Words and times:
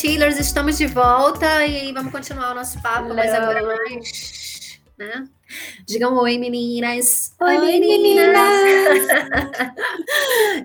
Steelers, 0.00 0.38
estamos 0.38 0.78
de 0.78 0.86
volta 0.86 1.66
e 1.66 1.92
vamos 1.92 2.10
continuar 2.10 2.52
o 2.52 2.54
nosso 2.54 2.80
papo, 2.80 3.12
mas 3.12 3.34
agora 3.34 3.62
mais, 3.62 4.80
né? 4.96 5.28
Digam 5.86 6.16
oi, 6.16 6.38
meninas. 6.38 7.34
Oi, 7.38 7.58
oi 7.58 7.80
meninas. 7.80 8.34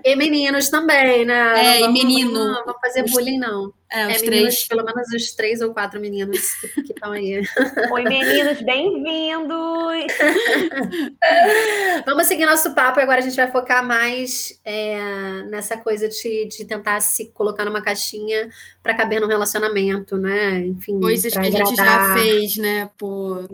e 0.04 0.16
meninos 0.16 0.68
também, 0.68 1.24
né? 1.24 1.76
É, 1.76 1.80
vamos, 1.80 2.00
e 2.00 2.04
menino. 2.04 2.32
Não 2.32 2.64
vamos 2.64 2.80
fazer 2.80 3.04
bullying, 3.10 3.38
não. 3.38 3.72
É, 3.90 4.08
os 4.08 4.22
é, 4.22 4.26
três. 4.26 4.66
pelo 4.66 4.84
menos 4.84 5.08
os 5.14 5.30
três 5.32 5.60
ou 5.60 5.72
quatro 5.72 6.00
meninos 6.00 6.54
que 6.74 6.92
estão 6.92 7.12
aí. 7.12 7.40
Oi, 7.92 8.02
meninos, 8.02 8.60
bem-vindos! 8.62 10.12
Vamos 12.04 12.26
seguir 12.26 12.46
nosso 12.46 12.74
papo 12.74 12.98
e 12.98 13.02
agora 13.02 13.20
a 13.20 13.22
gente 13.22 13.36
vai 13.36 13.50
focar 13.50 13.86
mais 13.86 14.60
é, 14.64 15.42
nessa 15.50 15.76
coisa 15.76 16.08
de, 16.08 16.46
de 16.46 16.64
tentar 16.64 17.00
se 17.00 17.26
colocar 17.32 17.64
numa 17.64 17.80
caixinha 17.80 18.48
para 18.82 18.94
caber 18.94 19.20
no 19.20 19.28
relacionamento, 19.28 20.16
né? 20.16 20.58
Enfim, 20.66 21.00
coisas 21.00 21.32
que 21.32 21.38
a 21.38 21.50
gente 21.50 21.76
já 21.76 22.14
fez, 22.14 22.56
né? 22.56 22.90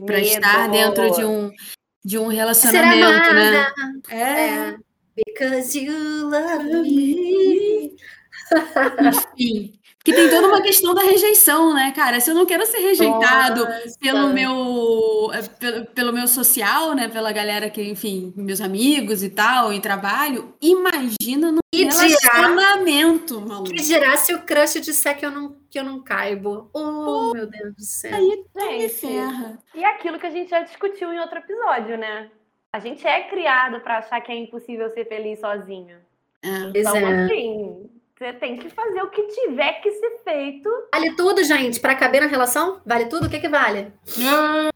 Para 0.06 0.18
estar 0.20 0.68
dentro 0.68 1.10
de 1.12 1.24
um 1.24 1.50
de 2.04 2.18
um 2.18 2.26
relacionamento, 2.26 3.34
né? 3.34 3.72
É. 4.08 4.16
é. 4.16 4.76
Because 5.16 5.78
you 5.78 6.30
love 6.30 6.64
me. 6.64 7.96
Enfim. 9.00 9.72
Porque 10.02 10.12
tem 10.12 10.28
toda 10.28 10.48
uma 10.48 10.60
questão 10.60 10.92
da 10.94 11.02
rejeição, 11.02 11.72
né, 11.72 11.92
cara? 11.92 12.18
Se 12.18 12.28
eu 12.28 12.34
não 12.34 12.44
quero 12.44 12.66
ser 12.66 12.78
rejeitado 12.78 13.64
Nossa. 13.64 13.96
pelo 14.00 14.32
meu 14.32 15.30
eh, 15.32 15.42
pelo, 15.60 15.86
pelo, 15.86 16.12
meu 16.12 16.26
social, 16.26 16.92
né, 16.92 17.08
pela 17.08 17.30
galera 17.30 17.70
que, 17.70 17.80
enfim, 17.80 18.32
meus 18.36 18.60
amigos 18.60 19.22
e 19.22 19.30
tal, 19.30 19.72
em 19.72 19.80
trabalho, 19.80 20.56
imagina 20.60 21.52
no 21.52 21.60
e 21.72 21.84
relacionamento, 21.84 23.40
maluco. 23.40 23.70
Que 23.70 23.80
dirá 23.80 24.16
se 24.16 24.34
o 24.34 24.42
crush 24.42 24.80
disser 24.80 25.16
que 25.16 25.24
eu 25.24 25.30
não 25.30 25.56
que 25.70 25.78
eu 25.78 25.84
não 25.84 26.02
caibo? 26.02 26.68
Oh, 26.74 26.80
Pô, 26.80 27.32
meu 27.32 27.46
Deus 27.46 27.74
do 27.76 27.82
céu. 27.82 28.12
Aí 28.12 28.44
me 28.78 28.88
ferra. 28.88 29.58
E 29.72 29.84
aquilo 29.84 30.18
que 30.18 30.26
a 30.26 30.30
gente 30.30 30.50
já 30.50 30.62
discutiu 30.62 31.12
em 31.12 31.20
outro 31.20 31.38
episódio, 31.38 31.96
né? 31.96 32.28
A 32.72 32.78
gente 32.78 33.06
é 33.06 33.28
criado 33.28 33.80
para 33.80 33.98
achar 33.98 34.20
que 34.22 34.32
é 34.32 34.34
impossível 34.34 34.88
ser 34.90 35.06
feliz 35.06 35.40
sozinho. 35.40 35.98
É. 36.42 36.48
Então, 36.74 36.96
é. 36.96 37.24
assim, 37.24 37.90
você 38.18 38.32
tem 38.32 38.56
que 38.56 38.70
fazer 38.70 39.02
o 39.02 39.10
que 39.10 39.22
tiver 39.26 39.74
que 39.82 39.90
ser 39.90 40.18
feito. 40.24 40.70
Vale 40.90 41.14
tudo, 41.14 41.44
gente, 41.44 41.78
para 41.78 41.94
caber 41.94 42.22
na 42.22 42.28
relação? 42.28 42.80
Vale 42.86 43.06
tudo? 43.06 43.26
O 43.26 43.30
que 43.30 43.40
que 43.40 43.48
vale? 43.48 43.92
Nossa. 44.16 44.72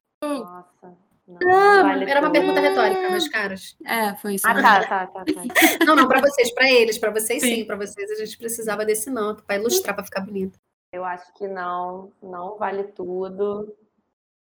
Não, 1.26 1.38
não 1.38 1.82
vale 1.82 2.04
era 2.04 2.20
tudo. 2.20 2.26
uma 2.26 2.32
pergunta 2.32 2.60
retórica, 2.60 3.10
meus 3.10 3.28
caros. 3.28 3.76
É, 3.84 4.14
foi 4.16 4.34
isso. 4.34 4.46
Ah, 4.46 4.54
tá, 4.54 4.80
tá, 4.84 5.06
tá, 5.06 5.24
tá. 5.24 5.84
Não, 5.86 5.96
não, 5.96 6.06
para 6.06 6.20
vocês, 6.20 6.52
para 6.52 6.70
eles, 6.70 6.98
para 6.98 7.10
vocês 7.10 7.42
sim, 7.42 7.56
sim 7.56 7.64
para 7.64 7.76
vocês 7.76 8.10
a 8.10 8.14
gente 8.14 8.36
precisava 8.36 8.84
desse 8.84 9.10
não, 9.10 9.34
para 9.34 9.56
ilustrar, 9.56 9.94
para 9.94 10.04
ficar 10.04 10.20
bonito. 10.20 10.58
Eu 10.92 11.04
acho 11.04 11.32
que 11.34 11.48
não, 11.48 12.12
não 12.22 12.56
vale 12.56 12.84
tudo. 12.84 13.74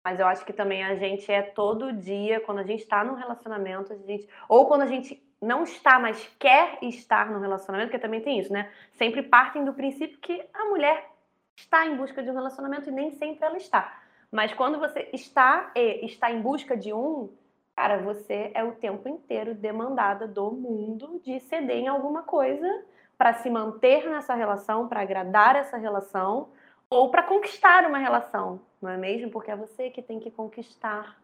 Mas 0.04 0.18
eu 0.18 0.26
acho 0.26 0.44
que 0.44 0.52
também 0.52 0.84
a 0.84 0.94
gente 0.96 1.30
é 1.30 1.42
todo 1.42 1.92
dia, 1.92 2.40
quando 2.40 2.58
a 2.58 2.64
gente 2.64 2.80
está 2.80 3.04
num 3.04 3.14
relacionamento, 3.14 3.92
a 3.92 3.96
gente, 3.96 4.28
ou 4.48 4.66
quando 4.66 4.82
a 4.82 4.86
gente 4.86 5.22
não 5.40 5.64
está, 5.64 5.98
mas 5.98 6.28
quer 6.38 6.78
estar 6.82 7.30
no 7.30 7.40
relacionamento, 7.40 7.90
porque 7.90 8.02
também 8.02 8.20
tem 8.20 8.38
isso, 8.38 8.52
né? 8.52 8.70
Sempre 8.92 9.22
partem 9.22 9.64
do 9.64 9.72
princípio 9.72 10.18
que 10.18 10.44
a 10.54 10.64
mulher 10.66 11.08
está 11.56 11.86
em 11.86 11.96
busca 11.96 12.22
de 12.22 12.30
um 12.30 12.34
relacionamento 12.34 12.88
e 12.88 12.92
nem 12.92 13.10
sempre 13.12 13.44
ela 13.44 13.56
está. 13.56 14.00
Mas 14.30 14.54
quando 14.54 14.78
você 14.78 15.08
está 15.12 15.70
e 15.74 16.06
está 16.06 16.30
em 16.30 16.40
busca 16.40 16.76
de 16.76 16.92
um, 16.92 17.30
cara, 17.76 17.98
você 17.98 18.50
é 18.54 18.64
o 18.64 18.72
tempo 18.72 19.08
inteiro 19.08 19.54
demandada 19.54 20.26
do 20.26 20.50
mundo 20.50 21.20
de 21.24 21.38
ceder 21.40 21.76
em 21.76 21.88
alguma 21.88 22.22
coisa 22.22 22.84
para 23.18 23.34
se 23.34 23.50
manter 23.50 24.08
nessa 24.08 24.34
relação, 24.34 24.88
para 24.88 25.02
agradar 25.02 25.56
essa 25.56 25.76
relação 25.76 26.48
ou 26.88 27.10
para 27.10 27.22
conquistar 27.22 27.84
uma 27.86 27.98
relação, 27.98 28.60
não 28.82 28.90
é 28.90 28.96
mesmo? 28.96 29.30
Porque 29.30 29.50
é 29.50 29.56
você 29.56 29.90
que 29.90 30.02
tem 30.02 30.18
que 30.18 30.30
conquistar 30.30 31.16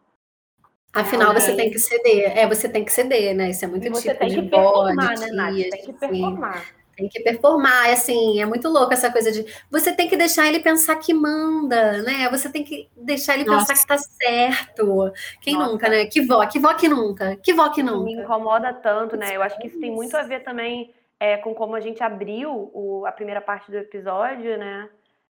Afinal, 0.93 1.35
você 1.35 1.55
tem 1.55 1.71
que 1.71 1.79
ceder. 1.79 2.37
É, 2.37 2.47
você 2.47 2.69
tem 2.69 2.85
que 2.85 2.93
ceder, 2.93 3.35
né? 3.35 3.51
Isso 3.51 3.65
é 3.65 3.69
muito 3.69 3.87
e 3.87 3.91
você 3.91 4.09
tipo 4.09 4.21
tem 4.21 4.29
de 4.29 4.43
que 4.43 4.49
performar, 4.49 5.19
né, 5.19 5.27
Nath? 5.33 5.55
Tem 5.55 5.83
que 5.83 5.93
performar. 5.93 6.59
Sim. 6.59 6.79
Tem 6.97 7.09
que 7.09 7.21
performar, 7.21 7.91
é 7.91 7.93
assim, 7.93 8.41
é 8.41 8.47
muito 8.47 8.69
louco 8.69 8.93
essa 8.93 9.13
coisa 9.13 9.31
de 9.31 9.47
você 9.71 9.93
tem 9.93 10.09
que 10.09 10.17
deixar 10.17 10.49
ele 10.49 10.59
pensar 10.59 10.97
que 10.97 11.15
manda, 11.15 12.03
né? 12.03 12.29
Você 12.29 12.51
tem 12.51 12.65
que 12.65 12.89
deixar 12.97 13.35
ele 13.35 13.45
Nossa. 13.45 13.69
pensar 13.69 13.81
que 13.81 13.87
tá 13.87 13.99
certo. 13.99 15.13
Quem 15.41 15.55
Nossa. 15.55 15.71
nunca, 15.71 15.89
né? 15.89 16.07
Que 16.07 16.23
vó, 16.23 16.45
que 16.47 16.59
vó 16.59 16.75
que 16.75 16.89
nunca, 16.89 17.37
que 17.37 17.53
vó 17.53 17.69
que 17.69 17.85
nunca. 17.85 18.05
Me 18.05 18.15
incomoda 18.15 18.75
tanto, 18.75 19.17
né? 19.17 19.37
Eu 19.37 19.43
acho 19.43 19.57
que 19.61 19.69
isso 19.69 19.79
tem 19.79 19.93
muito 19.93 20.17
a 20.17 20.25
ver 20.25 20.43
também 20.43 20.93
é, 21.21 21.37
com 21.37 21.55
como 21.55 21.77
a 21.77 21.81
gente 21.81 22.03
abriu 22.03 22.69
o, 22.75 23.07
a 23.07 23.13
primeira 23.13 23.41
parte 23.41 23.71
do 23.71 23.77
episódio, 23.77 24.59
né? 24.59 24.91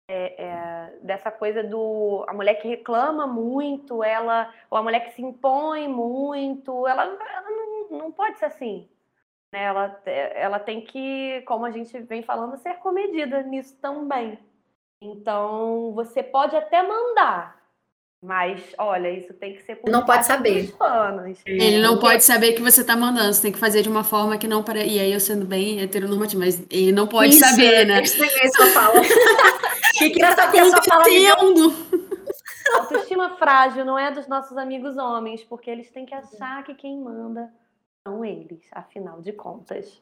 É, 0.09 0.45
é, 0.45 0.99
dessa 1.03 1.31
coisa 1.31 1.63
do 1.63 2.25
a 2.29 2.33
mulher 2.33 2.57
que 2.57 2.69
reclama 2.69 3.27
muito, 3.27 4.03
ela 4.03 4.53
ou 4.71 4.77
a 4.77 4.83
mulher 4.83 5.01
que 5.07 5.15
se 5.15 5.23
impõe 5.23 5.89
muito, 5.89 6.87
ela, 6.87 7.05
ela 7.05 7.51
não, 7.51 7.99
não 7.99 8.13
pode 8.13 8.39
ser 8.39 8.47
assim. 8.47 8.89
Né? 9.53 9.65
Ela, 9.65 10.03
ela 10.07 10.59
tem 10.59 10.81
que, 10.81 11.43
como 11.43 11.65
a 11.65 11.71
gente 11.71 11.99
vem 12.01 12.23
falando, 12.23 12.57
ser 12.59 12.75
comedida 12.75 13.43
nisso 13.43 13.77
também. 13.81 14.39
Então, 15.01 15.93
você 15.95 16.23
pode 16.23 16.55
até 16.55 16.81
mandar, 16.83 17.61
mas, 18.25 18.63
olha, 18.79 19.11
isso 19.11 19.35
tem 19.35 19.53
que 19.53 19.63
ser 19.65 19.75
por 19.75 19.91
Não 19.91 20.05
pode 20.05 20.25
saber. 20.25 20.73
Anos. 20.79 21.41
Ele 21.45 21.83
não 21.83 21.99
pode 21.99 22.23
saber 22.23 22.53
que 22.53 22.63
você 22.63 22.83
está 22.83 22.95
mandando, 22.95 23.35
você 23.35 23.43
tem 23.43 23.51
que 23.51 23.59
fazer 23.59 23.83
de 23.83 23.89
uma 23.89 24.05
forma 24.05 24.39
que 24.39 24.47
não 24.47 24.63
para. 24.63 24.85
E 24.85 25.01
aí 25.01 25.13
eu 25.13 25.19
sendo 25.19 25.45
bem 25.45 25.81
heteronormativo, 25.81 26.41
mas 26.41 26.63
ele 26.71 26.93
não 26.93 27.09
pode 27.09 27.31
isso, 27.31 27.41
saber, 27.41 27.85
né? 27.85 28.01
Isso 28.01 28.23
é 28.23 28.27
isso 28.47 28.57
que 28.57 28.63
eu 28.63 28.69
falo. 28.69 29.01
que 30.11 30.21
que 30.21 30.35
tá 30.35 30.45
acontecendo? 30.45 31.73
Autoestima 32.75 33.37
frágil 33.37 33.85
não 33.85 33.99
é 33.99 34.11
dos 34.11 34.27
nossos 34.27 34.57
amigos 34.57 34.97
homens, 34.97 35.43
porque 35.45 35.71
eles 35.71 35.91
têm 35.91 36.07
que 36.07 36.15
achar 36.15 36.63
que 36.65 36.75
quem 36.75 36.99
manda 36.99 37.53
são 38.07 38.25
eles, 38.25 38.63
afinal 38.73 39.21
de 39.21 39.33
contas. 39.33 40.01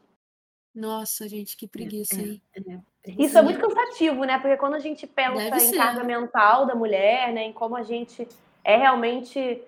Nossa, 0.75 1.29
gente, 1.29 1.57
que 1.57 1.67
preguiça, 1.67 2.15
é, 2.15 2.23
hein? 2.23 2.43
É, 2.55 2.73
é. 2.73 2.81
Isso 3.19 3.37
é 3.37 3.43
muito 3.43 3.61
cansativo, 3.61 4.25
né? 4.25 4.39
Porque 4.39 4.57
quando 4.57 4.75
a 4.75 4.79
gente 4.79 5.07
pensa 5.07 5.37
Deve 5.37 5.57
em 5.57 5.71
ser. 5.71 5.77
carga 5.77 6.05
mental 6.05 6.67
da 6.67 6.75
mulher, 6.75 7.33
né? 7.33 7.45
Em 7.45 7.53
como 7.53 7.77
a 7.77 7.83
gente 7.83 8.27
é 8.63 8.77
realmente. 8.77 9.63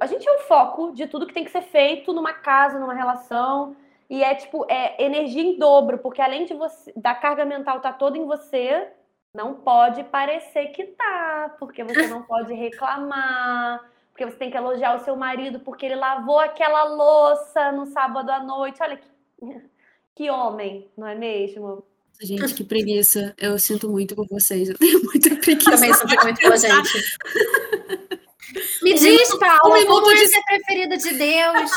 A 0.00 0.06
gente 0.06 0.26
é 0.26 0.32
o 0.32 0.40
foco 0.40 0.92
de 0.92 1.06
tudo 1.06 1.26
que 1.26 1.34
tem 1.34 1.44
que 1.44 1.50
ser 1.50 1.62
feito 1.62 2.12
numa 2.12 2.32
casa, 2.32 2.78
numa 2.78 2.94
relação. 2.94 3.76
E 4.08 4.22
é 4.22 4.34
tipo, 4.34 4.64
é 4.68 5.02
energia 5.02 5.42
em 5.42 5.58
dobro, 5.58 5.98
porque 5.98 6.22
além 6.22 6.44
de 6.44 6.54
você, 6.54 6.92
da 6.94 7.14
carga 7.14 7.44
mental 7.44 7.80
tá 7.80 7.92
toda 7.92 8.16
em 8.16 8.26
você, 8.26 8.88
não 9.34 9.54
pode 9.54 10.04
parecer 10.04 10.68
que 10.68 10.84
tá, 10.84 11.56
porque 11.58 11.82
você 11.82 12.06
não 12.06 12.22
pode 12.22 12.54
reclamar, 12.54 13.84
porque 14.10 14.24
você 14.24 14.36
tem 14.36 14.50
que 14.50 14.56
elogiar 14.56 14.94
o 14.94 15.04
seu 15.04 15.16
marido 15.16 15.58
porque 15.58 15.86
ele 15.86 15.96
lavou 15.96 16.38
aquela 16.38 16.84
louça 16.84 17.72
no 17.72 17.86
sábado 17.86 18.30
à 18.30 18.40
noite. 18.42 18.80
Olha 18.80 18.96
que, 18.96 19.08
que 20.14 20.30
homem, 20.30 20.88
não 20.96 21.08
é 21.08 21.16
mesmo? 21.16 21.84
Gente, 22.22 22.54
que 22.54 22.62
preguiça. 22.62 23.34
Eu 23.36 23.58
sinto 23.58 23.90
muito 23.90 24.14
por 24.14 24.28
vocês. 24.28 24.68
Eu 24.68 24.78
tenho 24.78 25.02
muita 25.02 25.34
preguiça. 25.34 25.72
Também 25.72 25.92
sinto 25.92 26.22
muito 26.22 26.40
pela 26.40 26.56
gente. 26.56 27.18
Me 28.82 28.94
diz, 28.94 29.36
Paulo, 29.36 29.74
um 29.74 29.78
minuto 29.78 30.02
como 30.02 30.14
de... 30.14 30.22
é 30.22 30.26
ser 30.28 30.42
preferida 30.44 30.96
de 30.96 31.12
Deus? 31.12 31.70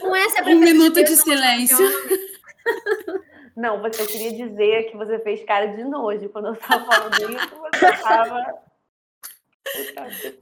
Não 0.00 0.16
é 0.16 0.28
ser 0.30 0.42
Um 0.44 0.58
minuto 0.58 0.94
de, 0.94 1.04
Deus, 1.04 1.10
de 1.10 1.16
silêncio. 1.16 1.86
Não, 3.56 3.84
eu 3.84 4.06
queria 4.06 4.32
dizer 4.32 4.90
que 4.90 4.96
você 4.96 5.18
fez 5.18 5.44
cara 5.44 5.66
de 5.66 5.84
nojo 5.84 6.28
quando 6.30 6.48
eu 6.48 6.52
estava 6.54 6.84
falando 6.84 7.14
isso. 7.14 7.50
Você 7.72 7.86
estava. 7.86 8.72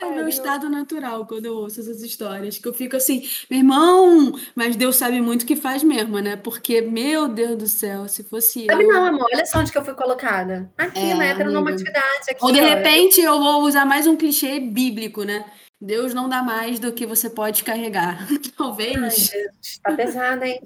É 0.00 0.06
o 0.06 0.14
meu 0.14 0.28
estado 0.28 0.68
natural 0.68 1.26
quando 1.26 1.44
eu 1.44 1.54
ouço 1.54 1.80
essas 1.80 2.02
histórias, 2.02 2.58
que 2.58 2.66
eu 2.66 2.72
fico 2.72 2.96
assim, 2.96 3.22
meu 3.50 3.60
irmão, 3.60 4.32
mas 4.54 4.76
Deus 4.76 4.96
sabe 4.96 5.20
muito 5.20 5.42
o 5.42 5.46
que 5.46 5.54
faz 5.54 5.82
mesmo, 5.82 6.18
né? 6.20 6.36
Porque, 6.36 6.80
meu 6.80 7.28
Deus 7.28 7.56
do 7.56 7.68
céu, 7.68 8.08
se 8.08 8.24
fosse 8.24 8.64
sabe 8.64 8.84
eu... 8.84 8.88
não, 8.88 9.04
amor, 9.04 9.26
olha 9.32 9.44
só 9.44 9.58
onde 9.60 9.70
que 9.70 9.78
eu 9.78 9.84
fui 9.84 9.94
colocada. 9.94 10.72
Aqui, 10.78 11.10
é, 11.10 11.14
né? 11.14 11.30
Heteronormatividade. 11.32 12.30
Aqui, 12.30 12.42
Ou 12.42 12.50
de 12.50 12.60
repente 12.60 13.20
eu 13.20 13.38
vou 13.38 13.62
usar 13.62 13.84
mais 13.84 14.06
um 14.06 14.16
clichê 14.16 14.58
bíblico, 14.58 15.22
né? 15.22 15.44
Deus 15.80 16.12
não 16.12 16.28
dá 16.28 16.42
mais 16.42 16.78
do 16.78 16.92
que 16.92 17.06
você 17.06 17.30
pode 17.30 17.64
carregar. 17.64 18.28
Talvez. 18.54 19.32
Ai, 19.32 19.46
tá 19.82 19.92
pesado, 19.96 20.44
hein? 20.44 20.60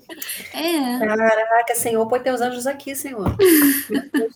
É. 0.52 1.06
Caraca, 1.06 1.74
Senhor, 1.76 2.04
põe 2.08 2.18
teus 2.18 2.40
anjos 2.40 2.66
aqui, 2.66 2.96
Senhor. 2.96 3.24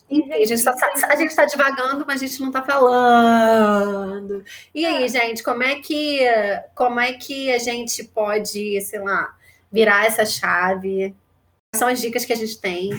a 0.09 0.45
gente 0.45 0.53
está 0.53 0.73
tá 0.73 1.45
divagando, 1.45 2.05
mas 2.07 2.23
a 2.23 2.25
gente 2.25 2.39
não 2.39 2.47
está 2.47 2.61
falando. 2.61 4.41
E 4.73 4.85
aí, 4.85 5.03
é. 5.03 5.07
gente, 5.09 5.43
como 5.43 5.63
é 5.63 5.75
que 5.75 6.21
como 6.73 6.99
é 6.99 7.11
que 7.11 7.51
a 7.51 7.57
gente 7.57 8.01
pode, 8.05 8.79
sei 8.79 8.99
lá, 8.99 9.35
virar 9.69 10.05
essa 10.05 10.25
chave? 10.25 11.13
Quais 11.71 11.79
são 11.79 11.89
as 11.89 11.99
dicas 11.99 12.23
que 12.23 12.31
a 12.31 12.37
gente 12.37 12.57
tem 12.57 12.91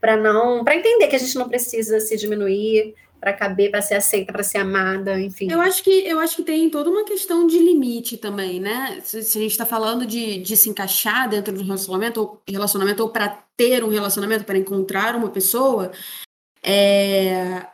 para 0.00 0.16
não, 0.16 0.64
para 0.64 0.76
entender 0.76 1.08
que 1.08 1.16
a 1.16 1.18
gente 1.18 1.36
não 1.36 1.48
precisa 1.48 2.00
se 2.00 2.16
diminuir, 2.16 2.94
para 3.20 3.32
caber, 3.32 3.70
para 3.70 3.82
ser 3.82 3.94
aceita, 3.94 4.32
para 4.32 4.42
ser 4.42 4.58
amada, 4.58 5.20
enfim. 5.20 5.50
Eu 5.50 5.60
acho 5.60 5.82
que 5.82 5.90
eu 5.90 6.20
acho 6.20 6.36
que 6.36 6.42
tem 6.42 6.70
toda 6.70 6.90
uma 6.90 7.04
questão 7.04 7.46
de 7.46 7.58
limite 7.58 8.16
também, 8.16 8.60
né? 8.60 9.00
Se, 9.04 9.22
se 9.22 9.38
a 9.38 9.40
gente 9.40 9.50
está 9.50 9.66
falando 9.66 10.06
de, 10.06 10.38
de 10.38 10.56
se 10.56 10.70
encaixar 10.70 11.28
dentro 11.28 11.52
de 11.52 11.60
um 11.60 11.66
relacionamento 11.66 12.20
ou 12.20 12.42
relacionamento 12.48 13.02
ou 13.02 13.10
para 13.10 13.28
ter 13.56 13.82
um 13.82 13.88
relacionamento, 13.88 14.44
para 14.44 14.58
encontrar 14.58 15.16
uma 15.16 15.30
pessoa, 15.30 15.90
é... 16.62 17.66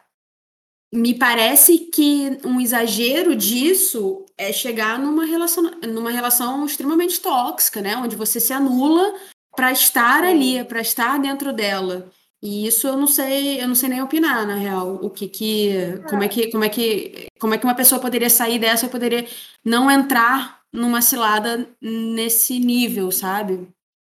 me 0.93 1.15
parece 1.15 1.79
que 1.93 2.39
um 2.45 2.61
exagero 2.61 3.37
disso 3.37 4.25
é 4.39 4.53
chegar 4.53 4.99
numa 4.99 5.27
relação, 5.27 5.63
numa 5.87 6.11
relação 6.11 6.65
extremamente 6.65 7.21
tóxica, 7.21 7.83
né? 7.83 7.97
Onde 7.97 8.17
você 8.17 8.41
se 8.41 8.53
anula 8.53 9.15
para 9.55 9.71
estar 9.71 10.25
ali, 10.25 10.65
para 10.65 10.81
estar 10.81 11.19
dentro 11.19 11.53
dela. 11.53 12.11
E 12.45 12.67
isso 12.67 12.87
eu 12.87 12.95
não 12.95 13.07
sei, 13.07 13.63
eu 13.63 13.67
não 13.67 13.75
sei 13.75 13.89
nem 13.89 14.03
opinar, 14.03 14.47
na 14.47 14.55
real, 14.55 14.97
o 14.97 15.09
que 15.09 15.27
que, 15.27 15.99
como 16.11 16.23
é 16.23 16.29
que, 16.29 16.51
como 16.53 16.63
é 16.63 16.69
que, 16.69 17.27
como 17.41 17.55
é 17.55 17.59
que 17.59 17.65
uma 17.65 17.75
pessoa 17.75 17.99
poderia 17.99 18.29
sair 18.29 18.59
dessa, 18.59 18.87
poderia 18.87 19.25
não 19.65 19.91
entrar 19.91 20.61
numa 20.71 21.01
cilada 21.01 21.67
nesse 21.81 22.61
nível, 22.61 23.11
sabe? 23.11 23.67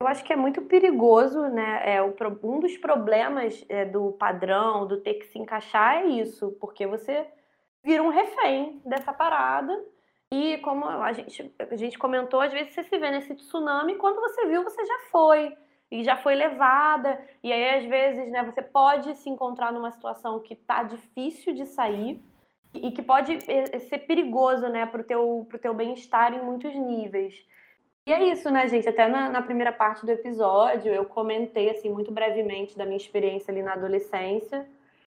Eu 0.02 0.08
acho 0.08 0.24
que 0.24 0.32
é 0.32 0.36
muito 0.36 0.60
perigoso, 0.62 1.40
né? 1.42 1.82
É, 1.84 2.02
um 2.02 2.58
dos 2.58 2.76
problemas 2.78 3.64
é, 3.68 3.84
do 3.84 4.10
padrão, 4.18 4.88
do 4.88 5.00
ter 5.00 5.14
que 5.14 5.26
se 5.26 5.38
encaixar, 5.38 5.98
é 5.98 6.06
isso, 6.06 6.50
porque 6.60 6.84
você 6.84 7.24
vira 7.84 8.02
um 8.02 8.10
refém 8.10 8.82
dessa 8.84 9.12
parada. 9.12 9.72
E 10.32 10.58
como 10.58 10.84
a 10.84 11.12
gente, 11.12 11.54
a 11.70 11.76
gente 11.76 11.96
comentou, 11.96 12.40
às 12.40 12.52
vezes 12.52 12.74
você 12.74 12.82
se 12.82 12.98
vê 12.98 13.08
nesse 13.08 13.36
tsunami, 13.36 13.94
quando 13.94 14.20
você 14.20 14.46
viu, 14.46 14.64
você 14.64 14.84
já 14.84 14.98
foi 15.12 15.56
e 15.90 16.02
já 16.02 16.16
foi 16.16 16.34
levada. 16.34 17.20
E 17.42 17.52
aí, 17.52 17.78
às 17.78 17.84
vezes, 17.84 18.30
né, 18.30 18.42
você 18.42 18.62
pode 18.62 19.14
se 19.16 19.28
encontrar 19.30 19.72
numa 19.72 19.90
situação 19.90 20.40
que 20.40 20.54
tá 20.54 20.82
difícil 20.82 21.54
de 21.54 21.66
sair 21.66 22.20
e 22.74 22.90
que 22.90 23.02
pode 23.02 23.38
eh, 23.48 23.78
ser 23.80 23.98
perigoso, 24.00 24.68
né, 24.68 24.86
pro 24.86 25.04
teu, 25.04 25.46
pro 25.48 25.58
teu 25.58 25.72
bem-estar 25.74 26.34
em 26.34 26.44
muitos 26.44 26.74
níveis. 26.74 27.34
E 28.06 28.12
é 28.12 28.22
isso, 28.24 28.50
né, 28.50 28.68
gente? 28.68 28.88
Até 28.88 29.08
na, 29.08 29.28
na, 29.28 29.42
primeira 29.42 29.72
parte 29.72 30.06
do 30.06 30.12
episódio, 30.12 30.92
eu 30.94 31.04
comentei, 31.04 31.70
assim, 31.70 31.88
muito 31.88 32.12
brevemente 32.12 32.76
da 32.76 32.84
minha 32.84 32.96
experiência 32.96 33.50
ali 33.50 33.62
na 33.62 33.72
adolescência. 33.72 34.66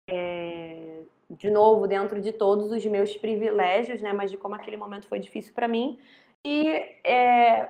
É, 0.10 1.01
de 1.30 1.51
novo, 1.51 1.88
dentro 1.88 2.19
de 2.19 2.31
todos 2.31 2.71
os 2.71 2.83
meus 2.88 3.16
privilégios, 3.16 4.01
né, 4.01 4.12
mas 4.12 4.31
de 4.31 4.38
como 4.38 4.56
aquele 4.56 4.77
momento 4.77 5.07
foi 5.07 5.19
difícil 5.19 5.54
para 5.54 5.68
mim. 5.68 6.00
E 6.44 6.68
é, 7.04 7.69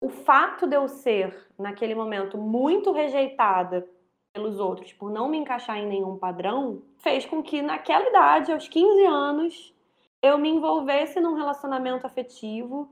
o 0.00 0.08
fato 0.08 0.66
de 0.66 0.76
eu 0.76 0.88
ser, 0.88 1.46
naquele 1.58 1.94
momento, 1.94 2.38
muito 2.38 2.90
rejeitada 2.90 3.86
pelos 4.32 4.58
outros 4.58 4.92
por 4.92 5.10
não 5.10 5.28
me 5.28 5.36
encaixar 5.36 5.76
em 5.78 5.86
nenhum 5.86 6.16
padrão, 6.16 6.82
fez 6.98 7.26
com 7.26 7.42
que 7.42 7.60
naquela 7.60 8.08
idade, 8.08 8.52
aos 8.52 8.68
15 8.68 9.04
anos, 9.04 9.74
eu 10.22 10.38
me 10.38 10.48
envolvesse 10.48 11.20
num 11.20 11.34
relacionamento 11.34 12.06
afetivo 12.06 12.90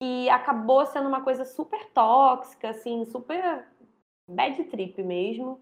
que 0.00 0.28
acabou 0.28 0.84
sendo 0.86 1.08
uma 1.08 1.20
coisa 1.20 1.44
super 1.44 1.88
tóxica, 1.90 2.70
assim, 2.70 3.04
super 3.04 3.66
bad 4.26 4.64
trip 4.64 5.02
mesmo. 5.02 5.60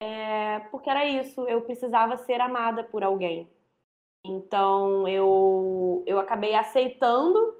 É, 0.00 0.60
porque 0.70 0.88
era 0.88 1.04
isso, 1.04 1.42
eu 1.42 1.62
precisava 1.62 2.16
ser 2.18 2.40
amada 2.40 2.82
por 2.82 3.04
alguém. 3.04 3.48
Então 4.24 5.06
eu, 5.06 6.02
eu 6.06 6.18
acabei 6.18 6.54
aceitando 6.54 7.54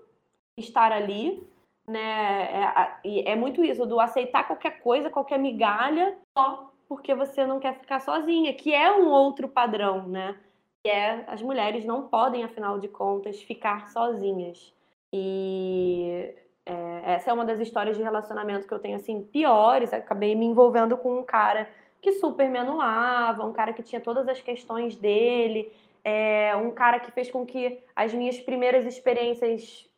estar 0.56 0.93
ali, 0.93 1.47
né? 1.86 2.98
É, 3.04 3.32
é 3.32 3.36
muito 3.36 3.62
isso, 3.64 3.86
do 3.86 4.00
aceitar 4.00 4.46
qualquer 4.46 4.81
coisa, 4.81 5.10
qualquer 5.10 5.38
migalha, 5.38 6.16
só 6.36 6.70
porque 6.88 7.14
você 7.14 7.46
não 7.46 7.60
quer 7.60 7.75
ficar 7.78 8.00
sozinha, 8.00 8.54
que 8.54 8.72
é 8.72 8.92
um 8.92 9.08
outro 9.08 9.48
padrão, 9.48 10.06
né? 10.06 10.36
Que 10.82 10.90
é 10.90 11.25
as 11.26 11.42
mulheres 11.42 11.84
não 11.84 12.08
podem, 12.08 12.44
afinal 12.44 12.78
de 12.78 12.88
contas, 12.88 13.42
ficar 13.42 13.88
sozinhas. 13.88 14.72
E 15.12 16.34
é, 16.66 17.14
essa 17.14 17.31
é 17.31 17.32
uma 17.32 17.44
das 17.44 17.60
histórias 17.60 17.96
de 17.96 18.02
relacionamento 18.02 18.66
que 18.66 18.75
eu 18.75 18.78
tenho 18.78 18.96
assim 18.96 19.22
piores. 19.22 19.92
Acabei 19.92 20.34
me 20.34 20.46
envolvendo 20.46 20.96
com 20.96 21.19
um 21.19 21.22
cara 21.22 21.69
que 22.00 22.12
super 22.12 22.48
me 22.50 22.58
anulava, 22.58 23.44
um 23.44 23.52
cara 23.52 23.72
que 23.72 23.82
tinha 23.82 24.00
todas 24.00 24.28
as 24.28 24.40
questões 24.40 24.94
dele, 24.94 25.72
é, 26.04 26.54
um 26.56 26.70
cara 26.70 27.00
que 27.00 27.10
fez 27.10 27.30
com 27.30 27.46
que 27.46 27.80
as 27.96 28.12
minhas 28.12 28.38
primeiras 28.38 28.84
experiências 28.84 29.88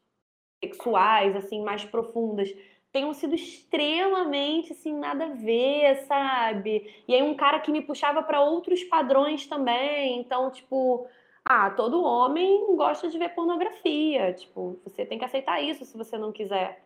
sexuais, 0.63 1.37
assim, 1.37 1.63
mais 1.63 1.85
profundas, 1.85 2.53
tenham 2.93 3.13
sido 3.13 3.35
extremamente, 3.35 4.73
assim, 4.73 4.93
nada 4.95 5.27
a 5.27 5.35
ver, 5.35 5.97
sabe? 6.07 7.03
E 7.07 7.15
aí 7.15 7.23
um 7.23 7.35
cara 7.35 7.61
que 7.61 7.71
me 7.71 7.83
puxava 7.83 8.23
para 8.23 8.41
outros 8.41 8.83
padrões 8.85 9.47
também. 9.47 10.19
Então, 10.19 10.51
tipo, 10.51 11.07
ah, 11.45 11.71
todo 11.71 12.03
homem 12.03 12.75
gosta 12.75 13.09
de 13.09 13.19
ver 13.19 13.35
pornografia. 13.35 14.33
Tipo, 14.33 14.81
você 14.83 15.05
tem 15.05 15.19
que 15.19 15.25
aceitar 15.25 15.63
isso 15.63 15.85
se 15.85 15.97
você 15.97 16.17
não 16.17 16.33
quiser 16.33 16.83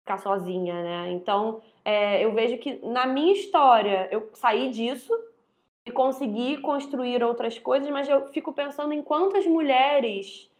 ficar 0.00 0.18
sozinha, 0.18 0.82
né? 0.82 1.12
Então, 1.12 1.62
é, 1.84 2.24
eu 2.24 2.32
vejo 2.32 2.58
que 2.58 2.84
na 2.84 3.06
minha 3.06 3.32
história 3.32 4.08
eu 4.10 4.30
saí 4.34 4.68
disso 4.70 5.12
e 5.86 5.92
consegui 5.92 6.58
construir 6.58 7.22
outras 7.22 7.58
coisas, 7.58 7.88
mas 7.88 8.08
eu 8.08 8.28
fico 8.32 8.52
pensando 8.52 8.92
em 8.92 9.02
quantas 9.02 9.46
mulheres 9.46 10.50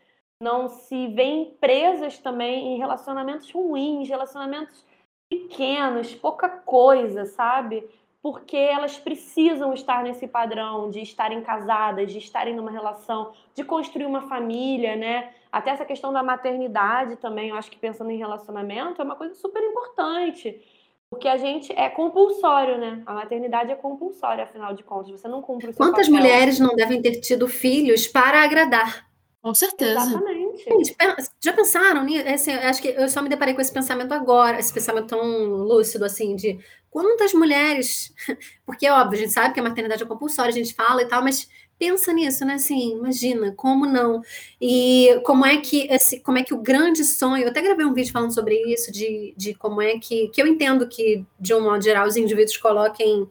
não 0.42 0.68
se 0.68 1.06
veem 1.08 1.56
presas 1.60 2.18
também 2.18 2.74
em 2.74 2.78
relacionamentos 2.78 3.48
ruins, 3.52 4.08
relacionamentos 4.08 4.84
pequenos, 5.30 6.12
pouca 6.16 6.48
coisa, 6.48 7.24
sabe? 7.24 7.88
Porque 8.20 8.56
elas 8.56 8.98
precisam 8.98 9.72
estar 9.72 10.02
nesse 10.02 10.26
padrão 10.26 10.90
de 10.90 11.00
estarem 11.00 11.42
casadas, 11.42 12.10
de 12.12 12.18
estarem 12.18 12.56
numa 12.56 12.72
relação, 12.72 13.32
de 13.54 13.62
construir 13.62 14.04
uma 14.04 14.22
família, 14.22 14.96
né? 14.96 15.30
Até 15.50 15.70
essa 15.70 15.84
questão 15.84 16.12
da 16.12 16.22
maternidade 16.24 17.16
também, 17.16 17.50
eu 17.50 17.56
acho 17.56 17.70
que 17.70 17.78
pensando 17.78 18.10
em 18.10 18.18
relacionamento, 18.18 19.00
é 19.00 19.04
uma 19.04 19.16
coisa 19.16 19.34
super 19.36 19.62
importante. 19.62 20.60
Porque 21.08 21.28
a 21.28 21.36
gente 21.36 21.72
é 21.72 21.88
compulsório, 21.88 22.78
né? 22.78 23.02
A 23.06 23.14
maternidade 23.14 23.70
é 23.70 23.76
compulsória, 23.76 24.44
afinal 24.44 24.74
de 24.74 24.82
contas. 24.82 25.12
Você 25.12 25.28
não 25.28 25.40
cumpre 25.40 25.68
o 25.68 25.72
seu 25.72 25.84
Quantas 25.84 26.08
papel. 26.08 26.20
mulheres 26.20 26.58
não 26.58 26.74
devem 26.74 27.00
ter 27.00 27.20
tido 27.20 27.46
filhos 27.46 28.08
para 28.08 28.42
agradar? 28.42 29.11
Com 29.42 29.52
certeza. 29.54 30.00
Exatamente. 30.00 30.64
Gente, 30.64 30.96
já 31.40 31.52
pensaram 31.52 32.04
nisso? 32.04 32.28
Assim, 32.28 32.52
acho 32.52 32.80
que 32.80 32.88
eu 32.88 33.08
só 33.08 33.20
me 33.20 33.28
deparei 33.28 33.54
com 33.54 33.60
esse 33.60 33.72
pensamento 33.72 34.12
agora, 34.12 34.58
esse 34.60 34.72
pensamento 34.72 35.08
tão 35.08 35.20
lúcido, 35.64 36.05
assim, 36.05 36.36
de 36.36 36.60
quantas 36.88 37.34
mulheres. 37.34 38.14
Porque, 38.64 38.88
óbvio, 38.88 39.19
a 39.19 39.22
gente 39.22 39.32
sabe 39.32 39.52
que 39.52 39.58
a 39.58 39.62
maternidade 39.64 40.05
é 40.05 40.06
compulsória, 40.06 40.50
a 40.50 40.55
gente 40.55 40.72
fala 40.72 41.02
e 41.02 41.06
tal, 41.06 41.24
mas 41.24 41.48
pensa 41.76 42.12
nisso, 42.12 42.44
né? 42.44 42.55
Assim, 42.55 42.93
imagina, 42.93 43.52
como 43.56 43.84
não? 43.84 44.22
E 44.60 45.20
como 45.24 45.44
é 45.44 45.56
que 45.56 45.88
esse, 45.90 46.20
como 46.20 46.38
é 46.38 46.44
que 46.44 46.55
o 46.55 46.62
grande 46.62 47.05
sonho, 47.05 47.43
eu 47.43 47.48
até 47.48 47.60
gravei 47.60 47.84
um 47.84 47.93
vídeo 47.93 48.12
falando 48.12 48.32
sobre 48.32 48.55
isso, 48.72 48.93
de, 48.93 49.34
de 49.36 49.55
como 49.55 49.82
é 49.82 49.98
que, 49.98 50.28
que 50.28 50.40
eu 50.40 50.46
entendo 50.46 50.86
que, 50.86 51.26
de 51.40 51.52
um 51.52 51.62
modo 51.62 51.82
geral, 51.82 52.06
os 52.06 52.17
indivíduos 52.17 52.56
coloquem 52.58 53.28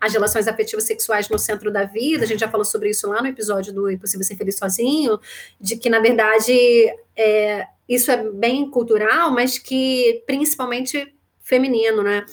as 0.00 0.12
relações 0.12 0.46
afetivas 0.46 0.84
sexuais 0.84 1.28
no 1.28 1.38
centro 1.38 1.70
da 1.70 1.84
vida, 1.84 2.24
a 2.24 2.26
gente 2.26 2.40
já 2.40 2.48
falou 2.48 2.64
sobre 2.64 2.90
isso 2.90 3.08
lá 3.08 3.20
no 3.20 3.28
episódio 3.28 3.72
do 3.72 3.90
Impossível 3.90 4.24
Ser 4.24 4.36
Feliz 4.36 4.56
Sozinho, 4.56 5.18
de 5.60 5.76
que, 5.76 5.88
na 5.88 6.00
verdade, 6.00 6.52
é, 7.16 7.66
isso 7.88 8.10
é 8.10 8.22
bem 8.30 8.70
cultural, 8.70 9.30
mas 9.30 9.58
que 9.58 10.22
principalmente 10.26 11.14
feminino, 11.42 12.02
né? 12.02 12.26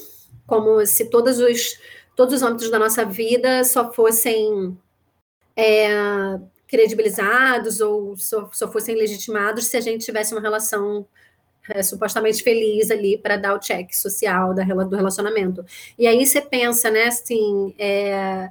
Como 0.45 0.85
se 0.85 1.09
todos 1.09 1.39
os, 1.39 1.79
todos 2.15 2.33
os 2.33 2.41
âmbitos 2.41 2.69
da 2.69 2.79
nossa 2.79 3.05
vida 3.05 3.63
só 3.63 3.93
fossem 3.93 4.77
é, 5.55 6.39
credibilizados 6.67 7.79
ou 7.79 8.17
só, 8.17 8.49
só 8.51 8.71
fossem 8.71 8.95
legitimados 8.95 9.65
se 9.65 9.77
a 9.77 9.81
gente 9.81 10.03
tivesse 10.03 10.33
uma 10.33 10.41
relação 10.41 11.07
é, 11.69 11.81
supostamente 11.81 12.43
feliz 12.43 12.91
ali 12.91 13.17
para 13.17 13.37
dar 13.37 13.53
o 13.53 13.59
check 13.59 13.93
social 13.93 14.53
da, 14.53 14.63
do 14.63 14.95
relacionamento. 14.95 15.65
E 15.97 16.07
aí 16.07 16.25
você 16.25 16.41
pensa, 16.41 16.89
né, 16.89 17.05
assim, 17.05 17.73
é, 17.77 18.49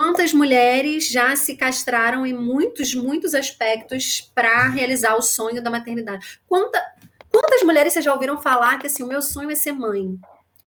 quantas 0.00 0.32
mulheres 0.32 1.08
já 1.08 1.36
se 1.36 1.56
castraram 1.56 2.24
em 2.24 2.32
muitos, 2.32 2.94
muitos 2.94 3.34
aspectos 3.34 4.20
para 4.34 4.68
realizar 4.68 5.16
o 5.16 5.22
sonho 5.22 5.62
da 5.62 5.70
maternidade? 5.70 6.40
Quanta, 6.46 6.82
quantas 7.30 7.62
mulheres 7.62 7.92
vocês 7.92 8.04
já 8.04 8.12
ouviram 8.12 8.40
falar 8.40 8.78
que 8.78 8.86
assim, 8.86 9.02
o 9.02 9.08
meu 9.08 9.22
sonho 9.22 9.50
é 9.50 9.54
ser 9.54 9.72
mãe? 9.72 10.18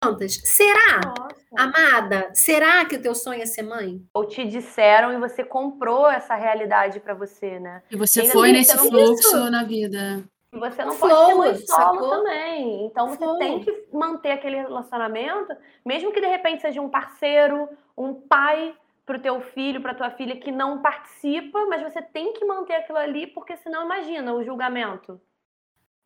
Quantas? 0.01 0.39
Será? 0.46 1.01
Nossa. 1.06 1.39
Amada, 1.58 2.29
será 2.34 2.86
que 2.86 2.96
o 2.96 3.01
teu 3.01 3.13
sonho 3.13 3.41
é 3.41 3.46
ser 3.46 3.63
mãe? 3.63 4.01
Ou 4.13 4.25
te 4.25 4.46
disseram 4.46 5.12
e 5.12 5.20
você 5.20 5.44
comprou 5.44 6.10
essa 6.10 6.36
realidade 6.36 7.01
para 7.01 7.13
você, 7.13 7.60
né? 7.60 7.82
E 7.91 7.98
você 7.98 8.25
foi 8.27 8.53
nesse 8.53 8.77
fluxo 8.77 9.27
isso. 9.27 9.50
na 9.50 9.63
vida. 9.63 10.24
E 10.51 10.58
você 10.58 10.84
não 10.84 10.98
pode 10.98 11.13
ser 11.13 11.36
mãe 11.36 11.56
solo 11.56 11.65
sacou? 11.65 12.10
também. 12.10 12.86
Então 12.86 13.08
você 13.10 13.18
Flow. 13.18 13.38
tem 13.38 13.60
que 13.60 13.88
manter 13.94 14.32
aquele 14.32 14.58
relacionamento, 14.58 15.56
mesmo 15.86 16.12
que 16.12 16.20
de 16.20 16.27
repente 16.27 16.62
seja 16.62 16.82
um 16.82 16.89
parceiro, 16.89 17.70
um 17.98 18.13
pai 18.13 18.75
para 19.06 19.18
o 19.18 19.22
teu 19.22 19.41
filho, 19.41 19.82
para 19.82 19.94
tua 19.96 20.12
filha 20.12 20.39
que 20.39 20.51
não 20.51 20.82
participa, 20.82 21.65
mas 21.65 21.82
você 21.82 22.01
tem 22.01 22.34
que 22.34 22.46
manter 22.46 22.75
aquilo 22.75 22.98
ali, 22.98 23.27
porque 23.27 23.56
senão 23.58 23.86
imagina 23.86 24.34
o 24.34 24.44
julgamento. 24.44 25.20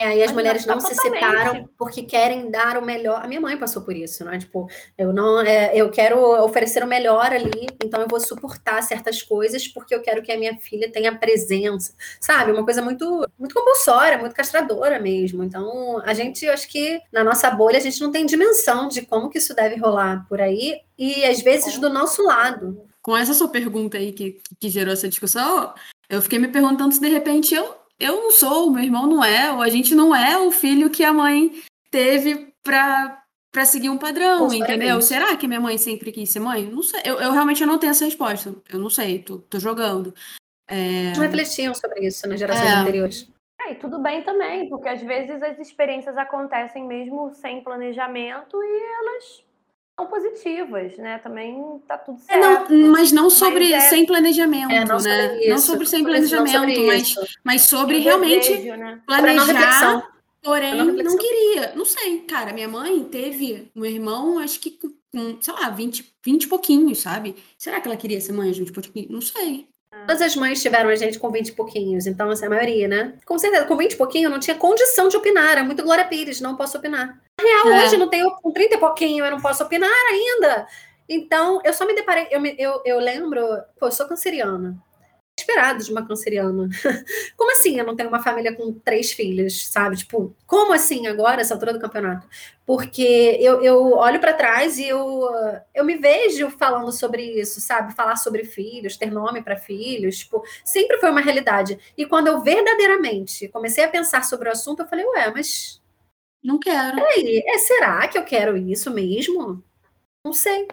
É, 0.03 0.17
e 0.17 0.23
as 0.23 0.33
mulheres 0.33 0.65
não 0.65 0.81
se 0.81 0.93
separam 0.95 1.69
porque 1.77 2.03
querem 2.03 2.51
dar 2.51 2.77
o 2.77 2.85
melhor. 2.85 3.23
A 3.23 3.27
minha 3.27 3.39
mãe 3.39 3.55
passou 3.55 3.83
por 3.83 3.95
isso, 3.95 4.25
né? 4.25 4.37
Tipo, 4.37 4.67
eu 4.97 5.13
não, 5.13 5.39
é, 5.39 5.71
eu 5.73 5.89
quero 5.89 6.19
oferecer 6.43 6.83
o 6.83 6.87
melhor 6.87 7.31
ali, 7.31 7.67
então 7.81 8.01
eu 8.01 8.07
vou 8.09 8.19
suportar 8.19 8.83
certas 8.83 9.23
coisas 9.23 9.65
porque 9.65 9.95
eu 9.95 10.01
quero 10.01 10.21
que 10.21 10.29
a 10.29 10.37
minha 10.37 10.57
filha 10.57 10.91
tenha 10.91 11.17
presença, 11.17 11.93
sabe? 12.19 12.51
Uma 12.51 12.65
coisa 12.65 12.81
muito, 12.81 13.25
muito 13.39 13.55
compulsória, 13.55 14.17
muito 14.17 14.35
castradora 14.35 14.99
mesmo. 14.99 15.41
Então, 15.41 16.01
a 16.03 16.13
gente, 16.13 16.45
eu 16.45 16.51
acho 16.51 16.67
que 16.67 16.99
na 17.09 17.23
nossa 17.23 17.49
bolha 17.49 17.77
a 17.77 17.81
gente 17.81 18.01
não 18.01 18.11
tem 18.11 18.25
dimensão 18.25 18.89
de 18.89 19.03
como 19.03 19.29
que 19.29 19.37
isso 19.37 19.55
deve 19.55 19.77
rolar 19.77 20.25
por 20.27 20.41
aí 20.41 20.81
e 20.97 21.23
às 21.23 21.41
vezes 21.41 21.77
do 21.77 21.89
nosso 21.89 22.21
lado. 22.23 22.85
com 23.01 23.15
essa 23.15 23.33
sua 23.33 23.47
pergunta 23.47 23.97
aí 23.97 24.11
que, 24.11 24.41
que 24.59 24.69
gerou 24.69 24.91
essa 24.91 25.07
discussão, 25.07 25.73
eu 26.09 26.21
fiquei 26.21 26.39
me 26.39 26.49
perguntando 26.49 26.93
se 26.93 26.99
de 26.99 27.07
repente 27.07 27.55
eu, 27.55 27.82
eu 27.99 28.15
não 28.21 28.31
sou, 28.31 28.71
meu 28.71 28.83
irmão 28.83 29.07
não 29.07 29.23
é, 29.23 29.51
ou 29.51 29.61
a 29.61 29.69
gente 29.69 29.95
não 29.95 30.15
é 30.15 30.37
o 30.37 30.51
filho 30.51 30.89
que 30.89 31.03
a 31.03 31.13
mãe 31.13 31.51
teve 31.89 32.53
para 32.63 33.19
para 33.51 33.65
seguir 33.65 33.89
um 33.89 33.99
padrão, 33.99 34.51
entendeu? 34.51 34.99
Será 34.99 35.37
que 35.37 35.47
minha 35.47 35.59
mãe 35.59 35.77
sempre 35.77 36.11
quis 36.11 36.31
ser 36.31 36.39
mãe? 36.39 36.65
Não 36.65 36.81
sei. 36.81 37.01
Eu, 37.05 37.21
eu 37.21 37.31
realmente 37.31 37.63
não 37.63 37.77
tenho 37.77 37.91
essa 37.91 38.05
resposta. 38.05 38.55
Eu 38.67 38.79
não 38.79 38.89
sei, 38.89 39.19
tô, 39.19 39.37
tô 39.37 39.59
jogando. 39.59 40.11
É... 40.67 41.13
Refletiam 41.15 41.71
sobre 41.75 42.07
isso 42.07 42.27
nas 42.27 42.39
gerações 42.39 42.67
é. 42.67 42.73
anteriores. 42.73 43.31
É, 43.61 43.73
e 43.73 43.75
tudo 43.75 43.99
bem 43.99 44.23
também, 44.23 44.67
porque 44.69 44.89
às 44.89 45.01
vezes 45.03 45.41
as 45.43 45.59
experiências 45.59 46.17
acontecem 46.17 46.83
mesmo 46.85 47.31
sem 47.35 47.63
planejamento 47.63 48.57
e 48.61 48.83
elas 48.99 49.43
são 49.95 50.07
positivas, 50.07 50.97
né? 50.97 51.19
Também 51.19 51.81
tá 51.87 51.97
tudo 51.97 52.19
certo. 52.19 52.71
É, 52.71 52.75
não, 52.75 52.91
mas 52.91 53.11
não 53.11 53.29
sobre 53.29 53.71
mas 53.71 53.85
é... 53.85 53.89
sem 53.89 54.05
planejamento, 54.05 54.71
é, 54.71 54.85
não 54.85 54.99
né? 54.99 55.27
Sobre 55.29 55.49
não 55.49 55.57
sobre 55.59 55.85
sem 55.85 56.03
planejamento, 56.03 56.51
sobre 56.51 56.87
mas, 56.87 57.15
mas 57.43 57.61
sobre 57.63 57.97
realmente 57.99 58.49
desejo, 58.49 58.75
né? 58.77 59.01
planejar 59.05 60.11
Porém, 60.43 60.75
não 60.75 61.17
queria. 61.17 61.73
Não 61.73 61.85
sei, 61.85 62.19
cara. 62.19 62.51
Minha 62.51 62.67
mãe 62.67 63.01
teve 63.05 63.71
um 63.73 63.85
irmão, 63.85 64.39
acho 64.39 64.59
que 64.59 64.71
com, 64.71 65.37
sei 65.39 65.53
lá, 65.53 65.69
20, 65.69 66.15
20 66.21 66.43
e 66.43 66.47
pouquinhos, 66.47 66.99
sabe? 66.99 67.35
Será 67.57 67.79
que 67.79 67.87
ela 67.87 67.95
queria 67.95 68.19
ser 68.19 68.33
mãe 68.33 68.51
de 68.51 68.59
20 68.59 68.67
e 68.67 68.73
pouquinhos? 68.73 69.09
Não 69.09 69.21
sei. 69.21 69.69
Todas 70.05 70.21
as 70.21 70.35
mães 70.35 70.61
tiveram 70.61 70.89
a 70.89 70.95
gente 70.95 71.17
com 71.17 71.31
20 71.31 71.47
e 71.47 71.51
pouquinhos, 71.53 72.07
então 72.07 72.29
essa 72.29 72.43
é 72.43 72.47
a 72.47 72.49
maioria, 72.49 72.89
né? 72.89 73.13
Com 73.25 73.39
certeza, 73.39 73.63
com 73.65 73.77
20 73.77 73.93
e 73.93 73.95
pouquinho 73.95 74.25
eu 74.25 74.29
não 74.29 74.39
tinha 74.39 74.57
condição 74.57 75.07
de 75.07 75.15
opinar, 75.15 75.51
era 75.51 75.63
muito 75.63 75.81
Glória 75.81 76.03
Pires, 76.03 76.41
não 76.41 76.57
posso 76.57 76.77
opinar. 76.77 77.21
Na 77.39 77.43
real, 77.45 77.67
é. 77.67 77.85
hoje 77.85 77.95
eu 77.95 77.99
não 77.99 78.09
tenho, 78.09 78.31
com 78.31 78.51
30 78.51 78.75
e 78.75 78.79
pouquinho 78.79 79.25
eu 79.25 79.31
não 79.31 79.41
posso 79.41 79.63
opinar 79.63 79.89
ainda. 80.11 80.67
Então, 81.07 81.61
eu 81.63 81.73
só 81.73 81.85
me 81.85 81.95
deparei, 81.95 82.27
eu, 82.31 82.45
eu, 82.45 82.81
eu 82.85 82.99
lembro, 82.99 83.41
pô, 83.79 83.87
eu 83.87 83.91
sou 83.91 84.07
canceriana 84.07 84.81
esperado 85.37 85.83
de 85.83 85.91
uma 85.91 86.05
canceriana. 86.05 86.69
Como 87.35 87.51
assim 87.51 87.77
eu 87.79 87.85
não 87.85 87.95
tenho 87.95 88.09
uma 88.09 88.21
família 88.21 88.55
com 88.55 88.73
três 88.73 89.11
filhos, 89.11 89.67
sabe? 89.67 89.97
Tipo, 89.97 90.35
como 90.45 90.73
assim 90.73 91.07
agora, 91.07 91.41
essa 91.41 91.53
altura 91.53 91.73
do 91.73 91.79
campeonato? 91.79 92.27
Porque 92.65 93.37
eu, 93.41 93.61
eu 93.61 93.93
olho 93.93 94.19
para 94.19 94.33
trás 94.33 94.77
e 94.77 94.87
eu, 94.87 95.27
eu 95.73 95.83
me 95.83 95.97
vejo 95.97 96.49
falando 96.51 96.91
sobre 96.91 97.23
isso, 97.39 97.59
sabe? 97.59 97.93
Falar 97.93 98.15
sobre 98.15 98.43
filhos, 98.45 98.95
ter 98.95 99.11
nome 99.11 99.41
para 99.41 99.57
filhos, 99.57 100.19
tipo, 100.19 100.43
sempre 100.63 100.97
foi 100.99 101.09
uma 101.09 101.21
realidade. 101.21 101.79
E 101.97 102.05
quando 102.05 102.27
eu 102.27 102.41
verdadeiramente 102.41 103.47
comecei 103.49 103.83
a 103.83 103.89
pensar 103.89 104.23
sobre 104.23 104.49
o 104.49 104.51
assunto, 104.51 104.83
eu 104.83 104.87
falei, 104.87 105.05
ué, 105.05 105.31
mas. 105.31 105.81
Não 106.43 106.59
quero. 106.59 106.95
Peraí, 106.95 107.43
é, 107.47 107.57
será 107.57 108.07
que 108.07 108.17
eu 108.17 108.25
quero 108.25 108.57
isso 108.57 108.91
mesmo? 108.91 109.63
Não 110.23 110.33
sei. 110.33 110.67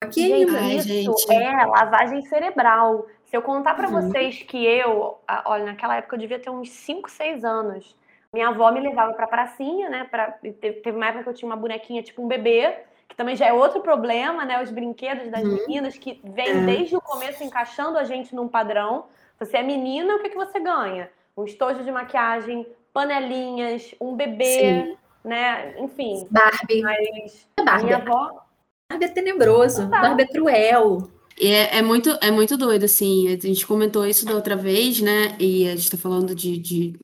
Aqui 0.00 0.28
gente, 0.28 0.56
ainda. 0.56 0.74
Isso 0.74 0.88
gente. 0.88 1.32
é 1.32 1.64
lavagem 1.64 2.22
cerebral. 2.22 3.06
Se 3.26 3.36
eu 3.36 3.42
contar 3.42 3.74
para 3.74 3.88
uhum. 3.88 4.10
vocês 4.10 4.42
que 4.42 4.64
eu, 4.64 5.18
olha, 5.44 5.64
naquela 5.64 5.96
época 5.96 6.16
eu 6.16 6.20
devia 6.20 6.38
ter 6.38 6.50
uns 6.50 6.70
5, 6.70 7.08
6 7.10 7.44
anos. 7.44 7.96
Minha 8.32 8.48
avó 8.48 8.70
me 8.72 8.80
levava 8.80 9.12
pra 9.12 9.26
pracinha, 9.26 9.88
né? 9.88 10.04
Pra, 10.10 10.32
teve 10.32 10.92
uma 10.92 11.06
época 11.06 11.24
que 11.24 11.28
eu 11.28 11.34
tinha 11.34 11.48
uma 11.48 11.56
bonequinha, 11.56 12.02
tipo 12.02 12.22
um 12.22 12.28
bebê, 12.28 12.78
que 13.08 13.16
também 13.16 13.36
já 13.36 13.46
é 13.46 13.52
outro 13.52 13.80
problema, 13.80 14.44
né? 14.44 14.62
Os 14.62 14.70
brinquedos 14.70 15.28
das 15.30 15.42
uhum. 15.44 15.56
meninas, 15.56 15.98
que 15.98 16.20
vem 16.24 16.48
é. 16.48 16.60
desde 16.62 16.96
o 16.96 17.00
começo 17.00 17.44
encaixando 17.44 17.98
a 17.98 18.04
gente 18.04 18.34
num 18.34 18.48
padrão. 18.48 19.06
Você 19.38 19.58
é 19.58 19.62
menina, 19.62 20.16
o 20.16 20.20
que, 20.20 20.30
que 20.30 20.36
você 20.36 20.58
ganha? 20.58 21.10
Um 21.36 21.44
estojo 21.44 21.84
de 21.84 21.90
maquiagem, 21.90 22.66
panelinhas, 22.92 23.94
um 24.00 24.14
bebê, 24.16 24.84
Sim. 24.84 24.96
né? 25.24 25.74
Enfim. 25.78 26.26
Barbie. 26.30 26.82
Mas 26.82 27.46
Barbie. 27.64 27.84
minha 27.84 27.96
avó. 27.96 28.42
Barbie 28.90 29.04
é 29.04 29.08
tenebroso, 29.08 29.86
Barbie 29.86 30.22
é 30.22 30.26
cruel. 30.26 31.10
É, 31.40 31.78
é, 31.78 31.82
muito, 31.82 32.10
é 32.20 32.30
muito 32.30 32.56
doido, 32.56 32.84
assim. 32.84 33.28
A 33.28 33.36
gente 33.36 33.66
comentou 33.66 34.06
isso 34.06 34.26
da 34.26 34.34
outra 34.34 34.56
vez, 34.56 35.00
né? 35.00 35.36
E 35.38 35.68
a 35.68 35.76
gente 35.76 35.90
tá 35.90 35.96
falando 35.96 36.34
de, 36.34 36.58
de 36.58 36.98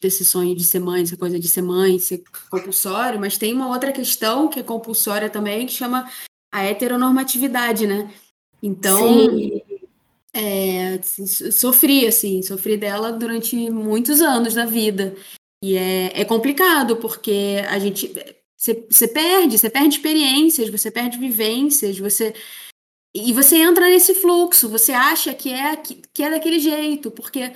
desse 0.00 0.24
sonho 0.24 0.54
de 0.54 0.64
ser 0.64 0.78
mãe, 0.78 1.02
essa 1.02 1.16
coisa 1.16 1.38
de 1.38 1.48
ser 1.48 1.62
mãe, 1.62 1.98
ser 1.98 2.22
compulsório, 2.50 3.18
mas 3.18 3.36
tem 3.36 3.52
uma 3.52 3.68
outra 3.68 3.92
questão 3.92 4.48
que 4.48 4.60
é 4.60 4.62
compulsória 4.62 5.28
também, 5.28 5.66
que 5.66 5.72
chama 5.72 6.08
a 6.52 6.64
heteronormatividade, 6.64 7.86
né? 7.86 8.10
Então, 8.62 9.30
é, 10.38 11.00
sofri, 11.02 12.06
assim, 12.06 12.42
sofri 12.42 12.76
dela 12.76 13.10
durante 13.10 13.56
muitos 13.70 14.20
anos 14.20 14.54
da 14.54 14.64
vida. 14.64 15.16
E 15.62 15.76
é, 15.76 16.20
é 16.20 16.24
complicado, 16.24 16.96
porque 16.96 17.62
a 17.68 17.78
gente. 17.78 18.14
Você 18.56 19.06
perde, 19.06 19.56
você 19.56 19.70
perde 19.70 19.96
experiências, 19.96 20.68
você 20.68 20.90
perde 20.90 21.16
vivências, 21.16 21.98
você 21.98 22.34
e 23.14 23.32
você 23.32 23.56
entra 23.56 23.88
nesse 23.88 24.14
fluxo, 24.14 24.68
você 24.68 24.92
acha 24.92 25.32
que 25.32 25.52
é 25.52 25.76
que 25.76 26.22
é 26.22 26.30
daquele 26.30 26.58
jeito, 26.58 27.10
porque 27.10 27.52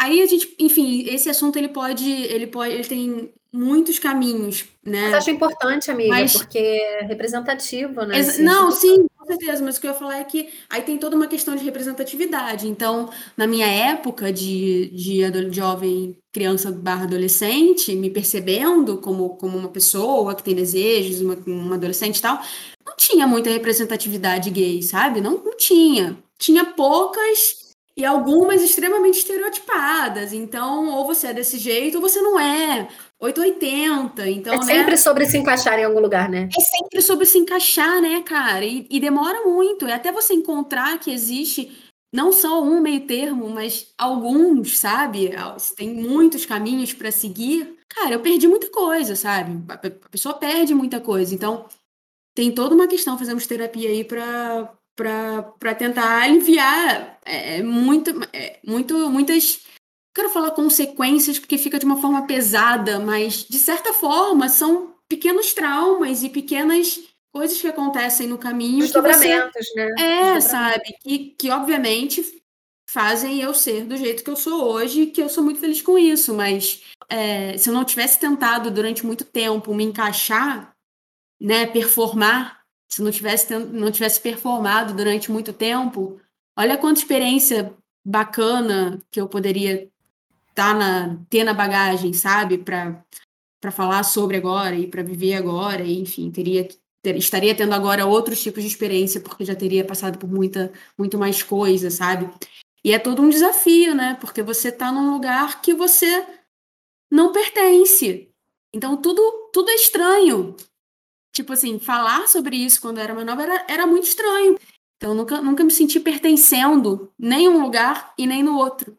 aí 0.00 0.22
a 0.22 0.26
gente, 0.26 0.54
enfim, 0.58 1.04
esse 1.08 1.28
assunto 1.28 1.56
ele 1.56 1.68
pode, 1.68 2.08
ele 2.10 2.46
pode, 2.46 2.74
ele 2.74 2.84
tem 2.84 3.32
muitos 3.52 3.98
caminhos, 3.98 4.66
né? 4.84 5.08
Mas 5.08 5.14
acho 5.14 5.30
importante, 5.30 5.90
amiga, 5.90 6.10
Mas... 6.10 6.32
porque 6.32 6.58
é 6.58 7.02
representativo, 7.02 8.04
né? 8.04 8.18
Ex 8.18 8.38
não, 8.38 8.70
sim, 8.70 9.06
certeza, 9.28 9.64
mas 9.64 9.76
o 9.76 9.80
que 9.80 9.86
eu 9.86 9.92
ia 9.92 9.98
falar 9.98 10.18
é 10.18 10.24
que 10.24 10.48
aí 10.68 10.82
tem 10.82 10.98
toda 10.98 11.14
uma 11.16 11.26
questão 11.28 11.54
de 11.54 11.64
representatividade. 11.64 12.66
Então, 12.68 13.10
na 13.36 13.46
minha 13.46 13.66
época 13.66 14.32
de, 14.32 14.88
de 14.88 15.20
jovem, 15.52 16.18
criança 16.32 16.72
barra 16.72 17.04
adolescente, 17.04 17.94
me 17.94 18.10
percebendo 18.10 18.98
como, 18.98 19.36
como 19.36 19.56
uma 19.56 19.68
pessoa 19.68 20.34
que 20.34 20.42
tem 20.42 20.54
desejos, 20.54 21.20
uma, 21.20 21.34
uma 21.46 21.74
adolescente 21.76 22.18
e 22.18 22.22
tal, 22.22 22.42
não 22.86 22.96
tinha 22.96 23.26
muita 23.26 23.50
representatividade 23.50 24.50
gay, 24.50 24.82
sabe? 24.82 25.20
Não, 25.20 25.42
não 25.44 25.56
tinha. 25.56 26.18
Tinha 26.38 26.64
poucas 26.64 27.67
e 27.98 28.04
algumas 28.04 28.62
extremamente 28.62 29.18
estereotipadas. 29.18 30.32
Então, 30.32 30.88
ou 30.88 31.04
você 31.04 31.26
é 31.26 31.34
desse 31.34 31.58
jeito 31.58 31.96
ou 31.96 32.00
você 32.00 32.22
não 32.22 32.38
é. 32.38 32.88
880, 33.20 34.30
então, 34.30 34.54
É 34.54 34.62
sempre 34.62 34.92
né? 34.92 34.96
sobre 34.96 35.26
se 35.26 35.36
encaixar 35.36 35.76
em 35.80 35.84
algum 35.84 35.98
lugar, 35.98 36.28
né? 36.28 36.48
É 36.56 36.60
sempre 36.60 37.02
sobre 37.02 37.26
se 37.26 37.36
encaixar, 37.36 38.00
né, 38.00 38.22
cara? 38.22 38.64
E, 38.64 38.86
e 38.88 39.00
demora 39.00 39.42
muito. 39.44 39.84
É 39.84 39.94
até 39.94 40.12
você 40.12 40.32
encontrar 40.32 41.00
que 41.00 41.10
existe 41.10 41.76
não 42.14 42.30
só 42.30 42.62
um 42.62 42.80
meio 42.80 43.04
termo, 43.04 43.48
mas 43.50 43.92
alguns, 43.98 44.78
sabe? 44.78 45.32
Tem 45.76 45.92
muitos 45.92 46.46
caminhos 46.46 46.92
para 46.92 47.10
seguir. 47.10 47.76
Cara, 47.88 48.12
eu 48.12 48.20
perdi 48.20 48.46
muita 48.46 48.70
coisa, 48.70 49.16
sabe? 49.16 49.60
A 49.68 50.08
pessoa 50.08 50.34
perde 50.34 50.72
muita 50.72 51.00
coisa. 51.00 51.34
Então, 51.34 51.66
tem 52.32 52.52
toda 52.52 52.76
uma 52.76 52.86
questão, 52.86 53.18
fazemos 53.18 53.44
terapia 53.44 53.88
aí 53.90 54.04
para 54.04 54.72
tentar 55.76 56.22
aliviar 56.22 57.18
é, 57.24 57.58
é, 57.58 57.62
muito, 57.62 58.10
é, 58.32 58.58
muito, 58.64 59.10
muitas. 59.10 59.60
Quero 60.14 60.30
falar 60.30 60.50
consequências 60.50 61.38
porque 61.38 61.58
fica 61.58 61.78
de 61.78 61.86
uma 61.86 62.00
forma 62.00 62.26
pesada, 62.26 62.98
mas 62.98 63.44
de 63.44 63.58
certa 63.58 63.92
forma 63.92 64.48
são 64.48 64.94
pequenos 65.08 65.54
traumas 65.54 66.22
e 66.24 66.28
pequenas 66.28 67.00
coisas 67.32 67.60
que 67.60 67.68
acontecem 67.68 68.26
no 68.26 68.38
caminho. 68.38 68.80
Desdobramentos, 68.80 69.68
você... 69.68 69.86
né? 69.86 70.34
É, 70.34 70.40
sabe? 70.40 70.96
Que, 71.02 71.18
que 71.38 71.50
obviamente 71.50 72.42
fazem 72.90 73.40
eu 73.40 73.54
ser 73.54 73.84
do 73.84 73.96
jeito 73.96 74.24
que 74.24 74.30
eu 74.30 74.36
sou 74.36 74.64
hoje, 74.64 75.06
que 75.06 75.22
eu 75.22 75.28
sou 75.28 75.44
muito 75.44 75.60
feliz 75.60 75.82
com 75.82 75.98
isso, 75.98 76.34
mas 76.34 76.82
é, 77.08 77.56
se 77.56 77.68
eu 77.68 77.74
não 77.74 77.84
tivesse 77.84 78.18
tentado 78.18 78.70
durante 78.70 79.04
muito 79.04 79.24
tempo 79.24 79.74
me 79.74 79.84
encaixar 79.84 80.74
né, 81.40 81.66
performar, 81.66 82.57
se 82.88 83.02
não 83.02 83.10
tivesse, 83.10 83.56
não 83.58 83.90
tivesse 83.90 84.20
performado 84.20 84.94
durante 84.94 85.30
muito 85.30 85.52
tempo, 85.52 86.20
olha 86.56 86.78
quanta 86.78 87.00
experiência 87.00 87.74
bacana 88.04 89.00
que 89.10 89.20
eu 89.20 89.28
poderia 89.28 89.88
tá 90.54 90.74
na, 90.74 91.20
ter 91.30 91.44
na 91.44 91.54
bagagem, 91.54 92.12
sabe, 92.12 92.58
para 92.58 93.70
falar 93.70 94.02
sobre 94.02 94.36
agora 94.36 94.74
e 94.74 94.88
para 94.88 95.04
viver 95.04 95.34
agora, 95.34 95.82
e, 95.84 96.00
enfim, 96.00 96.30
teria 96.32 96.66
ter, 97.02 97.16
estaria 97.16 97.54
tendo 97.54 97.74
agora 97.74 98.06
outros 98.06 98.42
tipos 98.42 98.62
de 98.62 98.68
experiência 98.68 99.20
porque 99.20 99.44
já 99.44 99.54
teria 99.54 99.84
passado 99.84 100.18
por 100.18 100.28
muita 100.28 100.72
muito 100.96 101.16
mais 101.18 101.42
coisa, 101.42 101.90
sabe? 101.90 102.28
E 102.82 102.92
é 102.92 102.98
todo 102.98 103.22
um 103.22 103.28
desafio, 103.28 103.94
né? 103.94 104.16
Porque 104.20 104.42
você 104.42 104.68
está 104.68 104.90
num 104.90 105.12
lugar 105.12 105.60
que 105.60 105.74
você 105.74 106.26
não 107.10 107.32
pertence. 107.32 108.28
Então 108.72 108.96
tudo 108.96 109.50
tudo 109.52 109.70
é 109.70 109.74
estranho. 109.74 110.56
Tipo 111.32 111.52
assim, 111.52 111.78
falar 111.78 112.26
sobre 112.26 112.56
isso 112.56 112.80
quando 112.80 112.98
eu 112.98 113.04
era 113.04 113.14
mais 113.14 113.26
nova 113.26 113.42
era, 113.42 113.66
era 113.68 113.86
muito 113.86 114.04
estranho. 114.04 114.58
Então, 114.96 115.14
nunca, 115.14 115.40
nunca 115.40 115.62
me 115.62 115.70
senti 115.70 116.00
pertencendo 116.00 117.12
nem 117.18 117.44
em 117.44 117.48
um 117.48 117.62
lugar 117.62 118.12
e 118.18 118.26
nem 118.26 118.42
no 118.42 118.56
outro. 118.56 118.98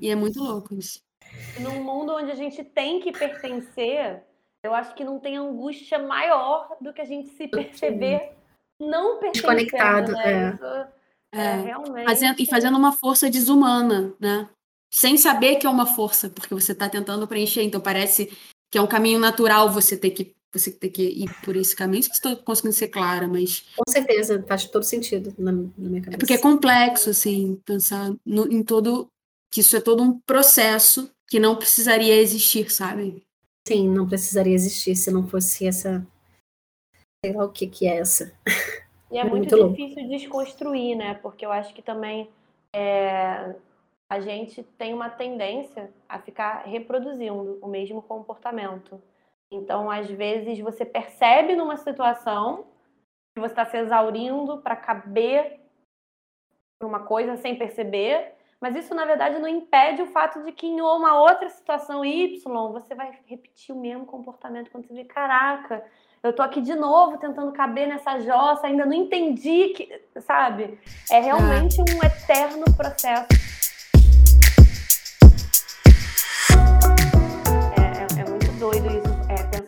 E 0.00 0.10
é 0.10 0.14
muito 0.14 0.42
louco 0.42 0.74
isso. 0.74 1.00
Num 1.60 1.82
mundo 1.82 2.12
onde 2.12 2.30
a 2.30 2.34
gente 2.34 2.62
tem 2.62 3.00
que 3.00 3.12
pertencer, 3.12 4.22
eu 4.62 4.74
acho 4.74 4.94
que 4.94 5.04
não 5.04 5.18
tem 5.18 5.36
angústia 5.36 5.98
maior 5.98 6.76
do 6.80 6.92
que 6.92 7.00
a 7.00 7.04
gente 7.04 7.30
se 7.30 7.48
perceber 7.48 8.32
não 8.80 9.18
pertencendo. 9.18 9.56
Desconectado, 9.56 10.12
né? 10.12 10.58
é. 11.32 11.40
é, 11.40 11.60
realmente... 11.62 12.04
Fazendo, 12.04 12.40
e 12.40 12.46
fazendo 12.46 12.76
uma 12.76 12.92
força 12.92 13.30
desumana, 13.30 14.14
né? 14.20 14.48
Sem 14.92 15.16
saber 15.16 15.56
que 15.56 15.66
é 15.66 15.70
uma 15.70 15.86
força, 15.86 16.28
porque 16.30 16.54
você 16.54 16.72
está 16.72 16.88
tentando 16.88 17.26
preencher. 17.26 17.62
Então, 17.62 17.80
parece 17.80 18.26
que 18.70 18.78
é 18.78 18.82
um 18.82 18.86
caminho 18.86 19.18
natural 19.18 19.70
você 19.70 19.96
ter 19.96 20.10
que 20.10 20.34
você 20.52 20.70
ter 20.70 20.90
que 20.90 21.02
ir 21.02 21.30
por 21.44 21.56
esse 21.56 21.74
caminho. 21.74 22.02
Se 22.02 22.10
estou 22.10 22.36
conseguindo 22.36 22.74
ser 22.74 22.88
clara, 22.88 23.26
mas. 23.28 23.64
Com 23.76 23.90
certeza, 23.90 24.44
faz 24.46 24.64
todo 24.66 24.82
sentido 24.82 25.34
na, 25.38 25.52
na 25.52 25.68
minha 25.76 26.00
cabeça. 26.00 26.16
É 26.16 26.18
porque 26.18 26.34
é 26.34 26.38
complexo, 26.38 27.10
assim, 27.10 27.60
pensar 27.64 28.12
no, 28.24 28.50
em 28.50 28.62
todo. 28.62 29.08
que 29.52 29.60
isso 29.60 29.76
é 29.76 29.80
todo 29.80 30.02
um 30.02 30.18
processo 30.20 31.10
que 31.26 31.38
não 31.38 31.56
precisaria 31.56 32.16
existir, 32.16 32.70
sabe? 32.70 33.22
Sim, 33.66 33.88
não 33.88 34.08
precisaria 34.08 34.54
existir 34.54 34.96
se 34.96 35.10
não 35.10 35.26
fosse 35.26 35.66
essa. 35.66 36.06
Sei 37.24 37.34
lá 37.34 37.44
o 37.44 37.52
que, 37.52 37.66
que 37.66 37.86
é 37.86 37.98
essa. 37.98 38.32
E 39.10 39.16
é, 39.16 39.20
é 39.20 39.24
muito, 39.24 39.56
muito 39.56 39.70
difícil 39.70 40.02
louco. 40.02 40.18
desconstruir, 40.18 40.96
né? 40.96 41.14
Porque 41.14 41.44
eu 41.44 41.50
acho 41.50 41.74
que 41.74 41.82
também 41.82 42.30
é, 42.74 43.54
a 44.10 44.20
gente 44.20 44.62
tem 44.76 44.94
uma 44.94 45.10
tendência 45.10 45.90
a 46.08 46.18
ficar 46.18 46.62
reproduzindo 46.64 47.58
o 47.60 47.68
mesmo 47.68 48.00
comportamento. 48.02 49.00
Então, 49.50 49.90
às 49.90 50.08
vezes, 50.10 50.58
você 50.60 50.84
percebe 50.84 51.56
numa 51.56 51.76
situação 51.76 52.66
que 53.34 53.40
você 53.40 53.52
está 53.52 53.64
se 53.64 53.76
exaurindo 53.78 54.58
para 54.58 54.76
caber 54.76 55.60
numa 56.80 57.00
coisa 57.00 57.36
sem 57.36 57.56
perceber, 57.56 58.34
mas 58.60 58.74
isso, 58.74 58.94
na 58.94 59.04
verdade, 59.04 59.38
não 59.38 59.48
impede 59.48 60.02
o 60.02 60.06
fato 60.06 60.42
de 60.42 60.52
que 60.52 60.66
em 60.66 60.80
uma 60.80 61.20
outra 61.20 61.48
situação 61.48 62.04
Y 62.04 62.40
você 62.72 62.94
vai 62.94 63.18
repetir 63.26 63.74
o 63.74 63.78
mesmo 63.78 64.04
comportamento 64.04 64.70
quando 64.70 64.86
você 64.86 64.94
vê, 64.94 65.04
caraca, 65.04 65.84
eu 66.22 66.32
tô 66.32 66.42
aqui 66.42 66.60
de 66.60 66.74
novo 66.74 67.18
tentando 67.18 67.52
caber 67.52 67.86
nessa 67.86 68.18
jossa, 68.18 68.66
ainda 68.66 68.84
não 68.84 68.92
entendi 68.92 69.68
que, 69.68 70.02
sabe? 70.20 70.78
É 71.10 71.20
realmente 71.20 71.80
um 71.80 72.04
eterno 72.04 72.64
processo. 72.76 73.28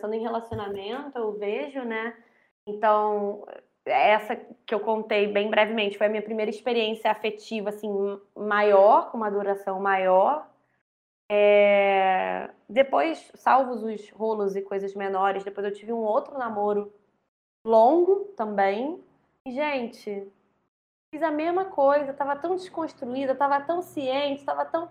Pensando 0.01 0.15
em 0.15 0.21
relacionamento, 0.21 1.17
eu 1.17 1.31
vejo, 1.33 1.83
né? 1.83 2.17
Então, 2.67 3.45
essa 3.85 4.35
que 4.65 4.73
eu 4.73 4.79
contei 4.79 5.27
bem 5.27 5.49
brevemente 5.49 5.97
foi 5.97 6.07
a 6.07 6.09
minha 6.09 6.21
primeira 6.23 6.49
experiência 6.49 7.11
afetiva, 7.11 7.69
assim, 7.69 7.89
maior, 8.35 9.11
com 9.11 9.17
uma 9.17 9.29
duração 9.29 9.79
maior. 9.79 10.49
É... 11.31 12.49
Depois, 12.67 13.31
salvos 13.35 13.83
os 13.83 14.09
rolos 14.09 14.55
e 14.55 14.61
coisas 14.61 14.95
menores, 14.95 15.43
depois 15.43 15.65
eu 15.65 15.73
tive 15.73 15.93
um 15.93 16.03
outro 16.03 16.37
namoro 16.37 16.91
longo 17.65 18.25
também. 18.35 19.03
E, 19.47 19.51
gente, 19.51 20.27
fiz 21.13 21.21
a 21.21 21.31
mesma 21.31 21.65
coisa, 21.65 22.13
tava 22.13 22.35
tão 22.35 22.55
desconstruída, 22.55 23.35
tava 23.35 23.61
tão 23.61 23.81
ciente, 23.81 24.43
tava 24.43 24.65
tão. 24.65 24.89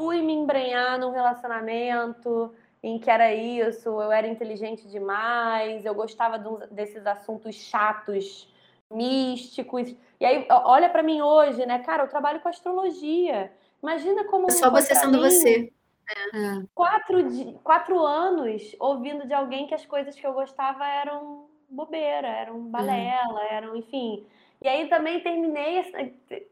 Fui 0.00 0.22
me 0.22 0.32
embrenhar 0.32 0.98
num 0.98 1.10
relacionamento 1.10 2.54
em 2.82 2.98
que 2.98 3.10
era 3.10 3.32
isso, 3.34 3.88
eu 3.88 4.10
era 4.10 4.26
inteligente 4.26 4.88
demais, 4.88 5.84
eu 5.84 5.94
gostava 5.94 6.38
desses 6.70 7.06
assuntos 7.06 7.54
chatos, 7.56 8.48
místicos. 8.90 9.94
E 10.18 10.24
aí, 10.24 10.46
olha 10.50 10.88
para 10.88 11.02
mim 11.02 11.20
hoje, 11.20 11.64
né? 11.66 11.78
Cara, 11.80 12.04
eu 12.04 12.08
trabalho 12.08 12.40
com 12.40 12.48
astrologia. 12.48 13.52
Imagina 13.82 14.24
como. 14.24 14.46
É 14.48 14.52
só 14.52 14.70
você 14.70 14.94
sendo 14.94 15.18
mim, 15.18 15.30
você. 15.30 15.72
É. 16.34 16.62
Quatro, 16.74 17.18
quatro 17.62 17.98
anos 18.00 18.74
ouvindo 18.80 19.26
de 19.26 19.34
alguém 19.34 19.66
que 19.66 19.74
as 19.74 19.86
coisas 19.86 20.14
que 20.16 20.26
eu 20.26 20.32
gostava 20.32 20.84
eram 20.86 21.46
bobeira, 21.68 22.26
eram 22.26 22.60
balela, 22.62 23.44
é. 23.44 23.54
eram, 23.54 23.76
enfim. 23.76 24.26
E 24.62 24.68
aí 24.68 24.88
também 24.88 25.20
terminei, 25.20 25.82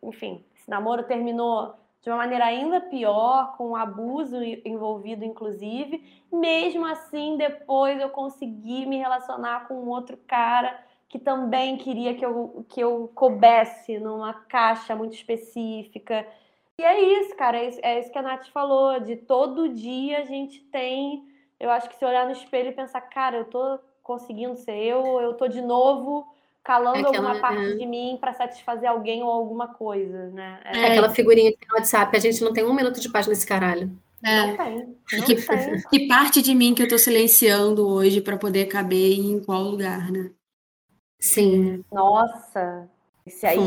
enfim, 0.02 0.44
esse 0.54 0.70
namoro 0.70 1.02
terminou 1.02 1.74
de 2.08 2.12
uma 2.12 2.16
maneira 2.16 2.46
ainda 2.46 2.80
pior, 2.80 3.54
com 3.58 3.76
abuso 3.76 4.42
envolvido, 4.64 5.26
inclusive. 5.26 6.02
Mesmo 6.32 6.86
assim, 6.86 7.36
depois 7.36 8.00
eu 8.00 8.08
consegui 8.08 8.86
me 8.86 8.96
relacionar 8.96 9.68
com 9.68 9.74
um 9.74 9.88
outro 9.90 10.16
cara 10.26 10.82
que 11.06 11.18
também 11.18 11.76
queria 11.76 12.14
que 12.14 12.24
eu, 12.24 12.64
que 12.66 12.80
eu 12.80 13.12
coubesse 13.14 13.98
numa 13.98 14.32
caixa 14.32 14.96
muito 14.96 15.12
específica. 15.12 16.26
E 16.78 16.82
é 16.82 16.98
isso, 17.20 17.36
cara, 17.36 17.58
é 17.58 17.68
isso, 17.68 17.80
é 17.82 18.00
isso 18.00 18.10
que 18.10 18.18
a 18.18 18.22
Nath 18.22 18.48
falou, 18.48 18.98
de 19.00 19.16
todo 19.16 19.68
dia 19.68 20.20
a 20.20 20.24
gente 20.24 20.60
tem, 20.64 21.28
eu 21.60 21.70
acho 21.70 21.90
que 21.90 21.96
se 21.96 22.04
olhar 22.06 22.24
no 22.24 22.32
espelho 22.32 22.70
e 22.70 22.74
pensar, 22.74 23.02
cara, 23.02 23.36
eu 23.36 23.44
tô 23.44 23.78
conseguindo 24.02 24.56
ser 24.56 24.76
eu, 24.76 25.20
eu 25.20 25.34
tô 25.34 25.46
de 25.46 25.60
novo 25.60 26.26
calando 26.68 26.98
é 26.98 27.00
aquela, 27.00 27.30
alguma 27.30 27.40
parte 27.40 27.72
é... 27.72 27.74
de 27.76 27.86
mim 27.86 28.18
para 28.20 28.34
satisfazer 28.34 28.90
alguém 28.90 29.22
ou 29.22 29.30
alguma 29.30 29.68
coisa, 29.68 30.28
né? 30.28 30.60
É, 30.66 30.80
é 30.80 30.86
aquela 30.88 31.08
figurinha 31.08 31.50
no 31.50 31.76
WhatsApp, 31.76 32.14
a 32.14 32.20
gente 32.20 32.44
não 32.44 32.52
tem 32.52 32.62
um 32.62 32.74
minuto 32.74 33.00
de 33.00 33.08
paz 33.08 33.26
nesse 33.26 33.46
caralho. 33.46 33.90
É. 34.22 34.46
Não 34.48 34.56
tem. 34.58 34.98
Não 35.14 35.24
que, 35.24 35.34
tem. 35.34 35.80
que 35.88 36.06
parte 36.06 36.42
de 36.42 36.54
mim 36.54 36.74
que 36.74 36.82
eu 36.82 36.88
tô 36.88 36.98
silenciando 36.98 37.88
hoje 37.88 38.20
para 38.20 38.36
poder 38.36 38.66
caber 38.66 39.18
em 39.18 39.42
qual 39.42 39.62
lugar, 39.62 40.12
né? 40.12 40.30
Sim. 41.18 41.82
Nossa, 41.90 42.86
esse 43.26 43.46
aí, 43.46 43.58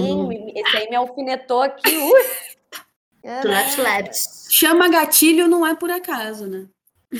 esse 0.55 0.77
aí 0.77 0.87
me 0.87 0.95
alfinetou 0.95 1.63
aqui. 1.63 1.97
Uh. 1.97 2.13
Chama 4.51 4.89
gatilho 4.89 5.47
não 5.47 5.65
é 5.65 5.73
por 5.73 5.89
acaso, 5.89 6.45
né? 6.45 6.67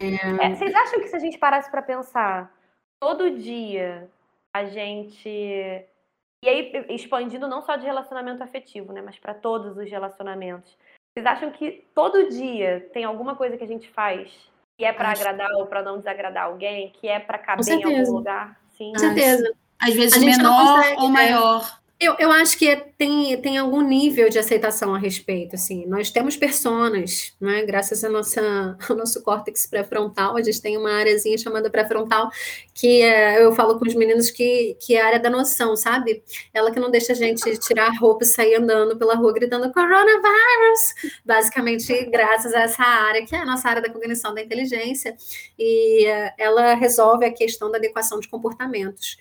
É. 0.00 0.46
É, 0.46 0.54
vocês 0.54 0.74
acham 0.74 1.00
que 1.00 1.08
se 1.08 1.16
a 1.16 1.18
gente 1.18 1.38
parasse 1.38 1.70
para 1.70 1.82
pensar, 1.82 2.52
todo 3.00 3.30
dia 3.30 4.08
a 4.54 4.64
gente. 4.64 5.28
E 5.28 6.48
aí, 6.48 6.86
expandindo 6.90 7.48
não 7.48 7.62
só 7.62 7.76
de 7.76 7.84
relacionamento 7.84 8.42
afetivo, 8.42 8.92
né? 8.92 9.02
Mas 9.02 9.18
para 9.18 9.34
todos 9.34 9.76
os 9.76 9.90
relacionamentos. 9.90 10.76
Vocês 11.12 11.26
acham 11.26 11.50
que 11.50 11.84
todo 11.94 12.28
dia 12.28 12.88
tem 12.92 13.04
alguma 13.04 13.34
coisa 13.34 13.56
que 13.56 13.64
a 13.64 13.68
gente 13.68 13.88
faz 13.88 14.30
que 14.78 14.84
é 14.84 14.92
para 14.92 15.10
agradar 15.10 15.50
ou 15.56 15.66
para 15.66 15.82
não 15.82 15.98
desagradar 15.98 16.44
alguém, 16.44 16.92
que 17.00 17.08
é 17.08 17.18
para 17.18 17.36
caber 17.36 17.68
em 17.68 17.82
algum 17.82 18.12
lugar? 18.12 18.60
Sim. 18.76 18.92
Com 18.92 18.98
certeza. 19.00 19.52
Às 19.80 19.94
vezes 19.94 20.22
menor 20.22 20.76
consegue, 20.76 21.02
ou 21.02 21.08
né? 21.08 21.14
maior. 21.14 21.80
Eu, 22.00 22.14
eu 22.20 22.30
acho 22.30 22.56
que 22.56 22.76
tem, 22.96 23.40
tem 23.42 23.58
algum 23.58 23.80
nível 23.80 24.28
de 24.28 24.38
aceitação 24.38 24.94
a 24.94 24.98
respeito, 24.98 25.56
assim. 25.56 25.84
Nós 25.86 26.12
temos 26.12 26.36
personas, 26.36 27.34
né? 27.40 27.64
Graças 27.64 28.02
nossa, 28.02 28.78
ao 28.88 28.96
nosso 28.96 29.20
córtex 29.20 29.66
pré-frontal, 29.66 30.36
a 30.36 30.42
gente 30.42 30.62
tem 30.62 30.76
uma 30.76 30.92
áreazinha 30.92 31.36
chamada 31.36 31.68
pré-frontal, 31.68 32.30
que 32.72 33.02
é, 33.02 33.44
eu 33.44 33.52
falo 33.52 33.80
com 33.80 33.84
os 33.84 33.96
meninos 33.96 34.30
que, 34.30 34.76
que 34.80 34.94
é 34.94 35.02
a 35.02 35.06
área 35.06 35.18
da 35.18 35.28
noção, 35.28 35.76
sabe? 35.76 36.22
Ela 36.54 36.70
que 36.70 36.78
não 36.78 36.88
deixa 36.88 37.14
a 37.14 37.16
gente 37.16 37.58
tirar 37.58 37.88
a 37.88 37.98
roupa 37.98 38.22
e 38.22 38.28
sair 38.28 38.54
andando 38.54 38.96
pela 38.96 39.16
rua 39.16 39.32
gritando 39.32 39.72
coronavirus, 39.72 40.94
basicamente 41.24 42.04
graças 42.04 42.54
a 42.54 42.60
essa 42.60 42.84
área, 42.84 43.26
que 43.26 43.34
é 43.34 43.40
a 43.40 43.44
nossa 43.44 43.68
área 43.68 43.82
da 43.82 43.90
cognição 43.90 44.32
da 44.32 44.40
inteligência, 44.40 45.16
e 45.58 46.06
ela 46.38 46.74
resolve 46.74 47.24
a 47.24 47.32
questão 47.32 47.72
da 47.72 47.78
adequação 47.78 48.20
de 48.20 48.28
comportamentos 48.28 49.16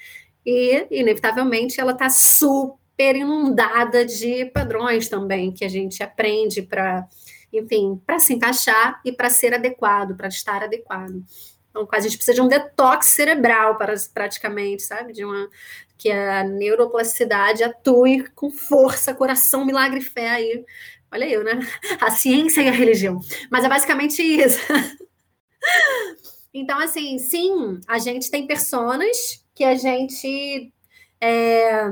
e, 0.49 0.87
inevitavelmente, 0.89 1.81
ela 1.81 1.91
está 1.91 2.09
super 2.09 3.17
inundada 3.17 4.05
de 4.05 4.45
padrões 4.45 5.09
também 5.09 5.51
que 5.51 5.65
a 5.65 5.67
gente 5.67 6.01
aprende 6.01 6.61
para, 6.61 7.05
enfim, 7.51 8.01
para 8.05 8.17
se 8.17 8.33
encaixar 8.33 9.01
e 9.03 9.11
para 9.11 9.29
ser 9.29 9.53
adequado, 9.53 10.15
para 10.15 10.29
estar 10.29 10.63
adequado. 10.63 11.21
Então, 11.69 11.85
a 11.91 11.99
gente 11.99 12.15
precisa 12.15 12.33
de 12.33 12.41
um 12.41 12.47
detox 12.47 13.07
cerebral 13.07 13.77
para 13.77 13.93
praticamente, 14.13 14.83
sabe? 14.83 15.11
De 15.11 15.25
uma 15.25 15.49
que 15.97 16.09
a 16.09 16.45
neuroplasticidade 16.45 17.61
atue 17.61 18.29
com 18.29 18.49
força, 18.49 19.13
coração, 19.13 19.65
milagre 19.65 19.99
e 19.99 20.03
fé 20.03 20.29
aí. 20.29 20.65
Olha 21.11 21.29
eu, 21.29 21.43
né? 21.43 21.59
A 21.99 22.09
ciência 22.11 22.61
e 22.61 22.69
a 22.69 22.71
religião. 22.71 23.19
Mas 23.51 23.65
é 23.65 23.69
basicamente 23.69 24.23
isso. 24.23 24.61
Então, 26.53 26.79
assim, 26.79 27.19
sim, 27.19 27.79
a 27.87 27.99
gente 27.99 28.31
tem 28.31 28.47
personas 28.47 29.45
que 29.57 29.63
a 29.63 29.73
gente 29.73 30.71
é, 31.19 31.89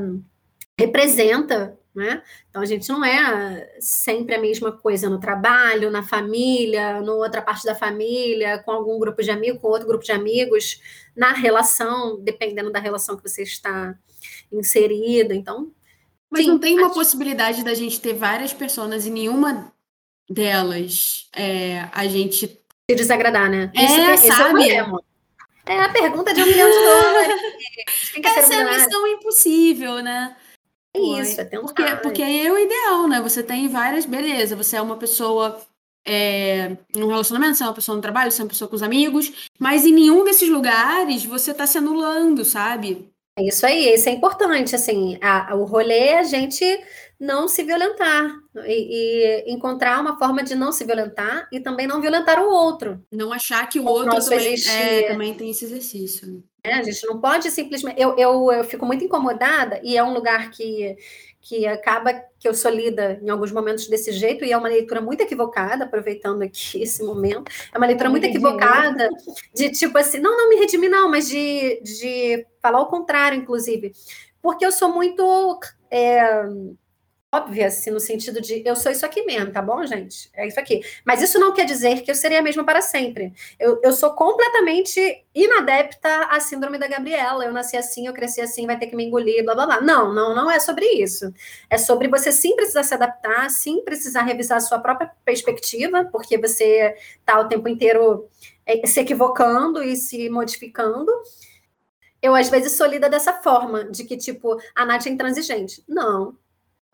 representa, 0.80 1.76
né? 1.96 2.22
Então 2.48 2.62
a 2.62 2.66
gente 2.66 2.88
não 2.90 3.04
é 3.04 3.76
sempre 3.80 4.36
a 4.36 4.40
mesma 4.40 4.72
coisa 4.72 5.10
no 5.10 5.20
trabalho, 5.20 5.90
na 5.90 6.04
família, 6.04 7.02
no 7.02 7.14
outra 7.14 7.42
parte 7.42 7.66
da 7.66 7.74
família, 7.74 8.60
com 8.60 8.72
algum 8.72 9.00
grupo 9.00 9.24
de 9.24 9.32
amigos, 9.32 9.60
com 9.60 9.70
outro 9.70 9.88
grupo 9.88 10.06
de 10.06 10.12
amigos, 10.12 10.80
na 11.16 11.34
relação, 11.34 12.22
dependendo 12.22 12.72
da 12.72 12.80
relação 12.80 13.18
que 13.18 13.28
você 13.28 13.42
está 13.42 13.98
inserida. 14.52 15.34
Então, 15.34 15.72
mas 16.30 16.44
sim, 16.44 16.52
não 16.52 16.60
tem 16.60 16.78
uma 16.78 16.94
possibilidade 16.94 17.64
da 17.64 17.74
gente 17.74 18.00
ter 18.00 18.14
várias 18.14 18.54
pessoas 18.54 19.08
e 19.08 19.10
nenhuma 19.10 19.74
delas 20.30 21.30
é, 21.36 21.90
a 21.92 22.06
gente 22.06 22.46
se 22.48 22.96
desagradar, 22.96 23.50
né? 23.50 23.72
É, 23.76 24.14
Isso, 24.14 24.28
sabe? 24.28 24.70
É 24.70 24.86
é 25.66 25.80
a 25.80 25.90
pergunta 25.90 26.34
de 26.34 26.42
um 26.42 26.46
milhão 26.46 26.70
de 26.70 26.78
dólares. 26.78 27.42
Essa 28.38 28.54
é 28.54 28.62
a 28.62 28.72
missão 28.72 29.08
impossível, 29.08 30.02
né? 30.02 30.36
É 30.96 31.00
isso, 31.00 31.42
é 31.42 31.46
tentar. 31.46 31.62
Porque, 31.62 31.96
porque 31.98 32.22
é 32.22 32.52
o 32.52 32.58
ideal, 32.58 33.08
né? 33.08 33.20
Você 33.22 33.44
tem 33.44 33.68
várias, 33.68 34.06
beleza, 34.06 34.56
você 34.56 34.78
é 34.78 34.82
uma 34.82 34.96
pessoa 34.98 35.62
é, 36.06 36.78
num 36.96 37.08
relacionamento, 37.08 37.58
você 37.58 37.64
é 37.64 37.68
uma 37.68 37.74
pessoa 37.74 37.96
no 37.96 38.02
trabalho, 38.02 38.32
você 38.32 38.42
é 38.42 38.46
uma 38.46 38.50
pessoa 38.50 38.70
com 38.70 38.76
os 38.76 38.84
amigos, 38.84 39.50
mas 39.60 39.86
em 39.86 39.92
nenhum 39.92 40.24
desses 40.24 40.48
lugares 40.48 41.26
você 41.26 41.52
está 41.52 41.66
se 41.66 41.78
anulando, 41.78 42.46
sabe? 42.46 43.12
É 43.38 43.44
isso 43.44 43.66
aí, 43.66 43.94
isso 43.94 44.08
é 44.08 44.14
importante, 44.14 44.76
assim, 44.76 45.20
a, 45.22 45.54
o 45.56 45.66
rolê 45.66 45.98
é 45.98 46.20
a 46.20 46.24
gente 46.24 46.64
não 47.20 47.48
se 47.48 47.64
violentar 47.64 48.30
e, 48.66 49.46
e, 49.48 49.54
encontrar 49.54 50.02
uma 50.02 50.18
forma 50.18 50.44
de 50.44 50.56
não 50.56 50.72
se 50.72 50.84
violentar 50.84 51.48
e 51.52 51.60
também 51.60 51.88
não 51.88 52.02
violentar 52.02 52.42
o 52.42 52.50
outro. 52.50 53.04
Não 53.12 53.32
achar 53.32 53.68
que 53.68 53.80
o 53.80 53.86
outro 53.86 54.20
também, 54.20 54.56
é, 54.68 55.04
também, 55.04 55.34
tem 55.34 55.50
esse 55.50 55.66
exercício. 55.66 56.28
Né? 56.28 56.40
É, 56.64 56.74
a 56.74 56.84
gente 56.84 57.06
não 57.06 57.20
pode 57.22 57.50
simplesmente. 57.52 58.02
Eu, 58.02 58.18
eu, 58.18 58.52
eu 58.52 58.64
fico 58.64 58.86
muito 58.86 59.04
incomodada 59.04 59.80
e 59.84 59.98
é 59.98 60.04
um 60.04 60.14
lugar 60.14 60.50
que, 60.52 60.98
que 61.40 61.66
acaba 61.68 62.12
que 62.40 62.48
eu 62.48 62.54
sou 62.54 62.72
lida 62.72 63.20
em 63.22 63.30
alguns 63.30 63.52
momentos 63.52 63.88
desse 63.88 64.12
jeito, 64.12 64.44
e 64.44 64.52
é 64.52 64.58
uma 64.58 64.68
leitura 64.68 65.00
muito 65.00 65.22
equivocada, 65.22 65.86
aproveitando 65.86 66.42
aqui 66.42 66.82
esse 66.84 67.04
momento, 67.04 67.52
é 67.74 67.78
uma 67.78 67.88
leitura 67.88 68.10
muito 68.10 68.26
equivocada 68.26 69.10
de 69.54 69.72
tipo 69.72 69.98
assim, 69.98 70.20
não, 70.20 70.36
não 70.36 70.50
me 70.50 70.56
redimir, 70.58 70.90
não, 70.90 71.10
mas 71.10 71.28
de, 71.30 71.82
de 71.82 72.46
falar 72.62 72.82
o 72.82 72.88
contrário, 72.88 73.38
inclusive. 73.38 73.94
Porque 74.42 74.66
eu 74.66 74.72
sou 74.72 74.94
muito. 74.94 75.60
É, 75.90 76.44
óbvia, 77.36 77.68
assim, 77.68 77.92
no 77.92 78.00
sentido 78.00 78.42
de 78.42 78.62
eu 78.66 78.76
sou 78.76 78.92
isso 78.92 79.06
aqui 79.06 79.24
mesmo, 79.24 79.52
tá 79.52 79.62
bom, 79.62 79.86
gente? 79.86 80.30
É 80.34 80.48
isso 80.48 80.60
aqui. 80.60 80.82
Mas 81.06 81.22
isso 81.22 81.40
não 81.40 81.54
quer 81.54 81.66
dizer 81.66 82.02
que 82.02 82.10
eu 82.10 82.16
serei 82.16 82.38
a 82.38 82.42
mesma 82.42 82.64
para 82.64 82.82
sempre. 82.82 83.34
Eu, 83.60 83.80
eu 83.84 83.92
sou 83.92 84.12
completamente 84.14 85.24
inadepta 85.34 86.28
à 86.30 86.40
síndrome 86.40 86.78
da 86.78 86.88
Gabriela. 86.88 87.44
Eu 87.44 87.52
nasci 87.52 87.78
assim, 87.78 88.08
eu 88.08 88.14
cresci 88.14 88.42
assim, 88.42 88.66
vai 88.66 88.78
ter 88.78 88.88
que 88.88 88.96
me 88.96 89.06
engolir, 89.06 89.44
blá 89.44 89.56
blá 89.56 89.66
blá. 89.66 89.82
Não, 89.82 90.14
não, 90.14 90.36
não 90.36 90.50
é 90.50 90.60
sobre 90.60 90.86
isso. 90.86 91.34
É 91.70 91.78
sobre 91.78 92.08
você 92.08 92.32
sim 92.32 92.56
precisar 92.56 92.84
se 92.84 92.94
adaptar, 92.94 93.50
sim 93.50 93.84
precisar 93.84 94.24
revisar 94.24 94.58
a 94.58 94.62
sua 94.62 94.80
própria 94.80 95.12
perspectiva, 95.24 96.06
porque 96.12 96.38
você 96.38 96.96
tá 97.26 97.40
o 97.40 97.48
tempo 97.48 97.68
inteiro 97.68 98.28
é, 98.66 98.86
se 98.88 99.00
equivocando 99.00 99.84
e 99.84 99.96
se 99.96 100.30
modificando 100.30 101.12
eu 102.26 102.34
às 102.34 102.50
vezes 102.50 102.74
sou 102.74 102.88
lida 102.88 103.08
dessa 103.08 103.34
forma, 103.34 103.84
de 103.84 104.04
que, 104.04 104.18
tipo, 104.18 104.58
a 104.74 104.84
Nath 104.84 105.06
é 105.06 105.10
intransigente. 105.12 105.84
Não, 105.88 106.36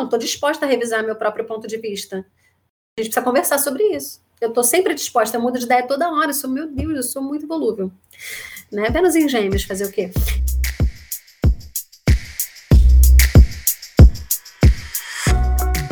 estou 0.05 0.19
disposta 0.19 0.65
a 0.65 0.69
revisar 0.69 1.03
meu 1.03 1.15
próprio 1.15 1.45
ponto 1.45 1.67
de 1.67 1.77
vista. 1.77 2.17
A 2.17 3.01
gente 3.01 3.09
precisa 3.09 3.21
conversar 3.21 3.57
sobre 3.57 3.83
isso. 3.95 4.21
Eu 4.41 4.49
estou 4.49 4.63
sempre 4.63 4.93
disposta, 4.95 5.37
eu 5.37 5.41
mudo 5.41 5.59
de 5.59 5.65
ideia 5.65 5.85
toda 5.87 6.09
hora. 6.11 6.31
Eu 6.31 6.33
sou, 6.33 6.49
meu 6.49 6.67
Deus, 6.67 6.95
eu 6.95 7.03
sou 7.03 7.21
muito 7.21 7.47
volúvel. 7.47 7.91
Né? 8.71 8.89
Vênus 8.89 9.15
em 9.15 9.29
gêmeos, 9.29 9.63
fazer 9.63 9.85
o 9.85 9.91
quê? 9.91 10.11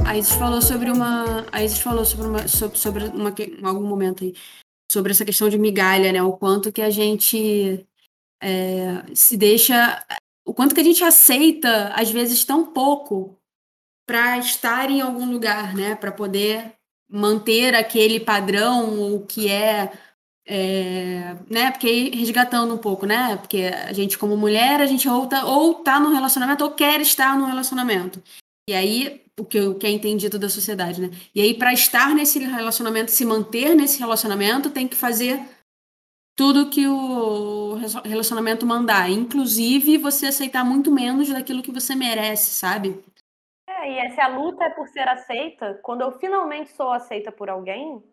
A 0.09 0.17
Isis 0.17 0.33
falou 0.33 0.59
sobre 0.59 0.89
uma. 0.89 1.45
A 1.51 1.63
Isis 1.63 1.77
falou 1.77 2.03
sobre 2.03 2.25
uma. 2.25 2.47
Sobre, 2.47 2.79
sobre 2.79 3.03
uma, 3.05 3.29
algum 3.69 3.85
momento 3.85 4.23
aí. 4.23 4.33
Sobre 4.91 5.11
essa 5.11 5.23
questão 5.23 5.47
de 5.49 5.59
migalha, 5.59 6.11
né? 6.11 6.23
O 6.23 6.33
quanto 6.33 6.71
que 6.71 6.81
a 6.81 6.89
gente 6.89 7.87
é, 8.41 9.03
se 9.13 9.37
deixa. 9.37 10.03
O 10.43 10.51
quanto 10.51 10.73
que 10.73 10.81
a 10.81 10.83
gente 10.83 11.03
aceita, 11.03 11.93
às 11.93 12.09
vezes, 12.09 12.43
tão 12.43 12.73
pouco 12.73 13.38
para 14.09 14.39
estar 14.39 14.89
em 14.89 15.01
algum 15.01 15.31
lugar, 15.31 15.75
né? 15.75 15.93
Para 15.93 16.11
poder 16.11 16.73
manter 17.07 17.75
aquele 17.75 18.19
padrão, 18.19 19.13
o 19.13 19.23
que 19.23 19.47
é, 19.47 19.93
é, 20.47 21.35
né? 21.47 21.69
Porque 21.69 22.09
resgatando 22.15 22.73
um 22.73 22.77
pouco, 22.79 23.05
né? 23.05 23.37
Porque 23.37 23.65
a 23.65 23.93
gente 23.93 24.17
como 24.17 24.35
mulher, 24.35 24.81
a 24.81 24.87
gente 24.87 25.07
ou 25.07 25.27
tá, 25.27 25.45
ou 25.45 25.75
tá 25.75 25.99
no 25.99 26.11
relacionamento 26.11 26.63
ou 26.63 26.71
quer 26.71 26.99
estar 27.01 27.37
no 27.37 27.45
relacionamento. 27.45 28.19
E 28.67 28.73
aí 28.73 29.21
o 29.39 29.45
que, 29.45 29.59
o 29.61 29.75
que 29.75 29.85
é 29.85 29.91
entendido 29.91 30.39
da 30.39 30.49
sociedade, 30.49 30.99
né? 30.99 31.11
E 31.35 31.39
aí 31.39 31.53
para 31.53 31.71
estar 31.71 32.15
nesse 32.15 32.39
relacionamento, 32.39 33.11
se 33.11 33.23
manter 33.23 33.75
nesse 33.75 33.99
relacionamento, 33.99 34.71
tem 34.71 34.87
que 34.87 34.95
fazer 34.95 35.39
tudo 36.35 36.71
que 36.71 36.87
o 36.87 37.75
relacionamento 38.03 38.65
mandar, 38.65 39.11
inclusive 39.11 39.99
você 39.99 40.27
aceitar 40.27 40.65
muito 40.65 40.91
menos 40.91 41.29
daquilo 41.29 41.61
que 41.61 41.71
você 41.71 41.93
merece, 41.93 42.53
sabe? 42.53 42.97
É, 43.81 44.07
e 44.07 44.11
se 44.11 44.19
a 44.19 44.27
luta 44.27 44.65
é 44.65 44.69
por 44.69 44.87
ser 44.87 45.07
aceita, 45.07 45.79
quando 45.83 46.01
eu 46.01 46.11
finalmente 46.11 46.71
sou 46.71 46.91
aceita 46.91 47.31
por 47.31 47.49
alguém, 47.49 48.03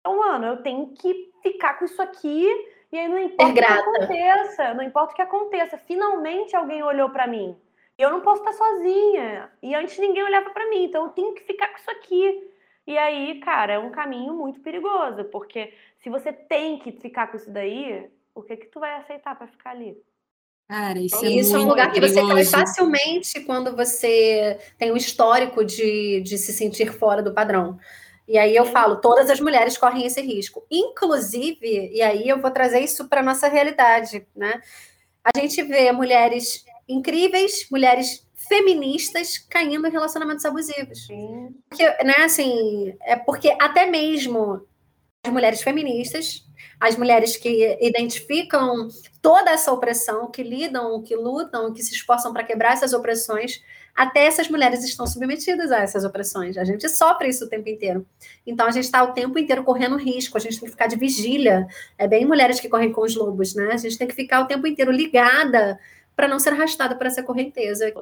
então, 0.00 0.18
mano, 0.18 0.46
eu 0.46 0.62
tenho 0.62 0.88
que 0.94 1.30
ficar 1.42 1.78
com 1.78 1.84
isso 1.84 2.00
aqui 2.00 2.46
e 2.90 2.98
aí 2.98 3.08
não 3.08 3.18
importa 3.18 3.52
o 3.52 3.54
que 3.54 3.64
aconteça, 3.64 4.74
não 4.74 4.82
importa 4.82 5.12
o 5.12 5.16
que 5.16 5.22
aconteça, 5.22 5.78
finalmente 5.78 6.56
alguém 6.56 6.82
olhou 6.82 7.10
para 7.10 7.26
mim. 7.26 7.56
E 7.98 8.02
eu 8.02 8.10
não 8.10 8.22
posso 8.22 8.40
estar 8.40 8.54
sozinha. 8.54 9.52
E 9.62 9.74
antes 9.74 9.98
ninguém 9.98 10.22
olhava 10.22 10.50
para 10.50 10.68
mim, 10.70 10.84
então 10.84 11.04
eu 11.04 11.10
tenho 11.10 11.34
que 11.34 11.42
ficar 11.42 11.68
com 11.68 11.76
isso 11.76 11.90
aqui. 11.90 12.50
E 12.86 12.96
aí, 12.96 13.38
cara, 13.40 13.74
é 13.74 13.78
um 13.78 13.90
caminho 13.90 14.32
muito 14.32 14.60
perigoso, 14.60 15.24
porque 15.26 15.74
se 15.98 16.08
você 16.08 16.32
tem 16.32 16.78
que 16.78 16.92
ficar 16.92 17.26
com 17.26 17.36
isso 17.36 17.50
daí, 17.50 18.10
o 18.34 18.42
que 18.42 18.56
que 18.56 18.66
tu 18.66 18.80
vai 18.80 18.94
aceitar 18.94 19.36
para 19.36 19.46
ficar 19.46 19.70
ali? 19.70 20.02
Cara, 20.70 21.00
isso, 21.00 21.24
é, 21.24 21.30
isso 21.30 21.56
é 21.56 21.58
um 21.58 21.66
lugar 21.66 21.90
que 21.90 22.00
você 22.00 22.24
cai 22.24 22.44
facilmente 22.44 23.40
quando 23.40 23.74
você 23.74 24.56
tem 24.78 24.92
um 24.92 24.96
histórico 24.96 25.64
de, 25.64 26.20
de 26.20 26.38
se 26.38 26.52
sentir 26.52 26.92
fora 26.92 27.20
do 27.20 27.34
padrão. 27.34 27.76
E 28.28 28.38
aí 28.38 28.54
eu 28.54 28.64
falo, 28.64 29.00
todas 29.00 29.28
as 29.28 29.40
mulheres 29.40 29.76
correm 29.76 30.06
esse 30.06 30.20
risco. 30.20 30.64
Inclusive, 30.70 31.90
e 31.92 32.00
aí 32.00 32.28
eu 32.28 32.40
vou 32.40 32.52
trazer 32.52 32.78
isso 32.78 33.08
para 33.08 33.20
nossa 33.20 33.48
realidade, 33.48 34.24
né? 34.36 34.60
A 35.24 35.36
gente 35.36 35.60
vê 35.64 35.90
mulheres 35.90 36.64
incríveis, 36.88 37.66
mulheres 37.68 38.24
feministas 38.36 39.38
caindo 39.38 39.88
em 39.88 39.90
relacionamentos 39.90 40.44
abusivos. 40.44 41.08
Porque, 41.68 41.84
né, 42.04 42.14
assim, 42.18 42.94
é 43.02 43.16
porque 43.16 43.56
até 43.60 43.86
mesmo 43.86 44.64
as 45.24 45.32
mulheres 45.32 45.62
feministas 45.62 46.44
as 46.78 46.96
mulheres 46.96 47.36
que 47.36 47.78
identificam 47.80 48.88
toda 49.20 49.50
essa 49.50 49.72
opressão, 49.72 50.30
que 50.30 50.42
lidam, 50.42 51.02
que 51.02 51.14
lutam, 51.14 51.72
que 51.72 51.82
se 51.82 51.94
esforçam 51.94 52.32
para 52.32 52.44
quebrar 52.44 52.72
essas 52.72 52.92
opressões, 52.92 53.62
até 53.94 54.24
essas 54.24 54.48
mulheres 54.48 54.82
estão 54.84 55.06
submetidas 55.06 55.70
a 55.70 55.80
essas 55.80 56.04
opressões. 56.04 56.56
A 56.56 56.64
gente 56.64 56.88
sofre 56.88 57.28
isso 57.28 57.44
o 57.44 57.48
tempo 57.48 57.68
inteiro. 57.68 58.06
Então 58.46 58.66
a 58.66 58.70
gente 58.70 58.84
está 58.84 59.02
o 59.02 59.12
tempo 59.12 59.38
inteiro 59.38 59.62
correndo 59.62 59.96
risco, 59.96 60.36
a 60.36 60.40
gente 60.40 60.58
tem 60.58 60.66
que 60.66 60.72
ficar 60.72 60.86
de 60.86 60.96
vigília. 60.96 61.66
É 61.98 62.08
bem 62.08 62.24
mulheres 62.24 62.60
que 62.60 62.68
correm 62.68 62.92
com 62.92 63.02
os 63.02 63.14
lobos, 63.14 63.54
né? 63.54 63.70
A 63.72 63.76
gente 63.76 63.98
tem 63.98 64.08
que 64.08 64.14
ficar 64.14 64.40
o 64.40 64.46
tempo 64.46 64.66
inteiro 64.66 64.90
ligada 64.90 65.78
para 66.16 66.28
não 66.28 66.38
ser 66.38 66.50
arrastada 66.50 66.94
por 66.94 67.06
essa 67.06 67.22
correnteza. 67.22 67.92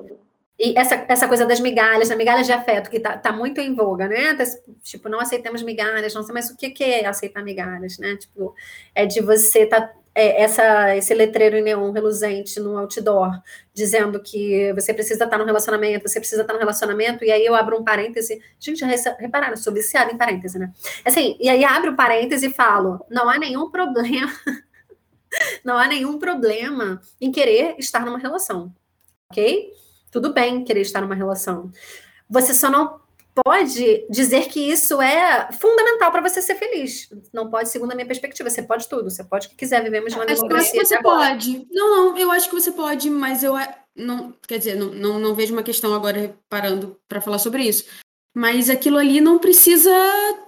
E 0.58 0.76
essa, 0.76 1.04
essa 1.08 1.28
coisa 1.28 1.46
das 1.46 1.60
migalhas, 1.60 2.08
das 2.08 2.18
migalhas 2.18 2.46
de 2.46 2.52
afeto, 2.52 2.90
que 2.90 2.98
tá, 2.98 3.16
tá 3.16 3.30
muito 3.30 3.60
em 3.60 3.74
voga, 3.74 4.08
né? 4.08 4.36
Tipo, 4.82 5.08
não 5.08 5.20
aceitamos 5.20 5.62
migalhas, 5.62 6.12
não 6.12 6.22
sei, 6.24 6.34
mas 6.34 6.50
o 6.50 6.56
que, 6.56 6.70
que 6.70 6.82
é 6.82 7.06
aceitar 7.06 7.44
migalhas, 7.44 7.96
né? 7.98 8.16
Tipo, 8.16 8.54
é 8.92 9.06
de 9.06 9.20
você 9.20 9.66
tá 9.66 9.92
é, 10.18 10.42
essa, 10.42 10.96
esse 10.96 11.14
letreiro 11.14 11.56
em 11.56 11.62
neon 11.62 11.92
reluzente 11.92 12.58
no 12.58 12.76
outdoor, 12.76 13.40
dizendo 13.72 14.20
que 14.20 14.72
você 14.72 14.92
precisa 14.92 15.22
estar 15.22 15.38
no 15.38 15.44
relacionamento, 15.44 16.08
você 16.08 16.18
precisa 16.18 16.42
estar 16.42 16.54
no 16.54 16.58
relacionamento, 16.58 17.24
e 17.24 17.30
aí 17.30 17.46
eu 17.46 17.54
abro 17.54 17.78
um 17.78 17.84
parêntese. 17.84 18.42
Gente, 18.58 18.80
já 18.80 18.88
repararam, 19.16 19.56
sou 19.56 19.72
viciada 19.72 20.10
em 20.10 20.16
parêntese, 20.16 20.58
né? 20.58 20.72
Assim, 21.04 21.36
e 21.38 21.48
aí 21.48 21.64
abro 21.64 21.92
um 21.92 21.96
parêntese 21.96 22.46
e 22.46 22.52
falo: 22.52 22.98
não 23.08 23.30
há 23.30 23.38
nenhum 23.38 23.70
problema, 23.70 24.32
não 25.64 25.78
há 25.78 25.86
nenhum 25.86 26.18
problema 26.18 27.00
em 27.20 27.30
querer 27.30 27.76
estar 27.78 28.04
numa 28.04 28.18
relação, 28.18 28.74
ok? 29.30 29.72
Tudo 30.10 30.32
bem 30.32 30.64
querer 30.64 30.80
estar 30.80 31.00
numa 31.00 31.14
relação. 31.14 31.70
Você 32.28 32.54
só 32.54 32.70
não 32.70 33.00
pode 33.44 34.06
dizer 34.10 34.48
que 34.48 34.60
isso 34.60 35.00
é 35.00 35.50
fundamental 35.52 36.10
para 36.10 36.20
você 36.20 36.42
ser 36.42 36.56
feliz. 36.56 37.08
Não 37.32 37.50
pode, 37.50 37.68
segundo 37.68 37.92
a 37.92 37.94
minha 37.94 38.06
perspectiva. 38.06 38.50
Você 38.50 38.62
pode 38.62 38.88
tudo. 38.88 39.10
Você 39.10 39.22
pode 39.22 39.46
o 39.46 39.50
que 39.50 39.56
quiser. 39.56 39.82
Vivemos 39.82 40.12
de 40.12 40.18
uma 40.18 40.26
democracia. 40.26 40.56
Eu 40.56 40.60
acho 40.60 40.72
que 40.72 40.86
você 40.86 41.02
pode. 41.02 41.66
Não, 41.70 41.96
não. 41.96 42.18
Eu 42.18 42.30
acho 42.30 42.48
que 42.48 42.54
você 42.54 42.72
pode, 42.72 43.10
mas 43.10 43.42
eu 43.42 43.54
não. 43.94 44.34
Quer 44.46 44.58
dizer, 44.58 44.76
não, 44.76 44.90
não, 44.90 45.18
não 45.18 45.34
vejo 45.34 45.52
uma 45.52 45.62
questão 45.62 45.94
agora 45.94 46.34
parando 46.48 46.98
para 47.08 47.20
falar 47.20 47.38
sobre 47.38 47.62
isso. 47.62 47.84
Mas 48.38 48.70
aquilo 48.70 48.98
ali 48.98 49.20
não 49.20 49.36
precisa 49.36 49.90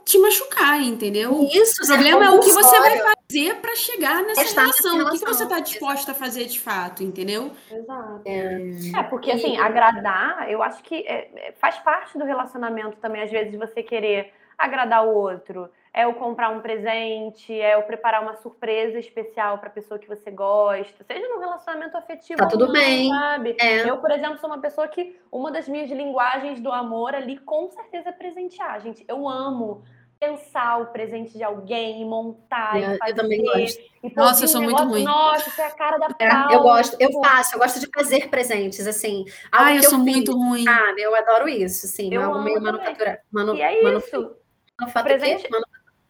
te 0.04 0.16
machucar, 0.16 0.80
entendeu? 0.80 1.42
Isso, 1.52 1.82
o 1.82 1.86
problema 1.88 2.24
é 2.24 2.30
o 2.30 2.38
que 2.38 2.52
você 2.52 2.78
vai 2.78 2.96
fazer 2.98 3.56
para 3.56 3.74
chegar 3.74 4.22
nessa 4.22 4.42
relação. 4.42 4.92
relação. 4.92 5.00
O 5.00 5.10
que, 5.10 5.18
que 5.18 5.24
você 5.24 5.42
está 5.42 5.58
disposta 5.58 6.12
a 6.12 6.14
fazer 6.14 6.44
de 6.44 6.60
fato, 6.60 7.02
entendeu? 7.02 7.50
Exato. 7.68 8.22
É, 8.24 9.00
é 9.00 9.02
porque 9.02 9.32
assim, 9.32 9.56
agradar, 9.56 10.48
eu 10.48 10.62
acho 10.62 10.80
que 10.84 11.04
é, 11.04 11.30
é, 11.34 11.52
faz 11.58 11.78
parte 11.80 12.16
do 12.16 12.24
relacionamento 12.24 12.96
também, 12.98 13.22
às 13.22 13.30
vezes, 13.32 13.58
você 13.58 13.82
querer 13.82 14.32
agradar 14.56 15.04
o 15.04 15.12
outro 15.12 15.68
é 15.92 16.06
o 16.06 16.14
comprar 16.14 16.50
um 16.50 16.60
presente, 16.60 17.52
é 17.60 17.76
o 17.76 17.82
preparar 17.82 18.22
uma 18.22 18.36
surpresa 18.36 18.98
especial 18.98 19.58
para 19.58 19.68
a 19.68 19.72
pessoa 19.72 19.98
que 19.98 20.06
você 20.06 20.30
gosta, 20.30 21.04
seja 21.04 21.28
num 21.28 21.40
relacionamento 21.40 21.96
afetivo. 21.96 22.38
Tá 22.38 22.46
tudo 22.46 22.66
não, 22.66 22.72
bem. 22.72 23.08
Sabe? 23.08 23.56
É. 23.60 23.88
Eu, 23.88 23.98
por 23.98 24.10
exemplo, 24.10 24.38
sou 24.38 24.48
uma 24.48 24.60
pessoa 24.60 24.86
que 24.86 25.18
uma 25.32 25.50
das 25.50 25.68
minhas 25.68 25.90
linguagens 25.90 26.60
do 26.60 26.70
amor 26.70 27.14
ali 27.14 27.38
com 27.38 27.68
certeza 27.70 28.10
é 28.10 28.12
presentear, 28.12 28.80
gente. 28.80 29.04
Eu 29.08 29.28
amo 29.28 29.82
pensar 30.20 30.82
o 30.82 30.86
presente 30.86 31.36
de 31.36 31.42
alguém, 31.42 32.04
montar 32.04 32.76
é, 32.76 32.94
e 32.94 32.98
fazer. 32.98 33.12
Eu 33.12 33.16
também 33.16 33.42
gosto. 33.42 33.80
E 34.02 34.14
Nossa, 34.14 34.44
eu 34.44 34.48
sou 34.48 34.62
muito 34.62 34.82
ruim. 34.84 35.02
Nossa, 35.02 35.48
isso 35.48 35.60
é 35.60 35.66
a 35.66 35.70
cara 35.70 35.98
da 35.98 36.08
é, 36.20 36.54
Eu 36.54 36.60
gosto, 36.60 36.96
eu 37.00 37.10
faço, 37.20 37.54
eu 37.54 37.58
gosto 37.58 37.80
de 37.80 37.88
fazer 37.92 38.28
presentes, 38.28 38.86
assim. 38.86 39.24
Ah, 39.50 39.74
eu 39.74 39.82
sou 39.82 39.98
eu 39.98 40.04
muito 40.04 40.36
ruim. 40.36 40.64
Ah, 40.68 40.94
eu 40.98 41.16
adoro 41.16 41.48
isso, 41.48 41.86
assim, 41.86 42.14
eu 42.14 42.22
algo 42.22 42.42
meio 42.42 42.60
manufatura. 42.60 43.20
Manu, 43.32 43.56
e 43.56 43.62
é 43.62 43.74
isso. 43.78 44.36
Manufatura, 44.78 45.18
presente, 45.18 45.48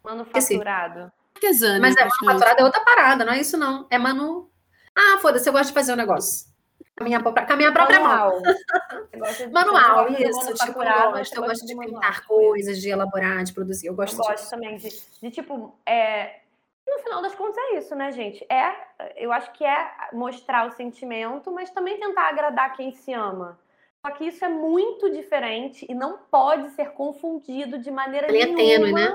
Manufaturado. 0.05 1.13
Artesã, 1.35 1.79
Mas 1.81 1.97
é 1.97 2.05
manufaturado 2.05 2.61
é 2.61 2.65
outra 2.65 2.81
parada, 2.85 3.25
não 3.25 3.33
é 3.33 3.41
isso 3.41 3.57
não. 3.57 3.87
É 3.91 3.99
manu. 3.99 4.51
Ah, 4.95 5.19
foda-se, 5.21 5.49
eu 5.49 5.53
gosto 5.53 5.69
de 5.69 5.75
fazer 5.75 5.93
um 5.93 5.97
negócio. 5.97 6.51
Caminhar, 6.97 7.23
com 7.23 7.31
a 7.31 7.57
minha 7.57 7.73
própria 7.73 7.99
manual. 7.99 8.43
mão. 8.43 9.53
manual, 9.53 10.09
isso. 10.11 10.53
Tipo, 10.55 10.83
eu 10.83 11.13
gosto, 11.13 11.35
eu 11.35 11.43
gosto 11.43 11.67
de, 11.67 11.75
de 11.75 11.81
pintar 11.81 12.27
coisas, 12.27 12.79
de 12.79 12.91
elaborar, 12.91 13.43
de 13.43 13.55
produzir. 13.55 13.87
Eu 13.87 13.95
gosto, 13.95 14.21
eu 14.21 14.25
gosto 14.25 14.51
também 14.51 14.77
de, 14.77 14.89
de 15.23 15.31
tipo, 15.31 15.75
é, 15.87 16.41
no 16.87 16.99
final 16.99 17.23
das 17.23 17.35
contas 17.35 17.57
é 17.57 17.79
isso, 17.79 17.95
né, 17.95 18.13
gente? 18.13 18.45
É, 18.51 18.75
eu 19.17 19.33
acho 19.33 19.51
que 19.53 19.65
é 19.65 19.91
mostrar 20.13 20.67
o 20.67 20.73
sentimento, 20.73 21.51
mas 21.51 21.71
também 21.71 21.99
tentar 21.99 22.29
agradar 22.29 22.75
quem 22.75 22.93
se 22.93 23.15
ama. 23.15 23.59
Só 24.05 24.13
que 24.13 24.25
isso 24.25 24.45
é 24.45 24.49
muito 24.49 25.11
diferente 25.11 25.87
e 25.89 25.95
não 25.95 26.19
pode 26.31 26.71
ser 26.71 26.91
confundido 26.91 27.79
de 27.79 27.91
maneira 27.91 28.29
Ele 28.29 28.45
nenhuma 28.45 28.61
é 28.61 28.67
tênue, 28.67 28.93
né? 28.93 29.15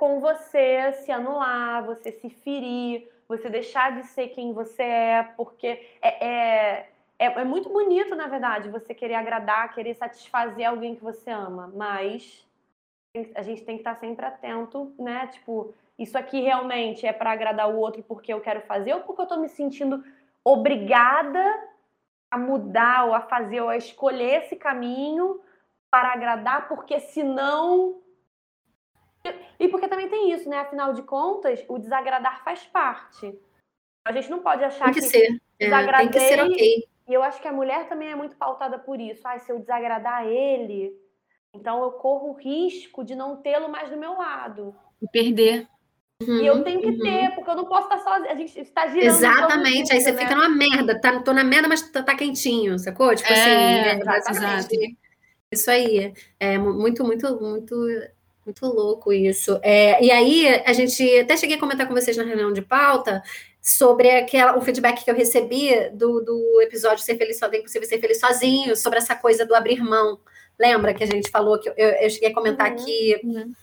Com 0.00 0.18
você 0.18 0.94
se 1.04 1.12
anular, 1.12 1.84
você 1.84 2.10
se 2.10 2.30
ferir, 2.30 3.06
você 3.28 3.50
deixar 3.50 4.00
de 4.00 4.06
ser 4.06 4.28
quem 4.28 4.54
você 4.54 4.82
é, 4.82 5.22
porque 5.36 5.66
é, 6.00 6.26
é, 6.26 6.90
é, 7.18 7.26
é 7.26 7.44
muito 7.44 7.68
bonito, 7.68 8.14
na 8.14 8.26
verdade, 8.26 8.70
você 8.70 8.94
querer 8.94 9.16
agradar, 9.16 9.74
querer 9.74 9.94
satisfazer 9.94 10.66
alguém 10.66 10.94
que 10.94 11.04
você 11.04 11.30
ama, 11.30 11.70
mas 11.76 12.48
a 13.34 13.42
gente 13.42 13.62
tem 13.62 13.76
que 13.76 13.82
estar 13.82 13.96
sempre 13.96 14.24
atento, 14.24 14.90
né? 14.98 15.26
Tipo, 15.26 15.74
isso 15.98 16.16
aqui 16.16 16.40
realmente 16.40 17.06
é 17.06 17.12
para 17.12 17.32
agradar 17.32 17.68
o 17.68 17.76
outro 17.76 18.02
porque 18.02 18.32
eu 18.32 18.40
quero 18.40 18.62
fazer 18.62 18.94
ou 18.94 19.02
porque 19.02 19.20
eu 19.20 19.24
estou 19.24 19.38
me 19.38 19.50
sentindo 19.50 20.02
obrigada 20.42 21.44
a 22.30 22.38
mudar 22.38 23.04
ou 23.04 23.14
a 23.14 23.20
fazer 23.20 23.60
ou 23.60 23.68
a 23.68 23.76
escolher 23.76 24.44
esse 24.44 24.56
caminho 24.56 25.42
para 25.90 26.14
agradar, 26.14 26.68
porque 26.68 27.00
senão. 27.00 28.00
E 29.60 29.68
porque 29.68 29.86
também 29.86 30.08
tem 30.08 30.32
isso, 30.32 30.48
né? 30.48 30.60
Afinal 30.60 30.94
de 30.94 31.02
contas, 31.02 31.62
o 31.68 31.78
desagradar 31.78 32.42
faz 32.42 32.64
parte. 32.64 33.38
A 34.06 34.10
gente 34.10 34.30
não 34.30 34.38
pode 34.38 34.64
achar 34.64 34.86
tem 34.86 34.94
que, 34.94 35.00
que 35.00 35.06
ser. 35.06 35.38
desagradei. 35.58 36.06
É, 36.06 36.10
tem 36.10 36.20
que 36.20 36.26
ser 36.26 36.42
ok. 36.42 36.88
E 37.06 37.12
eu 37.12 37.22
acho 37.22 37.42
que 37.42 37.48
a 37.48 37.52
mulher 37.52 37.86
também 37.86 38.10
é 38.10 38.14
muito 38.14 38.36
pautada 38.36 38.78
por 38.78 38.98
isso. 38.98 39.20
Ah, 39.26 39.38
se 39.38 39.52
eu 39.52 39.58
desagradar 39.58 40.26
ele, 40.26 40.96
então 41.54 41.82
eu 41.82 41.92
corro 41.92 42.30
o 42.30 42.36
risco 42.36 43.04
de 43.04 43.14
não 43.14 43.36
tê-lo 43.36 43.68
mais 43.68 43.90
do 43.90 43.98
meu 43.98 44.14
lado. 44.14 44.74
E 45.02 45.06
perder. 45.08 45.68
Uhum, 46.22 46.36
e 46.40 46.46
eu 46.46 46.62
tenho 46.64 46.80
que 46.80 46.86
uhum. 46.86 46.98
ter, 46.98 47.34
porque 47.34 47.50
eu 47.50 47.56
não 47.56 47.64
posso 47.66 47.92
estar 47.92 47.98
sozinha. 47.98 48.32
A 48.32 48.36
gente 48.36 48.58
está 48.58 48.86
girando. 48.86 49.04
Exatamente. 49.04 49.92
Aí 49.92 50.00
você 50.00 50.12
né? 50.12 50.22
fica 50.22 50.34
numa 50.34 50.48
merda. 50.48 50.98
Tá, 50.98 51.20
tô 51.20 51.34
na 51.34 51.44
merda, 51.44 51.68
mas 51.68 51.82
tá, 51.90 52.02
tá 52.02 52.14
quentinho, 52.14 52.78
sacou? 52.78 53.14
Tipo 53.14 53.30
assim, 53.30 53.50
é, 53.50 53.90
assim. 53.92 54.00
É, 54.00 54.30
exato. 54.30 54.74
Isso 55.52 55.70
aí. 55.70 56.14
É 56.38 56.56
muito, 56.56 57.04
muito, 57.04 57.40
muito, 57.40 57.74
muito 58.44 58.66
louco 58.66 59.12
isso. 59.12 59.58
É, 59.62 60.02
e 60.02 60.10
aí, 60.10 60.62
a 60.66 60.72
gente 60.72 61.02
até 61.18 61.36
cheguei 61.36 61.56
a 61.56 61.60
comentar 61.60 61.86
com 61.86 61.94
vocês 61.94 62.16
na 62.16 62.24
reunião 62.24 62.52
de 62.52 62.62
pauta 62.62 63.22
sobre 63.60 64.10
aquela, 64.10 64.56
o 64.56 64.60
feedback 64.60 65.04
que 65.04 65.10
eu 65.10 65.14
recebi 65.14 65.90
do, 65.92 66.20
do 66.20 66.60
episódio 66.62 67.04
Ser 67.04 67.16
Feliz 67.16 67.38
Sozinho, 67.38 67.60
Impossível 67.60 67.88
Ser 67.88 68.00
Feliz 68.00 68.18
Sozinho, 68.18 68.76
sobre 68.76 68.98
essa 68.98 69.14
coisa 69.14 69.44
do 69.44 69.54
abrir 69.54 69.82
mão. 69.82 70.18
Lembra 70.58 70.94
que 70.94 71.04
a 71.04 71.06
gente 71.06 71.30
falou 71.30 71.58
que 71.58 71.68
eu, 71.68 71.74
eu 71.74 72.10
cheguei 72.10 72.30
a 72.30 72.34
comentar 72.34 72.70
uhum, 72.70 72.76
que 72.76 73.20
uhum 73.22 73.54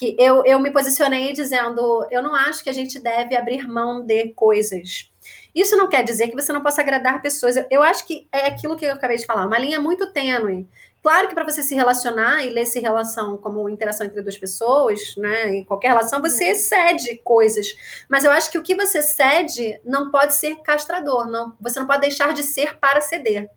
que 0.00 0.16
eu, 0.18 0.42
eu 0.46 0.58
me 0.58 0.70
posicionei 0.70 1.34
dizendo: 1.34 2.06
eu 2.10 2.22
não 2.22 2.34
acho 2.34 2.64
que 2.64 2.70
a 2.70 2.72
gente 2.72 2.98
deve 2.98 3.36
abrir 3.36 3.68
mão 3.68 4.00
de 4.00 4.28
coisas. 4.32 5.10
Isso 5.54 5.76
não 5.76 5.88
quer 5.88 6.02
dizer 6.02 6.28
que 6.28 6.34
você 6.34 6.52
não 6.54 6.62
possa 6.62 6.80
agradar 6.80 7.20
pessoas. 7.20 7.54
Eu, 7.56 7.66
eu 7.70 7.82
acho 7.82 8.06
que 8.06 8.26
é 8.32 8.46
aquilo 8.46 8.76
que 8.76 8.86
eu 8.86 8.94
acabei 8.94 9.18
de 9.18 9.26
falar, 9.26 9.46
uma 9.46 9.58
linha 9.58 9.78
muito 9.78 10.10
tênue. 10.10 10.66
Claro 11.02 11.28
que 11.28 11.34
para 11.34 11.44
você 11.44 11.62
se 11.62 11.74
relacionar 11.74 12.44
e 12.44 12.50
ler 12.50 12.66
se 12.66 12.78
relação 12.78 13.38
como 13.38 13.68
interação 13.68 14.06
entre 14.06 14.20
duas 14.20 14.36
pessoas, 14.36 15.16
né, 15.16 15.56
em 15.56 15.64
qualquer 15.64 15.88
relação, 15.88 16.20
você 16.20 16.54
cede 16.54 17.16
coisas. 17.24 17.74
Mas 18.08 18.24
eu 18.24 18.30
acho 18.30 18.50
que 18.50 18.58
o 18.58 18.62
que 18.62 18.74
você 18.74 19.00
cede 19.00 19.80
não 19.84 20.10
pode 20.10 20.34
ser 20.34 20.56
castrador, 20.56 21.26
não. 21.26 21.56
Você 21.60 21.80
não 21.80 21.86
pode 21.86 22.02
deixar 22.02 22.34
de 22.34 22.42
ser 22.42 22.78
para 22.78 23.00
ceder. 23.00 23.48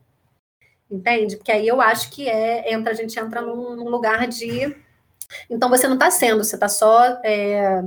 Entende? 0.89 1.35
Porque 1.37 1.51
aí 1.51 1.67
eu 1.67 1.81
acho 1.81 2.11
que 2.11 2.29
é 2.29 2.71
entra 2.71 2.91
a 2.91 2.95
gente 2.95 3.19
entra 3.19 3.41
num, 3.41 3.75
num 3.75 3.89
lugar 3.89 4.27
de 4.27 4.75
então 5.49 5.69
você 5.69 5.87
não 5.87 5.95
está 5.95 6.11
sendo, 6.11 6.43
você 6.43 6.55
está 6.55 6.69
só 6.69 7.03
é, 7.23 7.81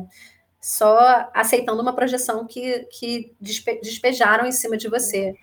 só 0.60 1.30
aceitando 1.32 1.80
uma 1.80 1.94
projeção 1.94 2.46
que, 2.46 2.80
que 2.90 3.34
despe 3.40 3.80
despejaram 3.80 4.46
em 4.46 4.52
cima 4.52 4.76
de 4.76 4.88
você. 4.88 5.34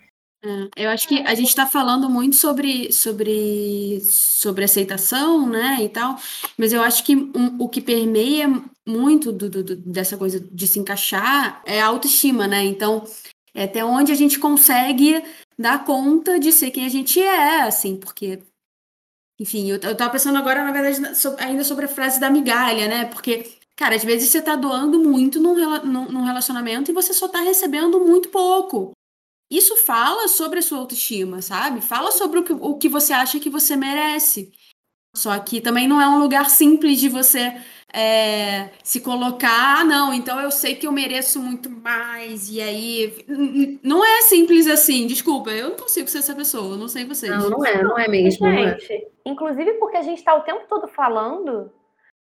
Eu 0.75 0.89
acho 0.89 1.07
que 1.07 1.21
a 1.21 1.33
gente 1.33 1.47
está 1.47 1.65
falando 1.65 2.09
muito 2.09 2.35
sobre, 2.35 2.91
sobre, 2.91 4.01
sobre 4.01 4.65
aceitação, 4.65 5.47
né, 5.47 5.77
e 5.81 5.87
tal, 5.87 6.17
mas 6.57 6.73
eu 6.73 6.81
acho 6.81 7.03
que 7.05 7.15
um, 7.15 7.57
o 7.59 7.69
que 7.69 7.79
permeia 7.79 8.47
muito 8.85 9.31
do, 9.31 9.49
do, 9.49 9.75
dessa 9.77 10.17
coisa 10.17 10.39
de 10.39 10.67
se 10.67 10.79
encaixar 10.79 11.61
é 11.65 11.81
a 11.81 11.87
autoestima, 11.87 12.45
né? 12.45 12.63
Então, 12.65 13.05
é 13.55 13.63
até 13.63 13.85
onde 13.85 14.11
a 14.11 14.15
gente 14.15 14.37
consegue 14.37 15.23
dar 15.57 15.85
conta 15.85 16.37
de 16.37 16.51
ser 16.51 16.71
quem 16.71 16.85
a 16.85 16.89
gente 16.89 17.21
é, 17.21 17.61
assim, 17.61 17.95
porque 17.95 18.39
enfim, 19.39 19.69
eu, 19.69 19.77
eu 19.77 19.95
tava 19.95 20.11
pensando 20.11 20.37
agora, 20.37 20.63
na 20.63 20.71
verdade, 20.71 21.01
ainda 21.39 21.63
sobre 21.63 21.85
a 21.85 21.89
frase 21.89 22.19
da 22.19 22.29
migalha, 22.29 22.87
né? 22.87 23.05
Porque, 23.05 23.51
cara, 23.75 23.95
às 23.95 24.03
vezes 24.03 24.29
você 24.29 24.41
tá 24.41 24.55
doando 24.55 24.99
muito 24.99 25.39
num, 25.39 25.55
num 25.83 26.23
relacionamento 26.23 26.91
e 26.91 26.93
você 26.93 27.13
só 27.13 27.27
tá 27.27 27.39
recebendo 27.41 27.99
muito 27.99 28.29
pouco. 28.29 28.93
Isso 29.53 29.77
fala 29.77 30.27
sobre 30.27 30.57
a 30.57 30.61
sua 30.63 30.79
autoestima, 30.79 31.39
sabe? 31.39 31.79
Fala 31.79 32.11
sobre 32.11 32.39
o 32.39 32.43
que, 32.43 32.53
o 32.53 32.75
que 32.75 32.89
você 32.89 33.13
acha 33.13 33.39
que 33.39 33.51
você 33.51 33.75
merece. 33.75 34.51
Só 35.15 35.37
que 35.37 35.61
também 35.61 35.87
não 35.87 36.01
é 36.01 36.09
um 36.09 36.17
lugar 36.17 36.49
simples 36.49 36.99
de 36.99 37.07
você 37.07 37.55
é, 37.93 38.71
se 38.83 38.99
colocar, 39.01 39.81
ah, 39.81 39.83
não, 39.83 40.11
então 40.11 40.41
eu 40.41 40.49
sei 40.49 40.73
que 40.73 40.87
eu 40.87 40.91
mereço 40.91 41.39
muito 41.39 41.69
mais, 41.69 42.49
e 42.49 42.59
aí. 42.59 43.23
Não 43.83 44.03
é 44.03 44.23
simples 44.23 44.65
assim, 44.65 45.05
desculpa, 45.05 45.51
eu 45.51 45.69
não 45.69 45.77
consigo 45.77 46.07
ser 46.07 46.17
essa 46.17 46.33
pessoa, 46.33 46.75
não 46.75 46.87
sei 46.87 47.05
vocês. 47.05 47.31
Não, 47.31 47.51
não 47.51 47.63
é, 47.63 47.83
não 47.83 47.99
é 47.99 48.07
mesmo. 48.07 48.49
Gente, 48.49 48.91
é. 48.91 49.07
inclusive 49.23 49.73
porque 49.73 49.97
a 49.97 50.01
gente 50.01 50.17
está 50.17 50.33
o 50.33 50.41
tempo 50.41 50.63
todo 50.67 50.87
falando 50.87 51.71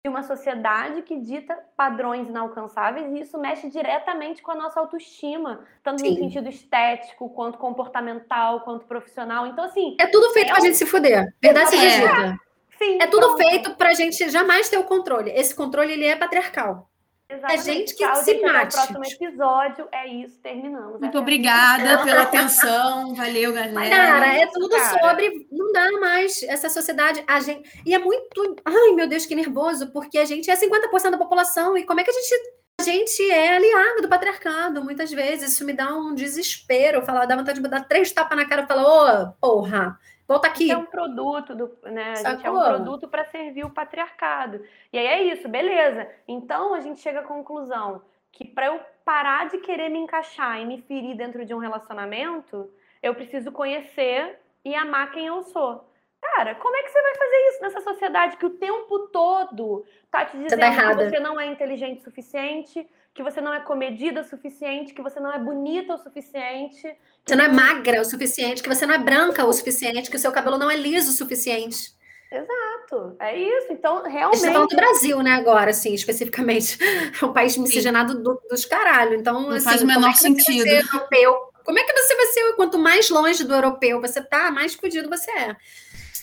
de 0.04 0.08
uma 0.08 0.22
sociedade 0.22 1.02
que 1.02 1.16
dita 1.16 1.58
padrões 1.76 2.28
inalcançáveis 2.28 3.12
e 3.12 3.20
isso 3.20 3.37
mexe 3.37 3.68
diretamente 3.68 4.40
com 4.40 4.52
a 4.52 4.54
nossa 4.54 4.78
autoestima, 4.78 5.64
tanto 5.82 6.00
Sim. 6.00 6.11
no 6.11 6.16
sentido 6.16 6.48
estético, 6.48 7.28
quanto 7.30 7.58
comportamental, 7.58 8.61
quanto 8.61 8.87
profissional. 8.87 9.46
Então, 9.46 9.64
assim. 9.64 9.96
É 9.98 10.06
tudo 10.06 10.30
feito 10.32 10.48
é 10.48 10.52
pra 10.52 10.62
um... 10.62 10.64
gente 10.64 10.76
se 10.76 10.87
fuder. 10.87 11.34
Verdade 11.42 11.70
seja 11.70 12.06
dita. 12.06 12.40
Sim, 12.78 12.98
é 13.02 13.06
tudo 13.08 13.26
pronto. 13.26 13.38
feito 13.38 13.74
para 13.74 13.88
a 13.88 13.94
gente 13.94 14.30
jamais 14.30 14.68
ter 14.68 14.78
o 14.78 14.84
controle. 14.84 15.32
Esse 15.32 15.52
controle 15.52 15.92
ele 15.92 16.06
é 16.06 16.14
patriarcal. 16.14 16.88
Exatamente. 17.30 17.60
É 17.60 17.62
gente 17.62 17.94
que 17.94 18.04
Tchau, 18.04 18.16
se 18.16 18.32
gente, 18.32 18.42
mate. 18.42 18.76
No 18.76 18.86
próximo 18.86 19.04
episódio 19.04 19.88
é 19.92 20.08
isso, 20.08 20.40
terminamos. 20.40 20.98
Muito 20.98 21.18
obrigada 21.18 21.98
pela 22.04 22.22
atenção, 22.22 23.14
valeu, 23.14 23.52
galera. 23.52 23.94
Cara, 23.94 24.34
é 24.34 24.46
tudo 24.46 24.70
cara. 24.70 24.98
sobre. 24.98 25.46
Não 25.52 25.70
dá 25.72 25.92
mais 26.00 26.42
essa 26.44 26.70
sociedade. 26.70 27.22
A 27.26 27.40
gente 27.40 27.68
e 27.84 27.94
é 27.94 27.98
muito. 27.98 28.56
Ai, 28.64 28.92
meu 28.94 29.06
Deus, 29.06 29.26
que 29.26 29.34
nervoso, 29.34 29.92
porque 29.92 30.16
a 30.18 30.24
gente 30.24 30.50
é 30.50 30.56
50% 30.56 31.10
da 31.10 31.18
população 31.18 31.76
e 31.76 31.84
como 31.84 32.00
é 32.00 32.04
que 32.04 32.10
a 32.10 32.14
gente 32.14 32.58
a 32.80 32.84
gente 32.84 33.28
é 33.28 33.56
aliado 33.56 34.02
do 34.02 34.08
patriarcado, 34.08 34.84
muitas 34.84 35.10
vezes. 35.10 35.52
Isso 35.52 35.66
me 35.66 35.72
dá 35.72 35.94
um 35.94 36.14
desespero. 36.14 37.04
Falar, 37.04 37.26
dá 37.26 37.36
vontade 37.36 37.60
de 37.60 37.68
dar 37.68 37.86
três 37.86 38.12
tapas 38.12 38.38
na 38.38 38.46
cara 38.46 38.62
e 38.62 38.66
falar, 38.66 38.84
ô, 38.84 39.22
oh, 39.22 39.32
porra, 39.40 39.98
Volta 40.28 40.46
aqui. 40.46 40.70
É 40.70 40.76
um 40.76 40.84
produto, 40.84 41.54
do, 41.54 41.78
né? 41.84 42.12
A 42.12 42.32
gente 42.32 42.46
é 42.46 42.50
um 42.50 42.62
produto 42.62 43.08
para 43.08 43.24
servir 43.24 43.64
o 43.64 43.70
patriarcado. 43.70 44.62
E 44.92 44.98
aí 44.98 45.06
é 45.06 45.22
isso, 45.32 45.48
beleza. 45.48 46.06
Então 46.28 46.74
a 46.74 46.80
gente 46.80 47.00
chega 47.00 47.20
à 47.20 47.24
conclusão 47.24 48.02
que 48.30 48.44
para 48.44 48.66
eu 48.66 48.80
parar 49.06 49.48
de 49.48 49.56
querer 49.56 49.88
me 49.88 49.98
encaixar 49.98 50.60
e 50.60 50.66
me 50.66 50.82
ferir 50.82 51.16
dentro 51.16 51.46
de 51.46 51.54
um 51.54 51.58
relacionamento, 51.58 52.70
eu 53.02 53.14
preciso 53.14 53.50
conhecer 53.50 54.38
e 54.62 54.74
amar 54.74 55.10
quem 55.12 55.26
eu 55.26 55.42
sou. 55.44 55.88
Cara, 56.20 56.54
como 56.56 56.76
é 56.76 56.82
que 56.82 56.90
você 56.90 57.00
vai 57.00 57.14
fazer 57.14 57.36
isso 57.48 57.62
nessa 57.62 57.80
sociedade 57.80 58.36
que 58.36 58.44
o 58.44 58.50
tempo 58.50 59.08
todo 59.08 59.86
tá 60.10 60.26
te 60.26 60.32
tá 60.32 60.38
dizendo 60.38 60.60
tá 60.60 60.94
que 60.94 61.04
você 61.04 61.20
não 61.20 61.40
é 61.40 61.46
inteligente 61.46 62.00
o 62.00 62.04
suficiente, 62.04 62.86
que 63.18 63.22
você 63.24 63.40
não 63.40 63.52
é 63.52 63.59
comedida 63.59 64.20
o 64.20 64.24
suficiente, 64.24 64.94
que 64.94 65.02
você 65.02 65.18
não 65.18 65.33
é 65.33 65.40
bonita 65.40 65.92
o 65.92 65.98
suficiente. 65.98 66.96
Você 67.26 67.35
não 67.35 67.46
é 67.46 67.48
magra 67.48 68.00
o 68.00 68.04
suficiente, 68.04 68.62
que 68.62 68.68
você 68.68 68.87
não 68.87 68.94
é 68.94 68.98
branca 68.98 69.44
o 69.44 69.52
suficiente, 69.52 70.09
que 70.09 70.14
o 70.14 70.20
seu 70.20 70.31
cabelo 70.31 70.57
não 70.57 70.70
é 70.70 70.76
liso 70.76 71.11
o 71.11 71.12
suficiente. 71.12 71.94
Exato, 72.31 73.16
é 73.18 73.37
isso. 73.37 73.72
Então, 73.72 74.04
realmente. 74.04 74.38
Gente 74.38 74.46
tá 74.46 74.52
falando 74.52 74.68
do 74.68 74.76
Brasil, 74.76 75.20
né, 75.20 75.33
agora, 75.33 75.72
assim, 75.72 75.94
especificamente. 75.94 76.78
É 77.20 77.24
um 77.24 77.33
país 77.33 77.57
miscigenado 77.57 78.22
do, 78.22 78.40
dos 78.48 78.64
caralho. 78.64 79.16
Então, 79.16 79.42
não 79.42 79.50
assim, 79.50 79.64
faz 79.64 79.83
o 79.83 79.87
menor 79.87 80.11
é 80.11 80.14
sentido. 80.14 80.68
europeu? 80.68 81.35
Como 81.64 81.76
é 81.76 81.83
que 81.83 81.92
você 81.92 82.14
vai 82.14 82.26
ser? 82.26 82.52
Quanto 82.54 82.78
mais 82.78 83.11
longe 83.11 83.42
do 83.42 83.52
europeu 83.52 84.00
você 84.00 84.22
tá, 84.22 84.52
mais 84.52 84.74
fodido 84.74 85.09
você 85.09 85.28
é. 85.33 85.57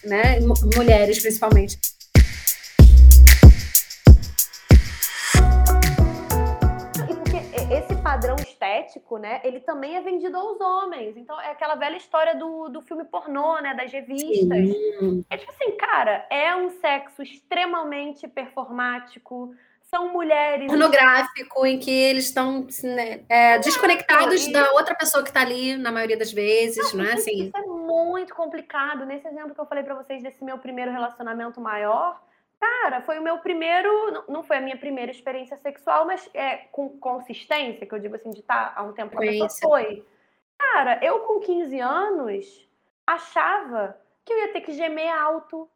Né? 0.05 0.39
Mulheres, 0.77 1.21
principalmente. 1.21 1.77
Padrão 8.15 8.36
estético, 8.36 9.17
né, 9.17 9.41
ele 9.43 9.60
também 9.60 9.95
é 9.95 10.01
vendido 10.01 10.38
aos 10.38 10.62
homens. 10.62 11.17
Então, 11.17 11.39
é 11.41 11.51
aquela 11.51 11.75
velha 11.75 11.97
história 11.97 12.36
do, 12.36 12.69
do 12.69 12.82
filme 12.82 13.04
pornô, 13.04 13.60
né, 13.60 13.73
das 13.73 13.91
revistas. 13.91 14.69
Sim. 14.69 15.25
É 15.30 15.38
tipo 15.38 15.51
assim, 15.51 15.75
cara, 15.75 16.25
é 16.30 16.56
um 16.56 16.69
sexo 16.80 17.21
extremamente 17.21 18.28
performático, 18.28 19.54
são 19.82 20.13
mulheres. 20.13 20.67
Pornográfico, 20.67 21.65
em 21.65 21.78
que 21.78 21.91
eles 21.91 22.25
estão 22.25 22.65
né, 22.84 23.21
é, 23.28 23.60
desconectados 23.60 24.47
da 24.51 24.71
outra 24.71 24.95
pessoa 24.95 25.23
que 25.23 25.30
está 25.30 25.41
ali, 25.41 25.75
na 25.75 25.91
maioria 25.91 26.17
das 26.17 26.32
vezes, 26.32 26.93
não, 26.93 27.04
não 27.04 27.10
é 27.10 27.13
assim? 27.15 27.47
Isso 27.47 27.58
é 27.58 27.62
muito 27.62 28.34
complicado. 28.34 29.06
Nesse 29.06 29.28
exemplo 29.28 29.54
que 29.54 29.60
eu 29.60 29.65
falei 29.65 29.84
para 29.84 29.95
vocês 29.95 30.23
desse 30.23 30.43
meu 30.43 30.58
primeiro 30.58 30.91
relacionamento 30.91 31.60
maior, 31.60 32.21
cara, 32.59 33.01
foi 33.01 33.19
o 33.19 33.23
meu 33.23 33.39
primeiro. 33.39 34.23
Não 34.27 34.43
foi 34.43 34.57
a 34.57 34.61
minha 34.61 34.77
primeira 34.77 35.11
experiência 35.11 35.57
sexual, 35.57 36.05
mas 36.05 36.29
é 36.33 36.57
com 36.71 36.97
consistência, 36.99 37.85
que 37.85 37.93
eu 37.93 37.99
digo 37.99 38.15
assim, 38.15 38.31
de 38.31 38.39
estar 38.39 38.73
tá 38.73 38.81
há 38.81 38.83
um 38.83 38.93
tempo 38.93 39.15
com 39.15 39.23
a 39.23 39.27
pessoa, 39.27 39.79
foi. 39.79 40.05
Cara, 40.57 40.99
eu 41.03 41.19
com 41.21 41.39
15 41.39 41.79
anos 41.79 42.67
achava 43.05 43.99
que 44.23 44.33
eu 44.33 44.39
ia 44.39 44.53
ter 44.53 44.61
que 44.61 44.73
gemer 44.73 45.13
alto, 45.13 45.69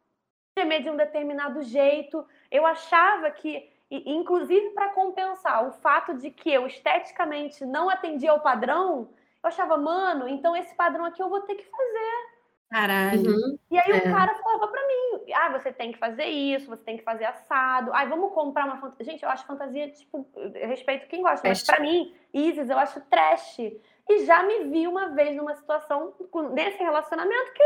gemer 0.58 0.82
de 0.82 0.90
um 0.90 0.96
determinado 0.96 1.62
jeito. 1.62 2.26
Eu 2.50 2.66
achava 2.66 3.30
que, 3.30 3.70
inclusive 3.90 4.70
para 4.70 4.90
compensar 4.90 5.66
o 5.66 5.72
fato 5.72 6.14
de 6.14 6.30
que 6.30 6.52
eu 6.52 6.66
esteticamente 6.66 7.64
não 7.64 7.88
atendia 7.88 8.30
ao 8.30 8.40
padrão, 8.40 9.10
eu 9.42 9.48
achava, 9.48 9.76
mano, 9.76 10.28
então 10.28 10.56
esse 10.56 10.74
padrão 10.74 11.04
aqui 11.04 11.22
eu 11.22 11.28
vou 11.28 11.40
ter 11.42 11.54
que 11.54 11.64
fazer. 11.64 12.39
Caralho. 12.70 13.32
Uhum. 13.32 13.58
E 13.68 13.78
aí 13.78 13.90
é. 13.90 13.96
o 13.96 14.02
cara 14.02 14.32
falava 14.36 14.68
para 14.68 14.86
mim: 14.86 15.32
ah, 15.34 15.58
você 15.58 15.72
tem 15.72 15.90
que 15.90 15.98
fazer 15.98 16.26
isso, 16.26 16.68
você 16.68 16.84
tem 16.84 16.96
que 16.96 17.02
fazer 17.02 17.24
assado. 17.24 17.92
Ai, 17.92 18.08
vamos 18.08 18.32
comprar 18.32 18.64
uma 18.64 18.80
fantasia. 18.80 19.12
Gente, 19.12 19.24
eu 19.24 19.28
acho 19.28 19.44
fantasia, 19.44 19.90
tipo, 19.90 20.24
eu 20.36 20.68
respeito 20.68 21.08
quem 21.08 21.20
gosta, 21.20 21.48
mas 21.48 21.64
para 21.64 21.80
mim, 21.80 22.14
Isis, 22.32 22.70
eu 22.70 22.78
acho 22.78 23.00
trash. 23.10 23.58
E 23.58 24.24
já 24.24 24.44
me 24.44 24.60
vi 24.64 24.86
uma 24.86 25.08
vez 25.08 25.36
numa 25.36 25.56
situação 25.56 26.14
nesse 26.52 26.78
relacionamento 26.78 27.52
que 27.52 27.64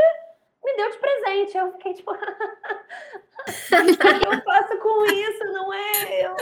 me 0.65 0.77
deu 0.77 0.91
de 0.91 0.99
presente. 0.99 1.57
Eu 1.57 1.73
fiquei 1.73 1.95
tipo, 1.95 2.11
o 2.13 2.17
que 2.17 4.27
eu 4.27 4.43
faço 4.43 4.79
com 4.79 5.05
isso? 5.05 5.45
Não 5.53 5.73
é 5.73 6.27
eu. 6.27 6.37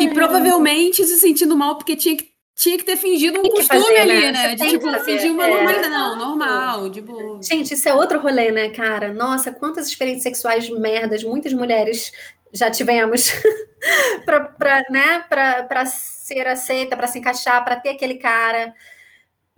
E 0.00 0.12
provavelmente 0.12 1.04
se 1.04 1.16
sentindo 1.16 1.56
mal 1.56 1.76
porque 1.76 1.96
tinha 1.96 2.16
que, 2.16 2.33
tinha 2.54 2.78
que 2.78 2.84
ter 2.84 2.96
fingido 2.96 3.40
um 3.40 3.42
costume 3.42 3.82
fazer, 3.82 3.98
ali, 3.98 4.20
né? 4.20 4.32
né? 4.32 4.54
De 4.54 4.68
tipo, 4.68 4.90
fingir 5.00 5.32
uma 5.32 5.46
é, 5.46 5.50
normalidade. 5.50 5.88
Não, 5.88 6.16
normal, 6.16 6.88
de 6.88 7.00
boa. 7.00 7.42
Gente, 7.42 7.74
isso 7.74 7.88
é 7.88 7.94
outro 7.94 8.20
rolê, 8.20 8.52
né, 8.52 8.70
cara? 8.70 9.12
Nossa, 9.12 9.52
quantas 9.52 9.88
experiências 9.88 10.22
sexuais 10.22 10.68
merdas 10.70 11.24
muitas 11.24 11.52
mulheres 11.52 12.12
já 12.52 12.70
tivemos 12.70 13.32
pra, 14.24 14.40
pra, 14.40 14.82
né, 14.88 15.24
pra, 15.28 15.64
pra 15.64 15.84
ser 15.84 16.46
aceita, 16.46 16.96
pra 16.96 17.08
se 17.08 17.18
encaixar, 17.18 17.64
pra 17.64 17.76
ter 17.76 17.90
aquele 17.90 18.14
cara. 18.14 18.72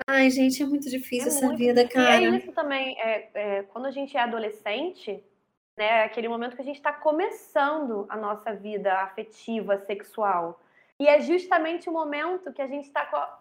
Ai, 0.07 0.31
gente, 0.31 0.63
é 0.63 0.67
muito 0.67 0.89
difícil 0.89 1.27
é 1.27 1.29
essa 1.29 1.47
muito 1.47 1.59
vida, 1.59 1.87
cara. 1.87 2.21
E 2.21 2.25
é 2.25 2.29
isso 2.31 2.53
também, 2.53 2.99
é, 2.99 3.29
é, 3.35 3.63
quando 3.65 3.87
a 3.87 3.91
gente 3.91 4.17
é 4.17 4.21
adolescente, 4.21 5.23
né, 5.77 5.85
é 5.85 6.05
aquele 6.05 6.29
momento 6.29 6.57
que 6.57 6.63
a 6.63 6.65
gente 6.65 6.77
está 6.77 6.93
começando 6.93 8.07
a 8.09 8.17
nossa 8.17 8.55
vida 8.55 8.93
afetiva, 8.95 9.79
sexual. 9.79 10.61
E 10.99 11.07
é 11.07 11.21
justamente 11.21 11.89
o 11.89 11.93
momento 11.93 12.53
que 12.53 12.63
a 12.63 12.67
gente 12.67 12.87
está, 12.87 13.41